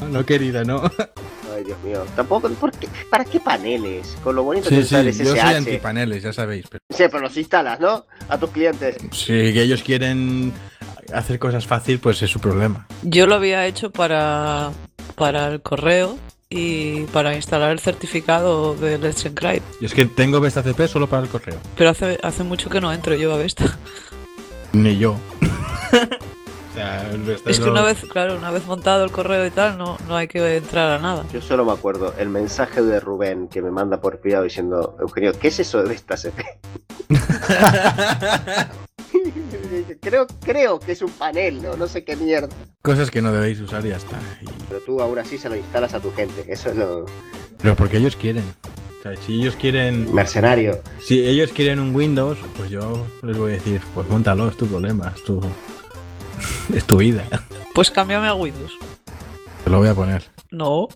[0.00, 0.82] No, no querida, no.
[1.82, 2.06] Dios mío.
[2.16, 2.88] Tampoco, ¿por qué?
[3.10, 4.16] ¿para qué paneles?
[4.22, 6.66] Con lo bonito Sí, que sí, usar yo soy antipaneles, ya sabéis.
[6.68, 8.06] Pero Sí, pero los instalas, ¿no?
[8.28, 8.96] A tus clientes.
[9.12, 10.52] si que ellos quieren
[11.12, 12.86] hacer cosas fácil, pues es su problema.
[13.02, 14.70] Yo lo había hecho para,
[15.14, 16.16] para el correo
[16.48, 19.64] y para instalar el certificado de Let's Encrypt.
[19.82, 21.58] Y es que tengo Vesta CP solo para el correo.
[21.76, 23.76] Pero hace, hace mucho que no entro yo a Vesta.
[24.72, 25.16] Ni yo.
[26.84, 27.10] sea,
[27.46, 30.16] Es que no- una vez, claro, una vez montado el correo y tal, no, no
[30.16, 31.24] hay que entrar a nada.
[31.32, 35.32] Yo solo me acuerdo el mensaje de Rubén que me manda por privado diciendo, Eugenio,
[35.38, 36.42] ¿qué es eso de Vesta CP?
[40.00, 41.76] creo, creo que es un panel, ¿no?
[41.76, 42.48] No sé qué mierda.
[42.82, 44.18] Cosas que no debéis usar y ya está.
[44.40, 46.44] Y- Pero tú aún así se lo instalas a tu gente.
[46.48, 47.06] Eso es lo
[47.60, 48.44] Pero porque ellos quieren.
[49.00, 50.12] O sea, si ellos quieren.
[50.14, 50.80] mercenario.
[51.00, 54.66] Si ellos quieren un Windows, pues yo les voy a decir, pues montalo, es tu
[54.66, 55.40] problema, es tu.
[56.74, 57.24] es tu vida.
[57.74, 58.72] Pues cámbiame a Windows.
[59.64, 60.22] Te lo voy a poner.
[60.50, 60.88] No,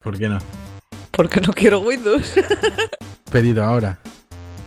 [0.00, 0.38] ¿Por qué no?
[1.10, 2.34] porque no quiero Windows.
[3.32, 3.98] Pedido ahora.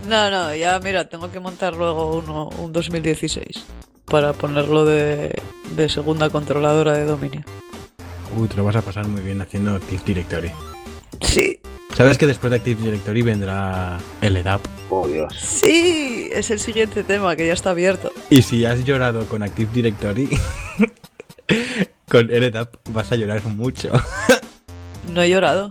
[0.08, 3.64] No, no, ya mira, tengo que montar luego uno, un 2016
[4.06, 5.42] para ponerlo de,
[5.76, 7.44] de segunda controladora de dominio.
[8.36, 10.52] Uy, te lo vas a pasar muy bien haciendo Active Directory.
[11.22, 11.60] Sí,
[11.96, 14.62] ¿Sabes que después de Active Directory vendrá LDAP?
[14.90, 15.34] Oh, Dios.
[15.40, 18.12] sí, es el siguiente tema que ya está abierto.
[18.30, 20.30] Y si has llorado con Active Directory,
[22.10, 23.92] con LDAP vas a llorar mucho.
[25.14, 25.70] No he llorado.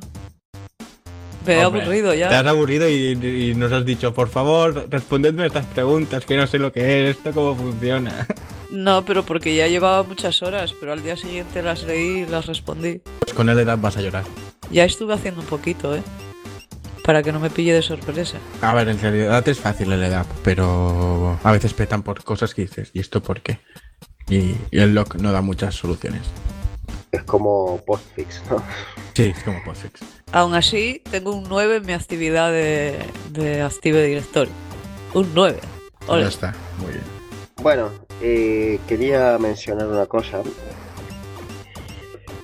[1.47, 2.39] Me he Hombre, aburrido Te ya.
[2.41, 3.13] has aburrido y,
[3.51, 7.17] y nos has dicho, por favor, respondedme estas preguntas, que no sé lo que es,
[7.17, 8.27] esto cómo funciona.
[8.71, 12.47] No, pero porque ya llevaba muchas horas, pero al día siguiente las leí y las
[12.47, 13.01] respondí.
[13.19, 14.23] Pues con LDAP vas a llorar.
[14.71, 16.03] Ya estuve haciendo un poquito, ¿eh?
[17.05, 18.39] para que no me pille de sorpresa.
[18.61, 22.63] A ver, en realidad es fácil el EDAP, pero a veces petan por cosas que
[22.63, 23.59] dices, ¿y esto por qué?
[24.29, 26.23] Y, y el lock no da muchas soluciones.
[27.11, 28.63] Es como postfix, ¿no?
[29.15, 30.01] Sí, es como postfix.
[30.31, 32.99] Aún así, tengo un 9 en mi actividad de,
[33.31, 34.51] de Active Directory.
[35.15, 35.59] Un 9.
[36.07, 36.23] Ole.
[36.23, 37.03] Ya está, muy bien.
[37.61, 37.91] Bueno,
[38.23, 40.43] eh, quería mencionar una cosa.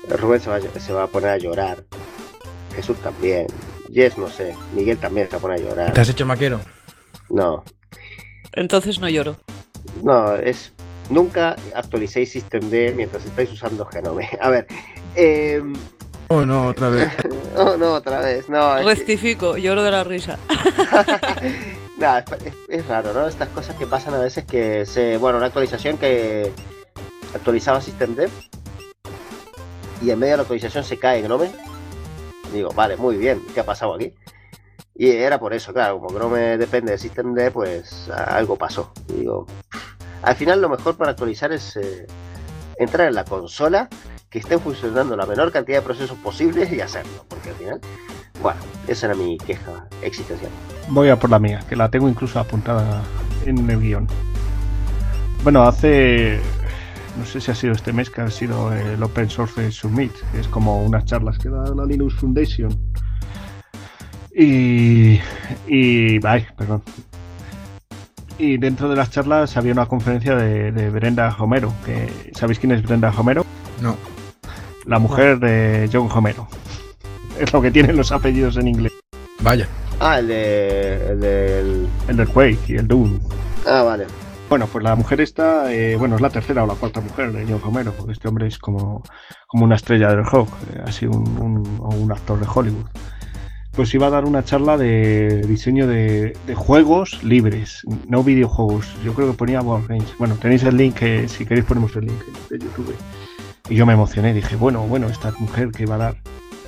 [0.09, 1.85] Rubén se va, a- se va a poner a llorar.
[2.77, 3.47] Jesús también.
[3.93, 4.55] Jess, no sé.
[4.75, 5.93] Miguel también se va a llorar.
[5.93, 6.61] ¿Te has hecho maquero?
[7.31, 7.65] No,
[8.53, 9.37] Entonces no lloro.
[10.03, 10.73] no, es.
[11.11, 14.29] Nunca actualicéis Systemd mientras estáis usando Genome.
[14.41, 14.67] A ver.
[15.15, 15.63] Eh,
[16.29, 17.09] Oh, no, otra vez.
[17.57, 18.49] no, no, otra vez.
[18.49, 20.37] No, es que- Rectifico, lloro de la risa.
[21.99, 23.29] Nada, es, es- es raro, ¿no?
[23.29, 25.17] Estas cosas que pasan a veces que se.
[25.19, 26.51] Bueno, una actualización que
[27.33, 28.29] actualizaba Systemd
[30.03, 31.51] y en medio de la actualización se cae Gnome.
[32.53, 34.13] Digo, vale, muy bien, ¿qué ha pasado aquí?
[34.95, 38.93] Y era por eso, claro, como Gnome depende de Systemd, pues algo pasó.
[39.09, 39.47] Digo,
[40.23, 42.07] al final lo mejor para actualizar es eh,
[42.79, 43.89] entrar en la consola,
[44.31, 47.81] que estén funcionando la menor cantidad de procesos posibles y hacerlo, porque al final,
[48.43, 48.59] bueno,
[48.89, 50.51] esa era mi queja existencial.
[50.89, 53.03] Voy a por la mía, que la tengo incluso apuntada
[53.45, 54.09] en el guion.
[55.43, 56.41] Bueno, hace.
[57.19, 60.41] No sé si ha sido este mes que ha sido el Open Source Summit, que
[60.41, 62.77] es como unas charlas que da la Linux Foundation.
[64.35, 65.19] Y.
[65.67, 66.27] Y.
[66.27, 66.83] Ay, perdón.
[68.39, 71.73] Y dentro de las charlas había una conferencia de, de Brenda Homero.
[71.87, 73.47] Que, ¿Sabéis quién es Brenda Homero?
[73.81, 73.97] No.
[74.85, 76.47] La mujer de John Homero.
[77.41, 78.93] Es lo que tienen los apellidos en inglés.
[79.41, 79.67] Vaya.
[80.01, 81.11] Ah, el de.
[81.13, 81.89] El del.
[82.09, 83.19] El del Quake y el Doom.
[83.67, 84.07] Ah, vale.
[84.49, 87.45] Bueno, pues la mujer esta, eh, bueno, es la tercera o la cuarta mujer de
[87.49, 89.03] John Romero, porque este hombre es como,
[89.49, 91.27] como una estrella del rock, eh, así un,
[91.83, 92.87] un- actor de Hollywood.
[93.73, 98.87] Pues iba a dar una charla de diseño de, juegos libres, no videojuegos.
[99.05, 100.15] Yo creo que ponía Board Games.
[100.19, 102.95] Bueno, tenéis el link, eh, si queréis ponemos el link de YouTube.
[103.69, 106.17] Y yo me emocioné, dije, bueno, bueno, esta mujer que va a dar,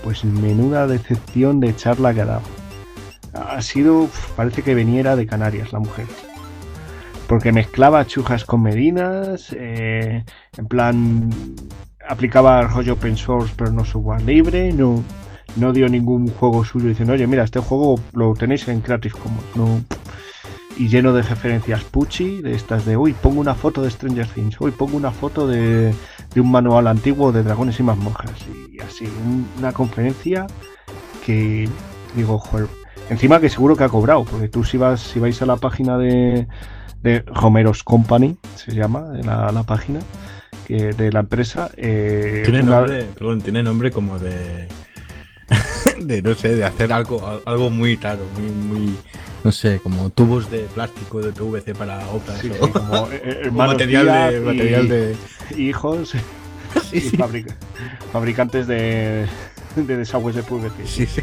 [0.02, 2.42] pues menuda decepción de charla que ha dado.
[3.32, 6.06] Ha sido, parece que veniera de Canarias la mujer
[7.28, 10.24] porque mezclaba chujas con medinas, eh,
[10.56, 11.30] en plan
[12.08, 15.04] aplicaba rollo open source pero no software libre, no,
[15.56, 19.44] no dio ningún juego suyo diciendo, oye, mira, este juego lo tenéis en Creative Commons,
[19.54, 19.84] no,
[20.78, 24.58] y lleno de referencias puchi, de estas de, uy, pongo una foto de Stranger Things,
[24.60, 25.92] uy, pongo una foto de,
[26.34, 28.32] de un manual antiguo de dragones y mazmorras,
[28.72, 30.46] y así, un- una conferencia
[31.26, 31.68] que
[32.14, 32.68] digo, joder,
[33.10, 35.98] encima que seguro que ha cobrado, porque tú si vas, si vais a la página
[35.98, 36.46] de,
[37.02, 40.00] de Homeros Company, se llama la, la página
[40.66, 41.70] que, de la empresa.
[41.76, 44.68] eh, Tiene una- nombre, perdón, tiene nombre como de.
[46.00, 48.96] de no sé, de hacer algo, algo muy raro, muy, muy.
[49.44, 52.38] No sé, como tubos de plástico de PVC para obras.
[52.40, 55.16] Sí, o- sí, como, eh, hermanos material, de, y- material de.
[55.56, 56.12] hijos
[56.92, 57.56] y fabrica-
[58.12, 59.26] fabricantes de,
[59.76, 60.86] de desagües de PVC.
[60.86, 61.22] Sí, sí.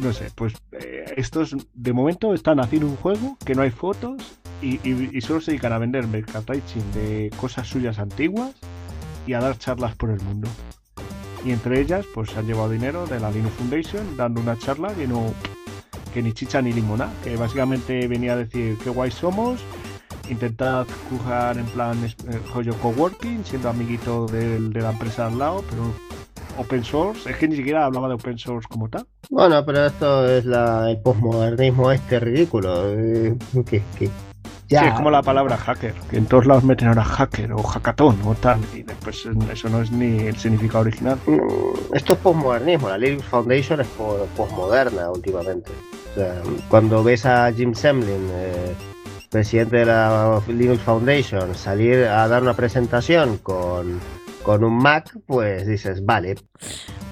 [0.00, 4.20] No sé, pues eh, estos de momento están haciendo un juego que no hay fotos
[4.62, 8.52] y, y- solo se dedican a vender merchandising de cosas suyas antiguas
[9.26, 10.48] y a dar charlas por el mundo.
[11.44, 14.92] Y entre ellas, pues se han llevado dinero de la Linux Foundation dando una charla
[14.94, 15.32] que no
[16.12, 19.60] que ni chicha ni limona, que básicamente venía a decir qué guay somos,
[20.30, 22.12] intentad jugar en plan eh,
[22.54, 25.82] rollo coworking, siendo amiguito de la empresa al lado, pero
[26.58, 29.06] open source, es que ni siquiera hablaba de open source como tal.
[29.28, 32.90] Bueno, pero esto es la, el posmodernismo este ridículo.
[32.98, 33.36] eh,
[33.68, 34.08] que, que
[34.68, 34.80] ya.
[34.80, 38.18] Sí, es como la palabra hacker, que en todos lados meten ahora hacker o hackatón
[38.24, 41.18] o tal, y después eh, eso no es ni el significado original.
[41.26, 42.88] Mm, Esto es posmodernismo.
[42.88, 45.70] La Linux Foundation es po- posmoderna últimamente.
[46.12, 46.34] O sea,
[46.68, 48.74] cuando ves a Jim Semlin, eh,
[49.30, 54.00] presidente de la Linux Foundation, salir a dar una presentación con,
[54.46, 56.36] con un Mac, pues dices, vale.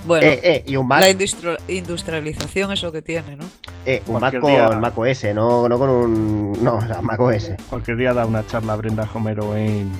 [0.06, 3.44] Bueno, Eh, eh, y un Mac, la industri- industrialización es lo que tiene, ¿no?
[3.84, 6.64] eh, un Mac con día- Mac OS, no, no con un.
[6.64, 7.50] No, o sea, Mac OS.
[7.68, 9.90] Cualquier día da una charla a Brenda Homero en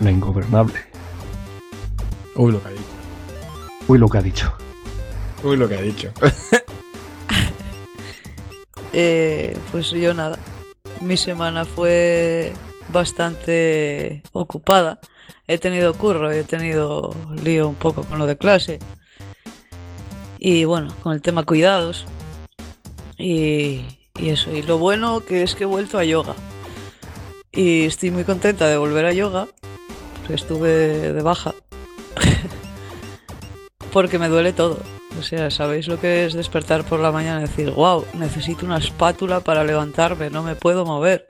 [0.00, 0.74] La Ingobernable.
[2.34, 2.82] Uy, lo que ha dicho.
[3.88, 4.52] Uy, lo que ha dicho.
[5.44, 6.10] Uy, lo que ha dicho.
[8.98, 10.38] Eh, pues yo nada.
[11.02, 12.52] Mi semana fue
[12.88, 14.98] bastante ocupada.
[15.48, 18.80] He tenido curro, he tenido lío un poco con lo de clase.
[20.38, 22.04] Y bueno, con el tema cuidados.
[23.16, 23.84] Y,
[24.18, 24.50] y eso.
[24.52, 26.34] Y lo bueno que es que he vuelto a yoga.
[27.52, 29.46] Y estoy muy contenta de volver a yoga.
[30.28, 31.54] Estuve de baja.
[33.92, 34.82] porque me duele todo.
[35.18, 38.78] O sea, ¿sabéis lo que es despertar por la mañana y decir, wow, necesito una
[38.78, 41.24] espátula para levantarme, no me puedo mover?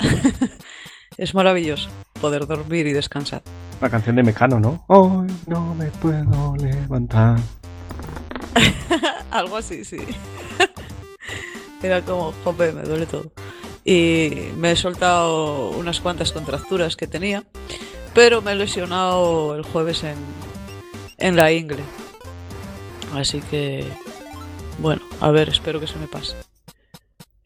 [1.18, 3.43] es maravilloso poder dormir y descansar.
[3.80, 4.84] La canción de Mecano, ¿no?
[4.88, 7.38] Hoy no me puedo levantar.
[9.30, 9.98] Algo así, sí.
[11.82, 13.30] Era como, jope, me duele todo.
[13.84, 17.44] Y me he soltado unas cuantas contracturas que tenía,
[18.14, 20.16] pero me he lesionado el jueves en,
[21.18, 21.82] en la ingle.
[23.14, 23.84] Así que,
[24.78, 26.34] bueno, a ver, espero que se me pase.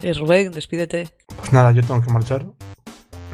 [0.00, 1.10] Eh, Rubén, despídete.
[1.36, 2.46] Pues nada, yo tengo que marchar.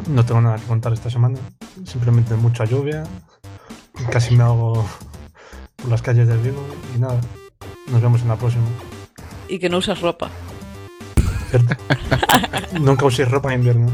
[0.09, 1.39] No tengo nada que contar esta semana.
[1.85, 3.05] Simplemente mucha lluvia.
[4.11, 4.85] Casi me hago
[5.77, 6.65] por las calles del Vigo.
[6.95, 7.21] Y nada,
[7.91, 8.67] nos vemos en la próxima.
[9.49, 10.31] Y que no usas ropa.
[11.51, 11.75] ¿Cierto?
[12.81, 13.91] Nunca usé ropa en invierno.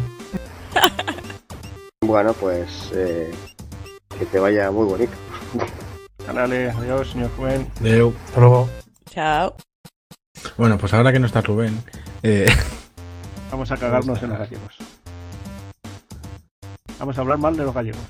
[2.01, 3.31] Bueno, pues eh,
[4.19, 5.13] que te vaya muy bonito.
[6.27, 7.69] Canales, adiós, señor Rubén.
[7.81, 8.13] Deu.
[8.27, 8.69] Hasta luego.
[9.09, 9.57] Chao.
[10.57, 11.83] Bueno, pues ahora que no está Rubén,
[12.23, 12.47] eh,
[13.51, 14.79] Vamos a cagarnos en los gallegos.
[17.03, 18.01] Vamos a hablar mal de los gallegos.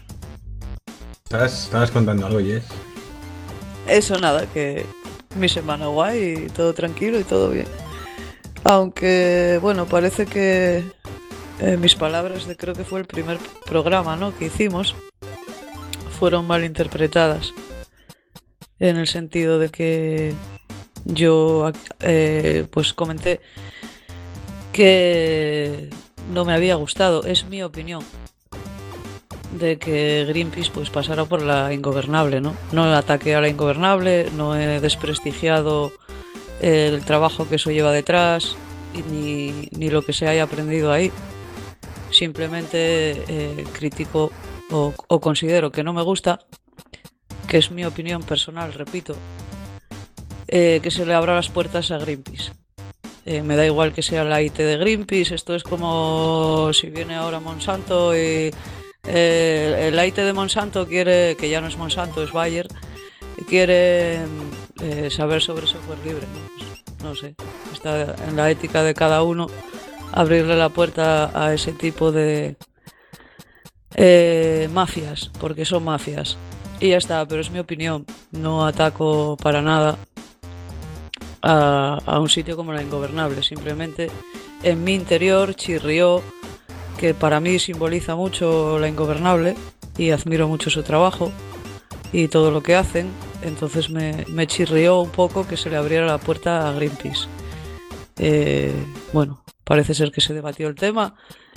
[1.24, 2.62] estabas, estabas contando algo, Jess.
[3.88, 4.84] Eso nada, que
[5.34, 7.64] mi semana guay, y todo tranquilo y todo bien.
[8.64, 10.84] Aunque, bueno, parece que
[11.60, 14.36] eh, mis palabras de creo que fue el primer programa ¿no?
[14.36, 14.94] que hicimos
[16.18, 17.54] fueron mal interpretadas.
[18.78, 20.34] En el sentido de que
[21.06, 23.40] yo eh, pues comenté
[24.70, 25.88] que
[26.30, 28.04] no me había gustado, es mi opinión,
[29.52, 32.54] de que Greenpeace pues pasara por la ingobernable, ¿no?
[32.72, 35.92] No ataqué a la ingobernable, no he desprestigiado
[36.60, 38.56] el trabajo que eso lleva detrás
[38.94, 41.10] y ni, ni lo que se haya aprendido ahí.
[42.10, 44.30] Simplemente eh, critico
[44.70, 46.40] o, o considero que no me gusta,
[47.48, 49.16] que es mi opinión personal, repito,
[50.48, 52.52] eh, que se le abra las puertas a Greenpeace.
[53.24, 57.14] Eh, me da igual que sea la IT de Greenpeace, esto es como si viene
[57.14, 58.52] ahora Monsanto y
[59.06, 62.68] eh, el IT de Monsanto quiere, que ya no es Monsanto, es Bayer,
[63.44, 64.20] quiere
[64.80, 66.26] eh, saber sobre software libre.
[67.02, 67.34] no sé,
[67.72, 69.48] está en la ética de cada uno
[70.12, 72.56] abrirle la puerta a ese tipo de
[73.94, 76.36] eh, mafias, porque son mafias.
[76.80, 78.04] Y ya está, pero es mi opinión.
[78.30, 79.96] No ataco para nada
[81.42, 83.42] a, a un sitio como la Ingobernable.
[83.42, 84.10] Simplemente
[84.62, 86.22] en mi interior chirrió
[87.02, 89.56] que para mí simboliza mucho la Ingobernable
[89.98, 91.32] y admiro mucho su trabajo
[92.12, 93.10] y todo lo que hacen.
[93.42, 97.26] Entonces me, me chirrió un poco que se le abriera la puerta a Greenpeace.
[98.18, 98.72] Eh,
[99.12, 101.16] bueno, parece ser que se debatió el tema.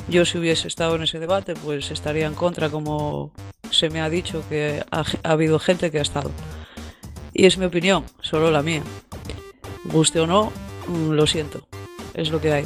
[0.09, 3.31] Yo si hubiese estado en ese debate, pues estaría en contra, como
[3.69, 6.31] se me ha dicho que ha, ha habido gente que ha estado.
[7.33, 8.81] Y es mi opinión, solo la mía.
[9.83, 10.51] Guste o no,
[10.87, 11.67] mm, lo siento,
[12.15, 12.65] es lo que hay.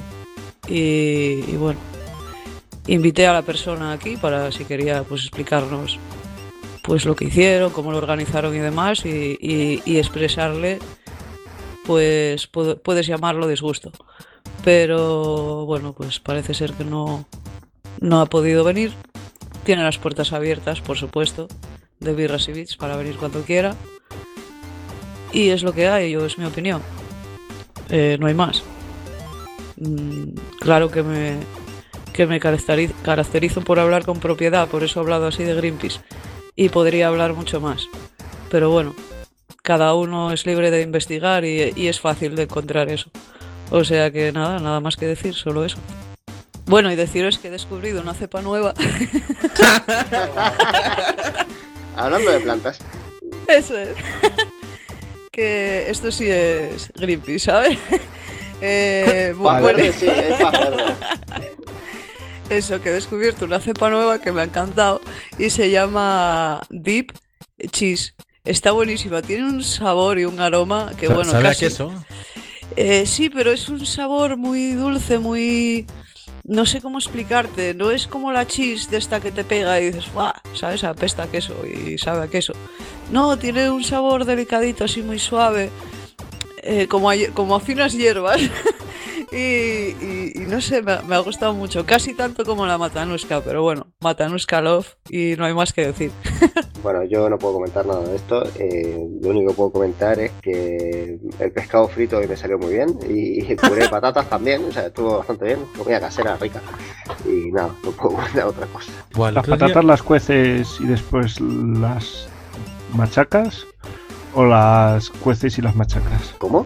[0.69, 1.80] Y, y bueno,
[2.94, 5.98] invité a la persona aquí para si quería pues explicarnos
[6.84, 10.80] pues lo que hicieron, cómo lo organizaron y demás y, y- expresarle
[11.86, 13.91] pues pu- puedes llamarlo disgusto.
[14.64, 17.26] Pero bueno, pues parece ser que no,
[17.99, 18.91] no ha podido venir.
[19.64, 21.48] Tiene las puertas abiertas, por supuesto,
[21.99, 23.76] de Birras y Bits para venir cuando quiera.
[25.32, 26.82] Y es lo que hay, yo es mi opinión.
[27.90, 28.64] Eh, no hay más.
[29.78, 31.38] Mm, claro que me,
[32.14, 35.99] que me caracteri- caracterizo por hablar con propiedad, por eso he hablado así de Greenpeace.
[36.56, 37.88] Y podría hablar mucho más.
[38.52, 38.94] Pero bueno,
[39.64, 43.10] cada uno es libre de investigar y, y es fácil de encontrar eso.
[43.72, 45.77] O sea que nada, nada más que decir, solo eso.
[46.65, 48.73] Bueno, y deciros que he descubrido una cepa nueva.
[51.95, 52.80] Hablando de plantas,
[53.48, 53.90] Eso es.
[55.31, 57.77] que esto sí es Greenpeace, ¿sabes?
[58.61, 60.84] Eh, bueno, sí, es pa' verde.
[62.49, 65.01] Eso, que he descubierto una cepa nueva que me ha encantado
[65.38, 67.11] y se llama Deep
[67.71, 68.15] Cheese.
[68.45, 71.93] Está buenísima, tiene un sabor y un aroma que bueno, ¿Sabe casi- a queso?
[72.76, 75.85] Eh, sí, pero es un sabor muy dulce, muy...
[76.45, 79.88] No sé cómo explicarte, no es como la cheese de esta que te pega y
[79.88, 80.31] dices, ¡guau!
[80.55, 80.84] ¿Sabes?
[80.84, 82.53] Apesta a queso y sabe a queso.
[83.11, 85.69] No, tiene un sabor delicadito, así muy suave,
[86.63, 88.41] eh, como, a, como a finas hierbas.
[89.31, 92.77] y, y- y no sé, me, ha- me ha gustado mucho, casi tanto como la
[92.77, 96.11] matanuska, pero bueno, matanuska love y no hay más que decir.
[96.81, 98.41] Bueno, yo no puedo comentar nada de esto.
[98.57, 102.72] eh, lo único que puedo comentar es que el pescado frito hoy me salió muy
[102.72, 105.60] bien y, y el puré de patatas también, o sea, estuvo bastante bien.
[105.77, 106.61] Comida casera, rica.
[107.26, 108.93] Y nada, no puedo comentar otra cosa.
[109.34, 112.30] Las día- patatas las cueces y después las
[112.93, 113.65] machacas
[114.34, 116.34] o las cueces y las machacas.
[116.38, 116.65] ¿Cómo?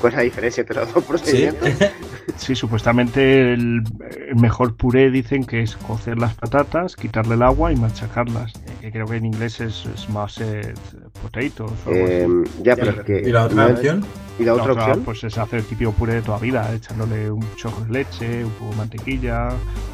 [0.00, 1.68] ¿Cuál es la diferencia entre los dos procedimientos?
[2.36, 3.82] Sí, supuestamente el,
[4.28, 8.54] el mejor puré dicen que es cocer las patatas, quitarle el agua y machacarlas.
[8.54, 10.74] eh, Que creo que en inglés es smashed
[11.20, 11.72] potatoes.
[11.84, 12.12] o algo así.
[12.14, 12.28] Eh,
[12.62, 13.20] ya, pero es que.
[13.28, 14.04] ¿Y la otra no- opción?
[14.38, 15.02] ¿Y la otra opción?
[15.04, 18.50] Pues es hacer el típico puré de toda vida, echándole un chorro de leche, un
[18.52, 19.48] poco de mantequilla,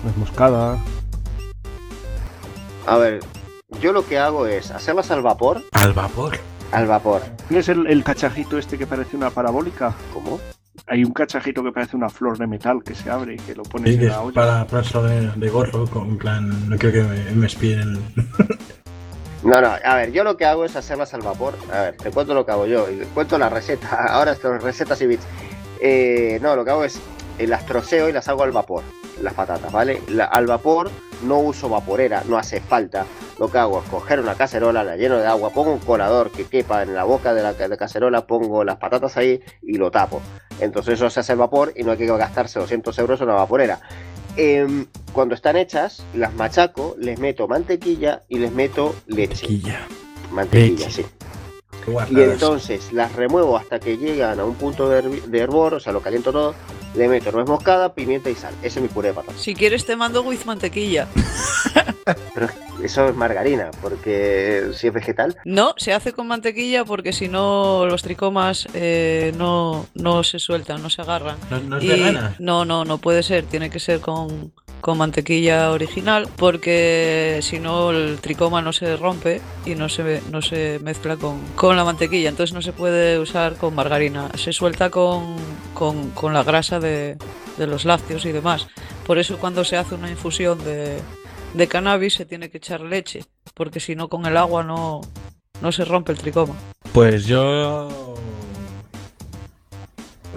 [0.05, 0.79] nuez moscada.
[2.87, 3.21] A ver,
[3.81, 5.63] yo lo que hago es hacerlas al vapor.
[5.73, 6.39] Al vapor.
[6.73, 7.23] Al vapor.
[7.49, 9.95] ¿Tienes el, el cachajito este que parece una parabólica?
[10.13, 10.41] ¿Cómo?
[10.89, 13.63] Hay un cachajito que parece una flor de metal que se abre y que lo
[13.63, 14.35] pones Sí, en la olla.
[14.35, 17.99] para ponerlo de, de gorro, con en plan, no quiero que me, me espien.
[19.43, 21.55] No, no, a ver, yo lo que hago es hacerlas al vapor.
[21.73, 22.91] A ver, te cuento lo que hago yo.
[22.91, 24.07] y te cuento la receta.
[24.09, 25.23] Ahora son recetas y bits.
[25.81, 26.99] Eh, no, lo que hago es
[27.39, 28.83] eh, las troceo y las hago al vapor.
[29.23, 30.03] Las patatas, ¿vale?
[30.09, 30.91] La- al vapor
[31.23, 33.07] no uso vaporera, no hace falta.
[33.39, 36.45] Lo que hago es coger una cacerola, la lleno de agua, pongo un colador que
[36.45, 40.21] quepa en la boca de la cacerola, pongo las patatas ahí y lo tapo.
[40.61, 43.37] Entonces eso se hace al vapor y no hay que gastarse 200 euros en una
[43.37, 43.81] vaporera.
[44.37, 49.47] Em, cuando están hechas, las machaco, les meto mantequilla y les meto leche.
[49.47, 49.87] Mantequilla.
[50.31, 51.03] Mantequilla, Leche.
[51.03, 51.07] sí.
[52.11, 55.93] Y entonces las remuevo hasta que llegan a un punto de, de hervor, o sea,
[55.93, 56.55] lo caliento todo,
[56.95, 58.55] le meto nuez moscada, pimienta y sal.
[58.63, 59.41] Ese es mi puré de patatas.
[59.41, 61.07] Si quieres te mando with mantequilla.
[62.35, 62.49] Pero
[62.83, 65.37] eso es margarina, porque si es vegetal.
[65.45, 70.83] No, se hace con mantequilla porque si no los tricomas eh, no, no se sueltan,
[70.83, 71.37] no se agarran.
[71.51, 72.35] ¿No, no es Y- vegana?
[72.39, 77.91] No, no, no puede ser, tiene que ser con, con mantequilla original porque si no
[77.91, 82.29] el tricoma no se rompe y no se, no se mezcla con, con la mantequilla,
[82.29, 85.37] entonces no se puede usar con margarina, se suelta con,
[85.75, 87.17] con, con la grasa de,
[87.57, 88.69] de los lácteos y demás.
[89.07, 90.99] Por eso cuando se hace una infusión de,
[91.55, 93.25] de cannabis se tiene que echar leche,
[93.55, 95.01] porque si no con el agua no,
[95.61, 96.55] no se rompe el tricoma.
[96.93, 97.89] Pues yo.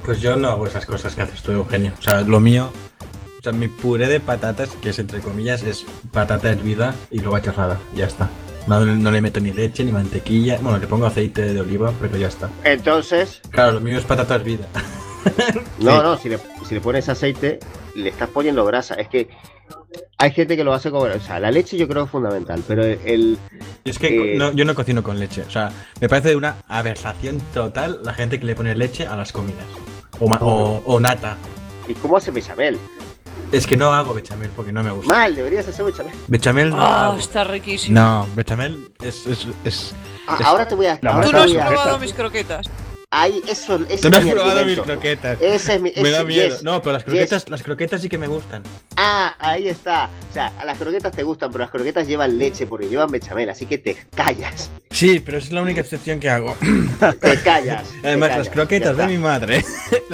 [0.05, 1.93] Pues yo no hago esas cosas que haces tú, Eugenio.
[1.97, 2.71] O sea, lo mío.
[3.39, 7.37] O sea, mi puré de patatas, que es entre comillas, es patata hervida y luego
[7.37, 7.79] achorrada.
[7.95, 8.29] Ya está.
[8.67, 10.59] No, no le meto ni leche ni mantequilla.
[10.61, 12.49] Bueno, le pongo aceite de oliva, pero ya está.
[12.65, 14.67] Entonces, Claro, lo mío es patata hervida.
[15.79, 16.03] no, Sí.
[16.03, 17.59] no, si le, si le pones aceite,
[17.95, 18.95] le estás poniendo grasa.
[18.95, 19.29] Es que
[20.17, 21.09] hay gente que lo hace con.
[21.09, 23.37] O sea, la leche yo creo es fundamental, pero el.
[23.85, 25.43] Es que Eh, no- yo no cocino con leche.
[25.47, 25.71] O sea,
[26.01, 29.65] me parece de una aberración total la gente que le pone leche a las comidas.
[30.19, 31.37] O, o nata.
[31.87, 32.77] ¿Y cómo hace bechamel?
[33.51, 35.11] Es que no hago bechamel porque no me gusta.
[35.13, 36.13] Mal, deberías hacer bechamel.
[36.27, 37.17] Bechamel no Ah, hago.
[37.17, 37.99] está riquísimo.
[37.99, 39.25] No, bechamel es.
[39.25, 39.93] es, es-
[40.27, 40.99] Ah, es- ahora te voy a.
[41.03, 42.67] Ahora Tú no has probado mis croquetas.
[43.11, 45.41] Ay, eso, ese Tú no es has mi probado mis croquetas.
[45.41, 45.91] Ese es mi.
[45.97, 46.49] Me da ese- miedo.
[46.49, 46.63] yes.
[46.63, 47.11] No, pero las Yes.
[47.11, 48.61] croquetas, las croquetas sí que me gustan.
[48.97, 50.11] Ah, ahí está.
[50.29, 53.49] O sea, a las croquetas te gustan, pero las croquetas llevan leche porque llevan bechamel,
[53.49, 54.69] así que te callas.
[54.91, 56.55] Sí, pero es la única excepción que hago.
[57.19, 57.85] Te callas.
[58.01, 59.65] te Además, callas, las croquetas de mi madre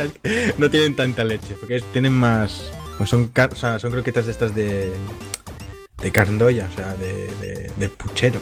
[0.58, 2.62] no tienen tanta leche, porque tienen más.
[2.98, 4.92] Pues son, o sea, son croquetas de estas de.
[6.02, 8.40] de carndoya, o sea, de, de, de puchero.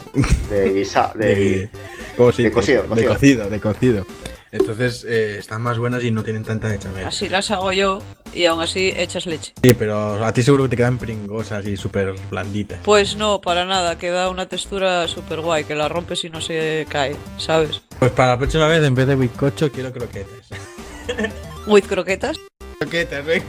[0.50, 1.70] De guisa, de, De,
[2.18, 2.54] ¿cómo se de dice?
[2.56, 3.14] cocido, De cocido.
[3.14, 4.06] cocido, de cocido.
[4.52, 7.06] Entonces eh, están más buenas y no tienen tanta bechamel.
[7.08, 8.04] Así las hago yo
[8.36, 9.52] y aún así echas leche.
[9.64, 12.78] Sí, pero a ti seguro que te quedan pringosas y súper blanditas.
[12.84, 16.86] Pues no, para nada, queda una textura súper guay, que la rompes y no se
[16.88, 17.82] cae, ¿sabes?
[17.98, 20.50] Pues para la próxima vez, en vez de bizcocho, quiero croquetas.
[21.66, 22.38] With croquetas.
[22.80, 23.44] Croquetas, ¿eh?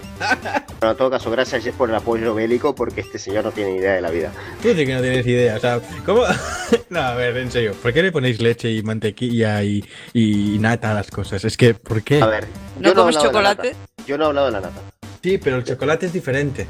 [0.81, 3.77] Pero en todo caso, gracias Jess por el apoyo bélico porque este señor no tiene
[3.77, 4.33] idea de la vida.
[4.63, 6.23] Tú sí que no tienes idea, o sea, ¿cómo?
[6.91, 10.91] no, a ver, en serio, ¿por qué le ponéis leche y mantequilla y, y nata
[10.91, 11.45] a las cosas?
[11.45, 12.21] Es que, ¿por qué?
[12.23, 12.47] A ver,
[12.79, 13.75] ¿No yo no he comes chocolate?
[14.07, 14.81] Yo no he hablado de la nata.
[15.23, 16.67] Sí, pero el chocolate es diferente.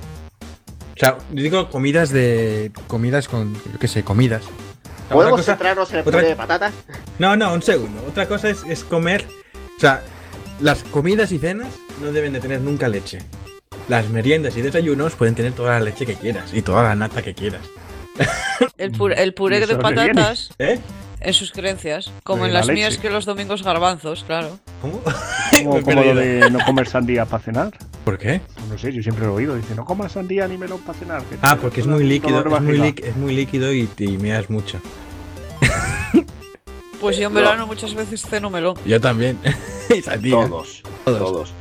[0.97, 2.71] O sea, yo digo comidas de.
[2.87, 3.53] comidas con.
[3.55, 4.43] yo qué sé, comidas.
[4.45, 4.55] O sea,
[5.07, 6.73] otra ¿Podemos cosa- centrarnos en el otra- puré de patatas?
[7.19, 8.05] No, no, un segundo.
[8.09, 9.27] Otra cosa es, es comer.
[9.77, 10.03] O sea,
[10.61, 11.69] las comidas y cenas
[12.01, 13.19] no deben de tener nunca leche.
[13.89, 17.23] Las meriendas y desayunos pueden tener toda la leche que quieras y toda la nata
[17.23, 17.63] que quieras.
[18.79, 20.79] El, puré, el puré ¿Y de patatas, ¿Eh?
[21.21, 22.79] en sus creencias, como De en la las leche.
[22.81, 24.59] mías que los domingos garbanzos, claro.
[24.81, 25.01] ¿Cómo?
[25.83, 27.73] Como, lo de no comer sandía para cenar.
[28.05, 28.41] ¿Por qué?
[28.71, 29.57] No sé, yo siempre lo he oído.
[29.57, 31.23] Dice, no comas sandía ni melón para cenar.
[31.25, 32.85] que Ah, porque es muy líquido, es muy, barriga".
[32.87, 34.81] líqui- es muy líquido y te y meas mucho.
[37.01, 37.41] Pues yo en No.
[37.41, 38.77] verano muchas veces ceno melón.
[38.87, 39.39] Yo también.
[40.31, 40.83] Todos.
[41.05, 41.19] Todos.
[41.19, 41.53] Todos.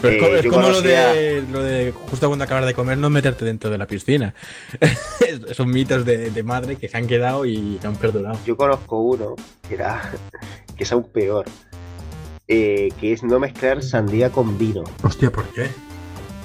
[0.00, 3.10] Pero es Eh, es como lo de, lo de justo cuando acabas de comer no
[3.10, 4.32] meterte dentro de la piscina.
[5.54, 8.38] Son mitos de, de madre que se han quedado y han perdurado.
[8.46, 9.34] Yo conozco uno
[9.68, 10.12] que era
[10.76, 11.46] que es aún peor.
[12.46, 14.84] eh, que es no mezclar sandía con vino.
[15.02, 15.68] Hostia, ¿por qué?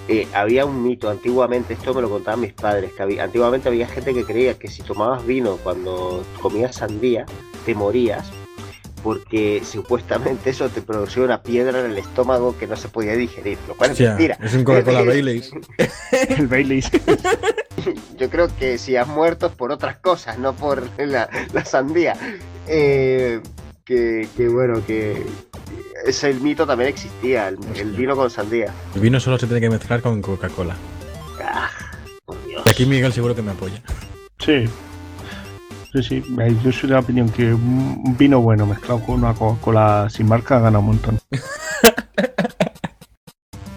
[0.09, 3.87] Eh, había un mito antiguamente, esto me lo contaban mis padres, que había, antiguamente había
[3.87, 7.25] gente que creía que si tomabas vino cuando comías sandía,
[7.65, 8.29] te morías,
[9.03, 13.57] porque supuestamente eso te producía una piedra en el estómago que no se podía digerir,
[13.67, 14.37] lo cual es mentira.
[14.41, 15.51] es un Coca-Cola Baileys.
[16.29, 16.89] El Baileys.
[18.17, 22.15] Yo creo que si has muerto es por otras cosas, no por la, la sandía.
[22.67, 23.41] Eh,
[23.83, 25.21] que, que bueno, que
[26.05, 28.73] ese mito también existía, el, el vino con sandía.
[28.95, 30.75] El vino solo se tiene que mezclar con Coca-Cola.
[31.43, 31.69] Ah,
[32.47, 32.63] Dios.
[32.65, 33.81] Y aquí Miguel seguro que me apoya.
[34.39, 34.65] Sí.
[35.93, 36.23] Sí, sí.
[36.63, 40.59] Yo soy de la opinión que un vino bueno mezclado con una Coca-Cola sin marca
[40.59, 41.19] gana un montón.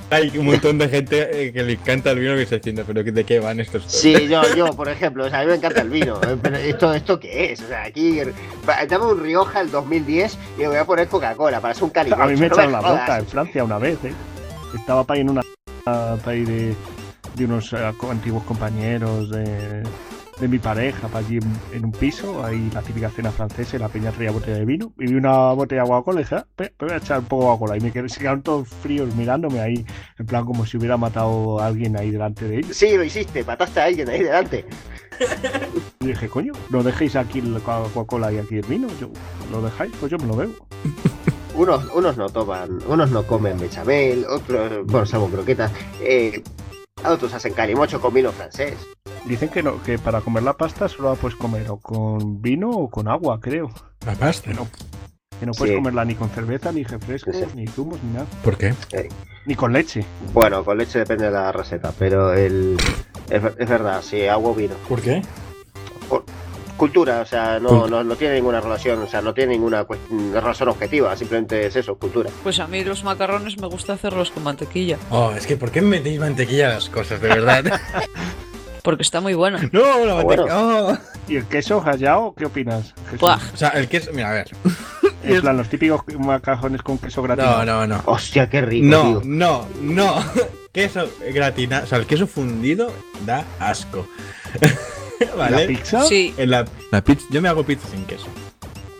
[0.09, 3.03] Hay un montón de gente eh, que le encanta el vino que se diciendo, pero
[3.03, 3.83] ¿de qué van estos?
[3.89, 6.21] Sí, yo, yo, por ejemplo, o sea, a mí me encanta el vino.
[6.23, 7.61] eh, Pero ¿esto, ¿esto qué es?
[7.61, 8.21] O sea, aquí.
[8.89, 12.23] Dame un Rioja el 2010 y le voy a poner Coca-Cola para hacer un calibre.
[12.23, 14.13] A mí me no echaron la boca en Francia una vez, ¿eh?
[14.75, 15.43] Estaba para ahí en una
[15.85, 16.75] para de,
[17.35, 19.83] de unos eh, antiguos compañeros de,
[20.41, 23.79] de mi pareja, para allí en, en un piso, ahí la típica cena francesa y
[23.79, 24.93] la peña traía botella de vino.
[24.99, 26.47] Y vi una botella de Coca-Cola y dije, ah,
[26.79, 27.77] voy a echar un poco de Coca-Cola.
[27.79, 29.87] Y me quedé, se quedaron todos fríos mirándome ahí,
[30.19, 32.77] en plan como si hubiera matado a alguien ahí delante de ellos.
[32.77, 34.67] Sí, lo hiciste, mataste a alguien ahí delante.
[36.01, 38.89] Y dije, coño, no dejéis aquí la Coca-Cola y aquí el vino.
[39.01, 39.09] Yo,
[39.51, 39.93] ¿Lo dejáis?
[39.99, 40.53] Pues yo me lo bebo.
[41.55, 45.73] Unos, unos no toman, unos no comen bechamel, otros, bueno, salvo croquetas.
[46.03, 46.43] Eh,
[47.05, 48.75] otros hacen calimocho con vino francés.
[49.25, 52.71] Dicen que no, que para comer la pasta solo la puedes comer o con vino
[52.71, 53.71] o con agua, creo.
[54.05, 54.53] La pasta.
[54.53, 54.69] No.
[55.39, 55.77] Que no puedes Sí.
[55.77, 57.45] comerla ni con cerveza, ni refrescos, Sí.
[57.55, 58.27] ni zumos, ni nada.
[58.43, 58.75] ¿Por qué?
[59.45, 60.05] Ni con leche.
[60.33, 62.77] Bueno, con leche depende de la receta, pero el,
[63.29, 64.75] es, es verdad, sí, agua o vino.
[64.89, 65.23] ¿Por qué?
[66.77, 69.87] Cultura, o sea, no, no, no tiene ninguna relación, o sea, no tiene ninguna
[70.43, 72.29] razón objetiva, simplemente es eso, cultura.
[72.43, 75.81] Pues a mí los macarrones me gusta hacerlos con mantequilla, Oh, es que ¿por qué
[75.81, 77.65] metéis mantequilla a las cosas, de verdad?
[78.83, 79.61] porque está muy buena.
[79.73, 80.47] no, la Ah, bueno.
[80.47, 80.59] mantequilla.
[80.93, 80.99] oh.
[81.29, 82.35] ¿Y el queso rallado?
[82.37, 82.95] ¿Qué opinas?
[83.19, 84.11] Buah, O sea, el queso.
[84.13, 84.51] Mira, a ver.
[85.25, 87.65] En plan, los típicos macarrones con queso gratinado.
[87.65, 88.03] No, no, no.
[88.07, 89.23] Hostia, qué rico, No, tío.
[89.25, 90.25] no, no.
[90.73, 91.83] Queso gratinado.
[91.85, 92.93] O sea, el queso fundido
[93.25, 94.07] da asco.
[95.37, 96.03] ¿La pizza?
[96.05, 96.35] sí.
[96.37, 98.27] En la, la pizza, yo me hago pizza sin queso.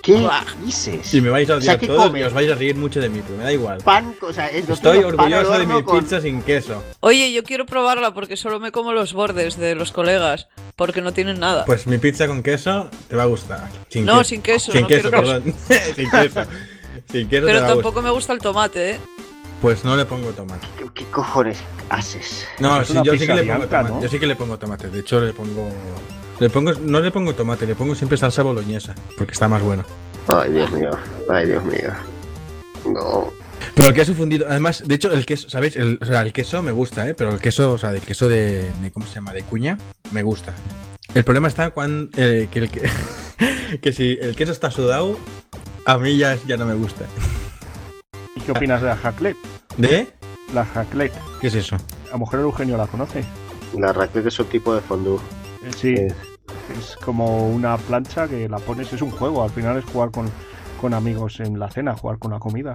[0.03, 0.45] ¿Qué Buah.
[0.65, 1.13] dices?
[1.15, 2.23] Y me vais a O sea, odiar ¿qué todos comes?
[2.23, 3.79] y os vais a reír mucho de mí, pero me da igual.
[3.79, 6.81] Pan, o sea, es Estoy pan orgulloso de mi con- pizza sin queso.
[7.01, 11.13] Oye, yo quiero probarla porque solo me como los bordes de los colegas, porque no
[11.13, 11.65] tienen nada.
[11.65, 13.69] Pues mi pizza con queso te va a gustar.
[13.89, 14.25] Sin no, queso.
[14.29, 15.33] sin queso, Sin no queso, quiero queso.
[15.43, 15.55] perdón.
[15.97, 16.41] sin queso.
[17.11, 18.05] Sin queso Pero te va a tampoco gustar.
[18.05, 19.01] me gusta el tomate, ¿eh?
[19.61, 20.67] Pues no le pongo tomate.
[20.79, 21.59] ¿Qué, qué cojones
[21.89, 22.47] haces?
[22.61, 23.89] No, sí, yo sí que le pongo tomate.
[23.95, 24.03] ¿no?
[24.03, 24.89] Yo sí que le pongo tomate.
[24.91, 25.69] De hecho, le pongo.
[26.39, 29.85] Le pongo, no le pongo tomate, le pongo siempre salsa boloñesa, porque está más bueno.
[30.29, 30.91] Ay, Dios mío,
[31.31, 31.91] ay, Dios mío.
[32.85, 33.33] No.
[33.75, 35.77] Pero el queso fundido, además, de hecho, el queso, ¿sabéis?
[35.77, 37.15] El, o sea, el queso me gusta, ¿eh?
[37.15, 39.33] Pero el queso, o sea, el queso de, de- ¿cómo se llama?
[39.33, 39.79] De cuña,
[40.13, 40.53] me gusta.
[41.15, 42.83] El problema está cuando, que, el, que,
[43.81, 45.19] que si el queso está sudado,
[45.87, 47.07] a mí ya, ya no me gusta.
[48.37, 49.37] ¿Y qué opinas de la jaclet?
[49.77, 50.09] ¿De?
[50.55, 51.13] La jaclet.
[51.41, 51.77] ¿Qué es eso?
[52.09, 53.25] A lo mejor el Eugenio la conoce.
[53.77, 55.17] La raclette es un tipo de fondue.
[55.65, 56.15] Eh, Sí, Eh,
[56.79, 60.31] es como una plancha que la pones, es un juego, al final es jugar con,
[60.81, 62.73] con amigos en la cena, jugar con la comida.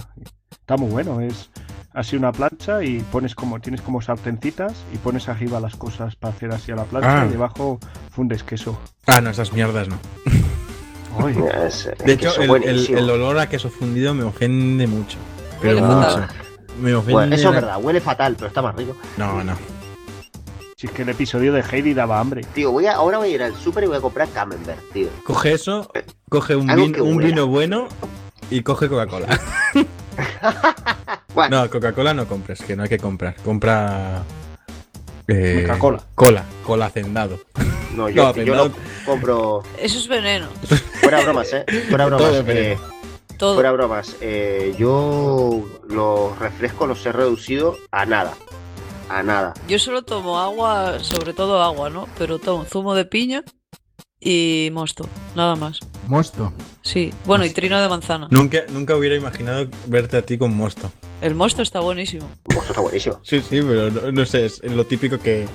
[0.52, 1.50] Está muy bueno, es
[1.94, 6.34] así una plancha y pones como, tienes como sartencitas y pones arriba las cosas para
[6.34, 7.26] hacer así a la plancha Ah.
[7.28, 7.80] y debajo
[8.12, 8.78] fundes queso.
[9.08, 9.98] Ah, no, esas mierdas no.
[11.20, 11.36] Ay,
[11.68, 15.18] es, es De hecho, el, el olor a queso fundido me ofende mucho.
[15.62, 16.02] Pero Huele mucho.
[16.10, 16.30] fatal.
[16.82, 17.14] Me ofende.
[17.14, 18.96] Bueno, eso es verdad, huele fatal, pero está más rico.
[19.18, 19.56] No, no.
[20.78, 22.42] si es que el episodio de Heidi daba hambre.
[22.56, 25.10] Tío, voy a, ahort voy a ir al súper y voy a comprar camembert, tío.
[25.24, 25.92] Coge eso,
[26.30, 27.88] coge un, vin- vino bueno
[28.50, 29.40] y coge Coca-Cola.
[31.34, 33.36] Bueno, No, Coca-Cola no compres, que no hay que comprar.
[33.38, 34.24] Compra.
[35.28, 36.04] Eh, Coca-Cola.
[36.16, 37.40] Cola, cola hacendado.
[37.96, 38.30] no, yo, no, yo no
[38.64, 38.72] hacendado.
[39.06, 39.64] compro.
[39.80, 40.48] Eso es veneno.
[41.02, 41.66] Fuera bromas, eh.
[41.90, 42.26] Fuera bromas.
[42.28, 42.82] Todo es eh, veneno.
[43.42, 43.56] Todo.
[43.56, 44.16] fuera bromas.
[44.22, 48.34] eh, yo los refrescos los he reducido a nada.
[49.10, 49.54] A nada.
[49.68, 52.08] Yo solo tomo agua, sobre todo agua, ¿no?
[52.18, 53.44] Pero tomo zumo de piña
[54.20, 55.06] y mosto,
[55.36, 55.80] nada más.
[56.08, 56.54] Mosto.
[56.84, 58.28] Sí, bueno, y trino de manzana.
[58.30, 60.92] Nunca, nunca hubiera imaginado verte a ti con mosto.
[61.22, 62.30] El mosto está buenísimo.
[62.48, 63.20] Esto está buenísimo.
[63.24, 65.48] Sí, sí, pero no, no sé, es lo típico que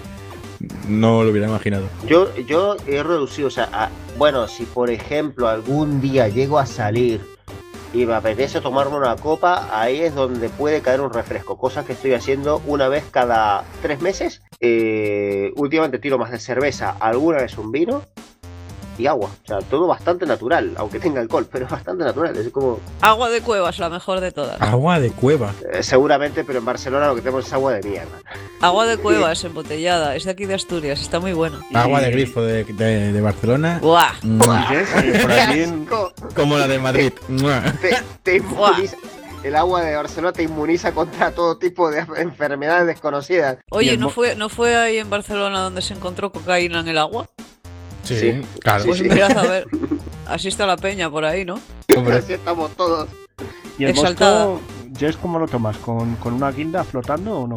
[0.88, 1.86] no lo hubiera imaginado.
[2.06, 6.66] Yo, yo he reducido, o sea, a- bueno, si por ejemplo algún día llego a
[6.66, 7.20] salir
[7.96, 11.94] y me apetece tomarme una copa, ahí es donde puede caer un refresco, cosa que
[11.94, 14.42] estoy haciendo una vez cada tres meses.
[14.60, 18.02] Eh, últimamente tiro más de cerveza, alguna vez un vino
[18.98, 19.28] y agua.
[19.44, 22.36] O sea, todo bastante natural, aunque tenga alcohol, pero bastante natural.
[22.36, 24.60] Es como, Agua de cuevas, la mejor de todas.
[24.60, 25.52] Agua de cueva.
[25.72, 28.18] eh, seguramente, pero en Barcelona lo que tenemos es agua de mierda.
[28.60, 31.60] Agua de cuevas embotellada, es de aquí de Asturias, está muy buena.
[31.74, 33.78] Agua de grifo de, de- de Barcelona.
[33.82, 34.12] ¡Buah!
[35.88, 37.12] Co- Como la de Madrid.
[37.80, 38.96] Te, te inmuniza-
[39.42, 43.58] el agua de Barcelona te inmuniza contra todo tipo de enfermedades desconocidas.
[43.70, 47.28] Oye, ¿no fue, ¿no fue ahí en Barcelona donde se encontró cocaína en el agua?
[48.06, 48.42] Sí, Sí.
[48.60, 48.82] claro.
[48.82, 49.08] Sí, Pues sí.
[49.08, 49.66] mirad a ver.
[50.26, 51.58] Así está la peña por ahí, ¿no?
[51.96, 53.08] Hombre, Así estamos todos.
[53.78, 54.46] ¿Y el Exaltada.
[54.46, 54.62] mosto,
[54.98, 55.76] Jess, cómo lo tomas?
[55.78, 57.56] ¿Con, ¿Con una guinda flotando o no?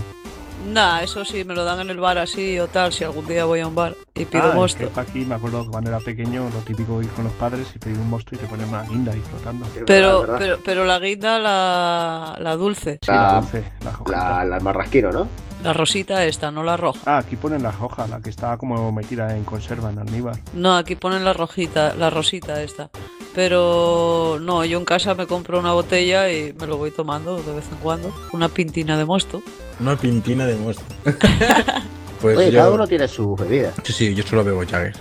[0.73, 3.45] Nah, eso sí, me lo dan en el bar así o tal, si algún día
[3.45, 4.91] voy a un bar y pido Ah, es mosto.
[4.93, 7.79] que aquí me acuerdo que cuando era pequeño, lo típico ir con los padres y
[7.79, 9.65] pedir un mosto y te ponen una guinda ahí flotando.
[9.67, 14.11] Sí, Es Pero, es pero, pero la guinda, la, la dulce, la La- dulce, la.
[14.11, 15.27] La, la marrasquino, ¿no?
[15.63, 16.99] La rosita esta, no la roja.
[17.05, 20.35] Ah, aquí ponen la hoja, la que está como metida en conserva en almíbar.
[20.53, 22.89] No, aquí ponen la rojita, la rosita esta.
[23.35, 27.53] Pero no, yo en casa me compro una botella y me lo voy tomando de
[27.53, 28.13] vez en cuando.
[28.33, 29.41] Una pintina de mosto.
[29.79, 30.83] una pintina de mosto.
[32.21, 32.59] pues Oye, yo.
[32.59, 33.73] cada uno tiene sus bebidas.
[33.83, 34.93] Sí, sí, yo solo bebo Jagger.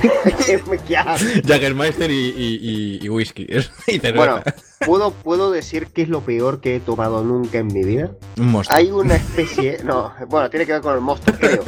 [1.46, 3.46] Jaggermeister y, y, y, y whisky.
[3.86, 4.42] y bueno,
[4.84, 8.10] ¿puedo, ¿puedo decir qué es lo peor que he tomado nunca en mi vida?
[8.38, 8.74] un mosto.
[8.74, 11.62] Hay una especie, no, bueno, tiene que ver con el mosto, creo.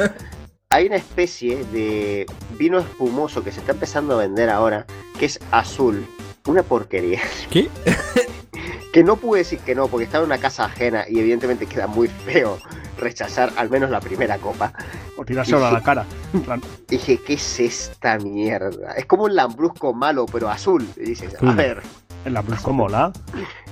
[0.70, 2.24] Hay una especie de
[2.58, 4.86] vino espumoso que se está empezando a vender ahora,
[5.18, 6.06] que es azul.
[6.46, 7.20] Una porquería.
[7.50, 7.68] ¿Qué?
[8.92, 11.86] Que no pude decir que no, porque estaba en una casa ajena y evidentemente queda
[11.86, 12.58] muy feo
[12.98, 14.72] rechazar al menos la primera copa.
[15.16, 16.04] O tirárselo a la cara.
[16.88, 18.92] Y dije, ¿qué es esta mierda?
[18.92, 20.86] Es como un lambrusco malo, pero azul.
[20.96, 21.54] Y dices, a Azul.
[21.56, 21.82] ver,
[22.26, 23.12] el lambrusco mola.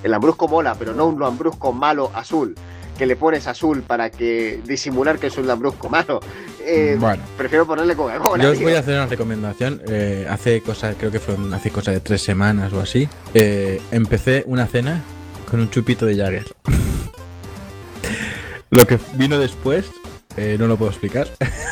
[0.03, 2.55] el lambrusco mola, pero no un lambrusco malo azul.
[3.01, 6.19] Que le pones azul para que disimular que es un lambrusco malo.
[6.63, 7.23] Eh, Bueno.
[7.35, 8.43] Prefiero ponerle Coca-Cola.
[8.43, 8.67] Yo os tío.
[8.67, 9.81] voy a hacer una recomendación.
[9.87, 13.09] Eh, hace cosa, creo que fue hace cosa de tres semanas o así.
[13.33, 15.01] eh, empecé una cena
[15.49, 16.45] con un chupito de Jagger.
[18.69, 19.89] Lo que vino después,
[20.37, 21.27] eh, no lo puedo explicar.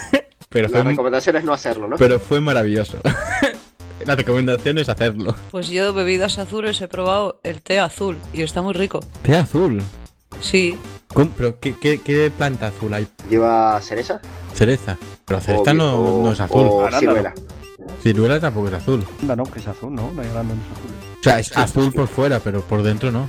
[0.50, 1.96] pero, La fue, recomendación es no hacerlo, ¿no?
[1.98, 2.98] pero fue maravilloso.
[4.08, 5.36] La recomendación es hacerlo.
[5.52, 9.02] Pues yo de bebidas azules he probado el té azul y está muy rico.
[9.22, 9.84] Té azul.
[10.42, 10.76] Sí,
[11.14, 11.32] ¿Cómo?
[11.38, 13.08] ¿Pero qué, qué- qué planta azul hay?
[13.30, 14.22] ¿Lleva cereza?
[14.54, 14.98] Cereza.
[15.26, 16.68] Pero cereza O- no, o- no es azul.
[16.70, 17.34] O ciruela.
[18.04, 19.04] Ciruela tampoco es azul.
[19.22, 20.12] Anda, no, que es azul, ¿no?
[20.12, 20.96] No hay arándanos azules.
[21.20, 23.28] O sea, es azul por fuera, pero por dentro no.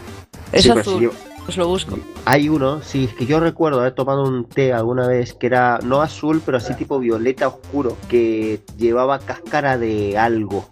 [0.52, 0.94] es Sí, azul.
[0.98, 1.10] si yo-
[1.48, 1.98] Os lo busco.
[2.26, 5.78] Hay uno, sí, es que yo recuerdo haber tomado un té alguna vez que era
[5.82, 10.68] no azul, pero así tipo violeta oscuro, que llevaba cáscara de algo.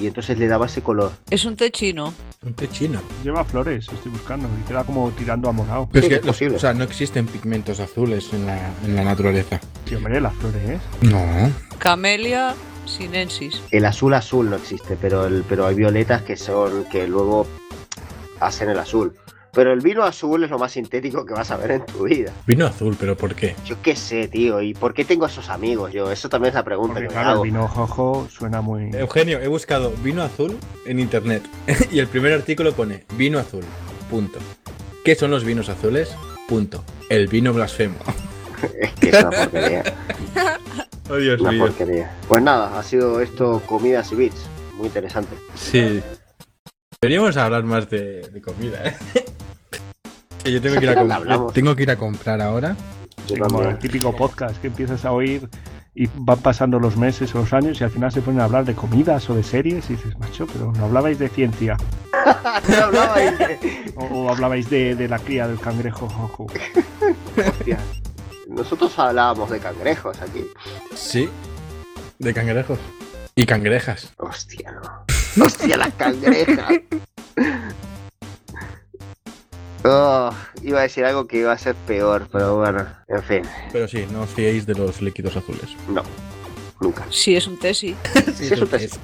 [0.00, 1.10] Y entonces le daba ese color.
[1.30, 2.14] Es un té chino.
[2.44, 3.00] Un té chino.
[3.22, 5.88] Lleva flores, estoy buscando, y queda como tirando a morado.
[5.92, 8.96] Pero Sí, es es que, los- o sea, no existen pigmentos azules en la, en
[8.96, 9.60] la naturaleza.
[9.84, 10.78] Tío, hombre, las flores, ¿eh?
[11.02, 11.22] No.
[11.78, 12.54] Camellia
[12.84, 13.62] sinensis.
[13.70, 17.46] El azul azul no existe, pero el, pero hay violetas que son que luego
[18.40, 19.14] hacen el azul.
[19.54, 22.32] Pero el vino azul es lo más sintético que vas a ver en tu vida.
[22.46, 23.54] Vino azul, pero ¿por qué?
[23.66, 24.62] Yo qué sé, tío.
[24.62, 26.10] ¿Y por qué tengo esos amigos yo?
[26.10, 27.42] Eso también es la pregunta Porque que me claro, el hago.
[27.42, 28.90] vino jojo suena muy...
[28.94, 30.56] Eugenio, he buscado vino azul
[30.86, 31.42] en internet
[31.90, 33.64] y el primer artículo pone vino azul.
[34.08, 34.38] Punto.
[35.04, 36.14] ¿Qué son los vinos azules?
[36.48, 36.82] Punto.
[37.10, 37.96] El vino blasfemo.
[38.80, 39.82] Es que es una porquería.
[41.10, 41.66] Oh, Dios Una mío.
[41.66, 42.10] porquería.
[42.26, 44.46] Pues nada, ha sido esto comidas y bits.
[44.76, 45.34] Muy interesante.
[45.56, 46.00] Sí.
[47.02, 48.96] Deberíamos hablar más de, de comida, ¿eh?
[50.44, 52.76] Que Yo tengo que, ir a tengo que ir a comprar ahora.
[53.40, 55.48] Como el típico podcast que empiezas a oír
[55.96, 58.64] y van pasando los meses o los años y al final se ponen a hablar
[58.64, 61.76] de comidas o de series y dices, macho, pero no hablabais de ciencia
[62.68, 66.46] No hablabais de- o, o hablabais de, de la cría del cangrejo jojo.
[67.36, 67.78] Hostia.
[68.48, 70.44] Nosotros hablábamos de cangrejos aquí.
[70.94, 71.28] Sí.
[72.20, 72.78] De cangrejos.
[73.34, 74.12] Y cangrejas.
[74.18, 75.04] Hostia, no.
[75.40, 76.80] Hostia, las cangrejas.
[79.84, 80.30] Oh,
[80.62, 83.42] iba a decir algo que iba a ser peor, pero bueno, en fin,
[83.72, 85.76] Pero sí, no os fiéis de los líquidos azules.
[85.88, 86.02] no,
[86.80, 87.04] nunca.
[87.10, 87.96] Sí, es un té, sí.
[88.36, 88.98] Sí, eso te- Sí,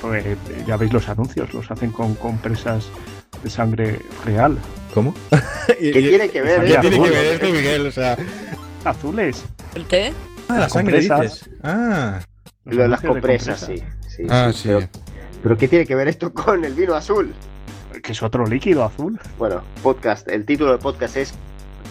[0.00, 2.84] Porque eh, ya veis los anuncios, los hacen con compresas
[3.42, 4.56] de sangre real.
[4.94, 5.12] ¿Cómo?
[5.66, 6.60] ¿Qué ¿Qué tiene que ver?
[6.64, 6.80] ¿Qué esto?
[6.82, 7.86] tiene que ver esto, Miguel?
[7.86, 8.16] O sea.
[8.84, 9.44] Azules.
[9.74, 10.12] ¿El té?
[10.48, 11.32] Ah, la Las sangre compresas.
[11.44, 11.50] dices.
[11.64, 12.20] Ah.
[12.64, 13.88] Los Lo de las compresas, compresa.
[14.08, 14.16] sí.
[14.16, 14.68] sí, Ah, sí, sí.
[14.68, 14.80] Pero,
[15.46, 17.32] pero ¿qué tiene que ver esto con el vino azul?
[18.02, 19.16] Que es otro líquido azul.
[19.38, 21.34] Bueno, podcast, el título del podcast es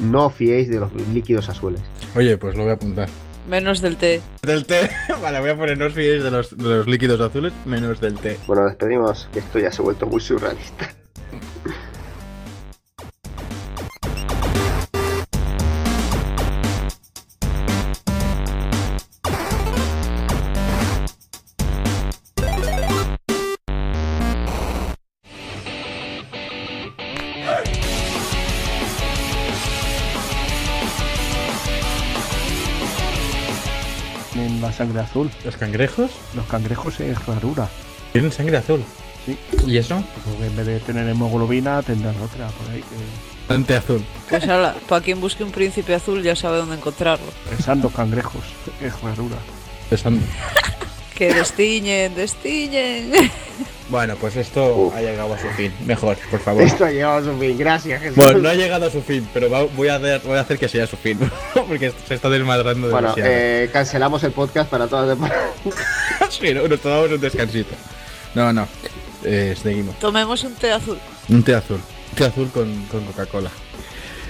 [0.01, 1.79] No fiéis de los líquidos azules.
[2.17, 3.07] Oye, pues lo voy a apuntar.
[3.47, 4.21] Menos del té.
[4.41, 4.89] Del té.
[5.21, 8.15] Vale, voy a poner no os fiéis de los, de los líquidos azules menos del
[8.15, 8.37] té.
[8.45, 10.89] Bueno, despedimos, que esto ya se ha vuelto muy surrealista.
[34.85, 35.31] Sangre azul.
[35.43, 36.11] ¿Los cangrejos?
[36.35, 37.67] Los cangrejos es rarura.
[38.11, 38.83] Tienen sangre azul.
[39.25, 39.37] Sí.
[39.65, 40.03] ¿Y eso?
[40.23, 42.81] Porque en vez de tener hemoglobina tendrán otra por ahí.
[42.81, 43.53] Que...
[43.53, 44.03] Ante azul.
[44.29, 47.25] Pues ahora, para quien busque un príncipe azul ya sabe dónde encontrarlo.
[47.49, 48.43] Pensando cangrejos,
[48.81, 49.37] es rarura.
[49.89, 50.21] Pesando.
[51.15, 53.13] Que destiñen, destiñen.
[53.89, 55.71] Bueno, pues esto ha llegado a su fin.
[55.85, 56.63] Mejor, por favor.
[56.63, 58.15] Esto ha llegado a su fin, gracias Jesús.
[58.17, 60.67] Bueno, no ha llegado a su fin, pero voy, a hacer, voy a hacer que
[60.67, 61.19] sea su fin.
[61.53, 63.29] Porque se está desmadrando Bueno, demasiado.
[63.31, 65.49] eh, cancelamos el podcast para toda la temporada.
[66.29, 67.75] Sí, no, nos tomamos un descansito.
[68.33, 68.67] No, no.
[69.23, 69.97] Eh, seguimos.
[69.99, 70.97] Tomemos un té azul.
[71.29, 71.77] Un té azul.
[72.11, 73.51] Un té azul con, con Coca-Cola.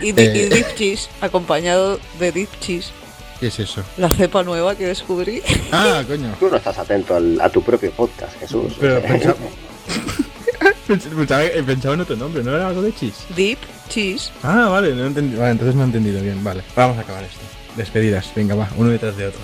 [0.01, 0.33] Y, Eh.
[0.49, 2.91] y dip cheese, acompañado de dip cheese.
[3.39, 3.83] ¿Qué es eso?
[3.97, 5.41] La cepa nueva que descubrí.
[5.71, 6.33] Ah, coño.
[6.39, 8.73] Tú no estás atento al- a tu propio podcast, Jesús.
[8.79, 9.35] Pero pensaba,
[10.87, 13.25] pensaba, pensaba en otro nombre, ¿no era algo de cheese?
[13.35, 13.59] Dip
[13.89, 14.31] cheese.
[14.43, 16.43] Ah, vale, no he entendi- vale, entonces no he entendido bien.
[16.43, 17.39] Vale, vamos a acabar esto.
[17.75, 19.39] Despedidas, venga, va, uno detrás de otro.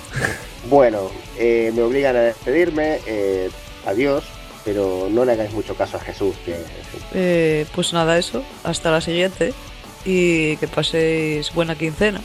[0.69, 2.99] Bueno, eh, me obligan a despedirme.
[3.05, 3.49] eh,
[3.85, 4.23] adiós,
[4.63, 6.35] pero no le hagáis mucho caso a Jesús.
[6.45, 6.55] Que.
[7.13, 8.43] Eh, pues nada, eso.
[8.63, 9.53] Hasta la siguiente.
[10.05, 12.21] Y que paséis buena quincena.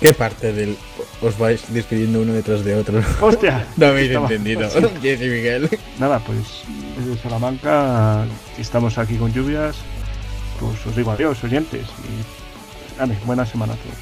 [0.00, 0.76] ¿Qué parte del
[1.24, 3.02] os vais despidiendo uno detrás de otro?
[3.20, 3.66] ¡Hostia!
[3.76, 4.68] No habéis entendido.
[5.02, 5.68] Jessy Miguel.
[5.98, 6.62] Nada, pues
[6.98, 8.26] desde Salamanca,
[8.58, 9.76] estamos aquí con lluvias,
[10.60, 11.86] pues os digo adiós, oyentes.
[11.86, 13.96] Y dale, buena semana a todos.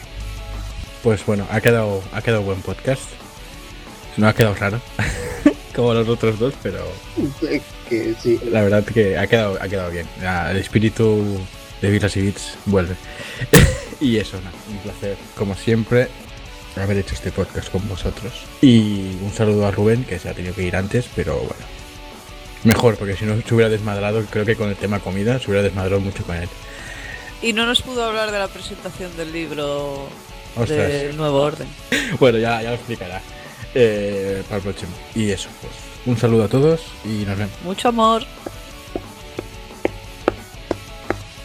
[1.03, 3.03] Pues bueno, ha quedado, ha quedado buen podcast.
[4.17, 4.81] No ha quedado raro.
[5.75, 6.85] Como los otros dos, pero
[7.89, 8.39] que sí.
[8.51, 10.07] la verdad que ha quedado, ha quedado bien.
[10.51, 11.39] El espíritu
[11.81, 12.95] de Birras y Beats vuelve.
[14.01, 16.09] y eso, nada, un placer, como siempre,
[16.77, 18.33] haber hecho este podcast con vosotros.
[18.61, 21.65] Y un saludo a Rubén, que se ha tenido que ir antes, pero bueno.
[22.65, 25.63] Mejor, porque si no se hubiera desmadrado, creo que con el tema comida se hubiera
[25.63, 26.49] desmadrado mucho con él.
[27.43, 30.07] Y no nos pudo hablar de la presentación del libro
[30.57, 30.89] Ostras.
[30.89, 31.69] del Nuevo Orden.
[32.21, 33.21] Bueno, ya, ya lo explicará
[33.75, 34.93] eh, para el próximo.
[35.15, 35.73] Y eso, pues
[36.07, 37.53] un saludo a todos y nos vemos.
[37.65, 38.25] Mucho amor.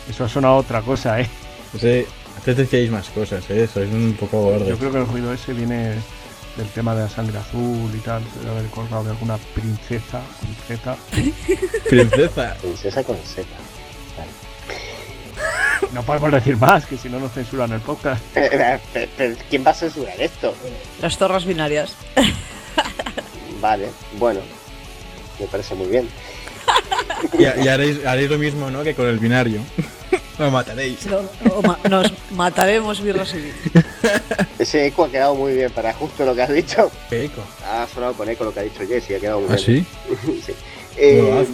[0.09, 1.29] Eso ha sonado otra cosa, ¿eh?
[1.79, 2.05] Sí,
[2.47, 3.67] antes decíais más cosas, ¿eh?
[3.67, 4.69] Sois un poco gordos.
[4.69, 5.95] Yo creo que el ruido ese viene
[6.55, 8.23] del tema de la sangre azul y tal.
[8.23, 10.95] Se debe haber colgado de alguna princesa, princesa.
[11.89, 12.55] Princesa.
[12.61, 13.45] Princesa con Z.
[15.91, 18.23] No podemos decir más, que si no nos censuran el podcast.
[19.49, 20.55] ¿Quién va a censurar esto?
[21.01, 21.95] Las torres binarias.
[23.59, 24.39] Vale, bueno.
[25.37, 26.07] Me parece muy bien.
[27.37, 28.83] Y, y haréis, haréis lo mismo, ¿no?
[28.83, 29.59] Que con el binario.
[30.37, 31.05] Lo mataréis.
[31.07, 33.51] No, o ma- nos mataremos birras y.
[34.59, 36.91] Ese eco ha quedado muy bien para justo lo que has dicho.
[37.09, 37.41] ¿Qué eco?
[37.65, 39.85] Ha sonado con eco lo que ha dicho Jesse, ha quedado muy ¿Ah, bien.
[40.15, 40.41] sí?
[40.45, 40.53] Sí.
[40.97, 41.45] Eh,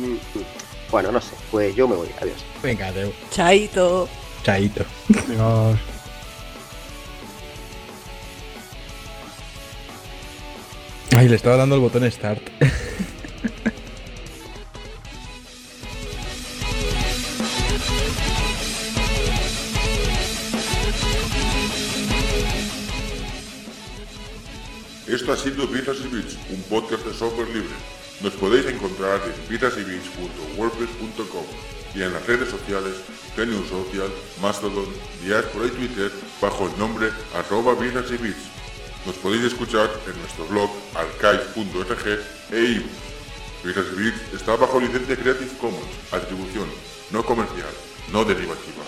[0.91, 2.37] Bueno, no sé, pues yo me voy, adiós.
[2.61, 3.11] Venga, Deu.
[3.31, 4.07] Chaito.
[4.43, 4.85] Chaito.
[5.27, 5.77] Dios.
[11.15, 12.41] Ay, le estaba dando el botón Start.
[25.13, 27.69] Esto ha sido Birras y Bits, un podcast de software libre.
[28.21, 31.45] Nos podéis encontrar en birrasybeats.wordpress.com
[31.93, 32.95] y en las redes sociales
[33.35, 34.09] Genius Social,
[34.41, 34.87] Mastodon,
[35.23, 36.11] Diaspora y Twitter
[36.41, 38.49] bajo el nombre arroba bits.
[39.05, 42.07] Nos podéis escuchar en nuestro blog archive.org
[42.51, 42.89] e iVoox.
[43.63, 46.67] Birras y Bits está bajo licencia Creative Commons, atribución
[47.11, 47.69] no comercial,
[48.11, 48.83] no derivativa.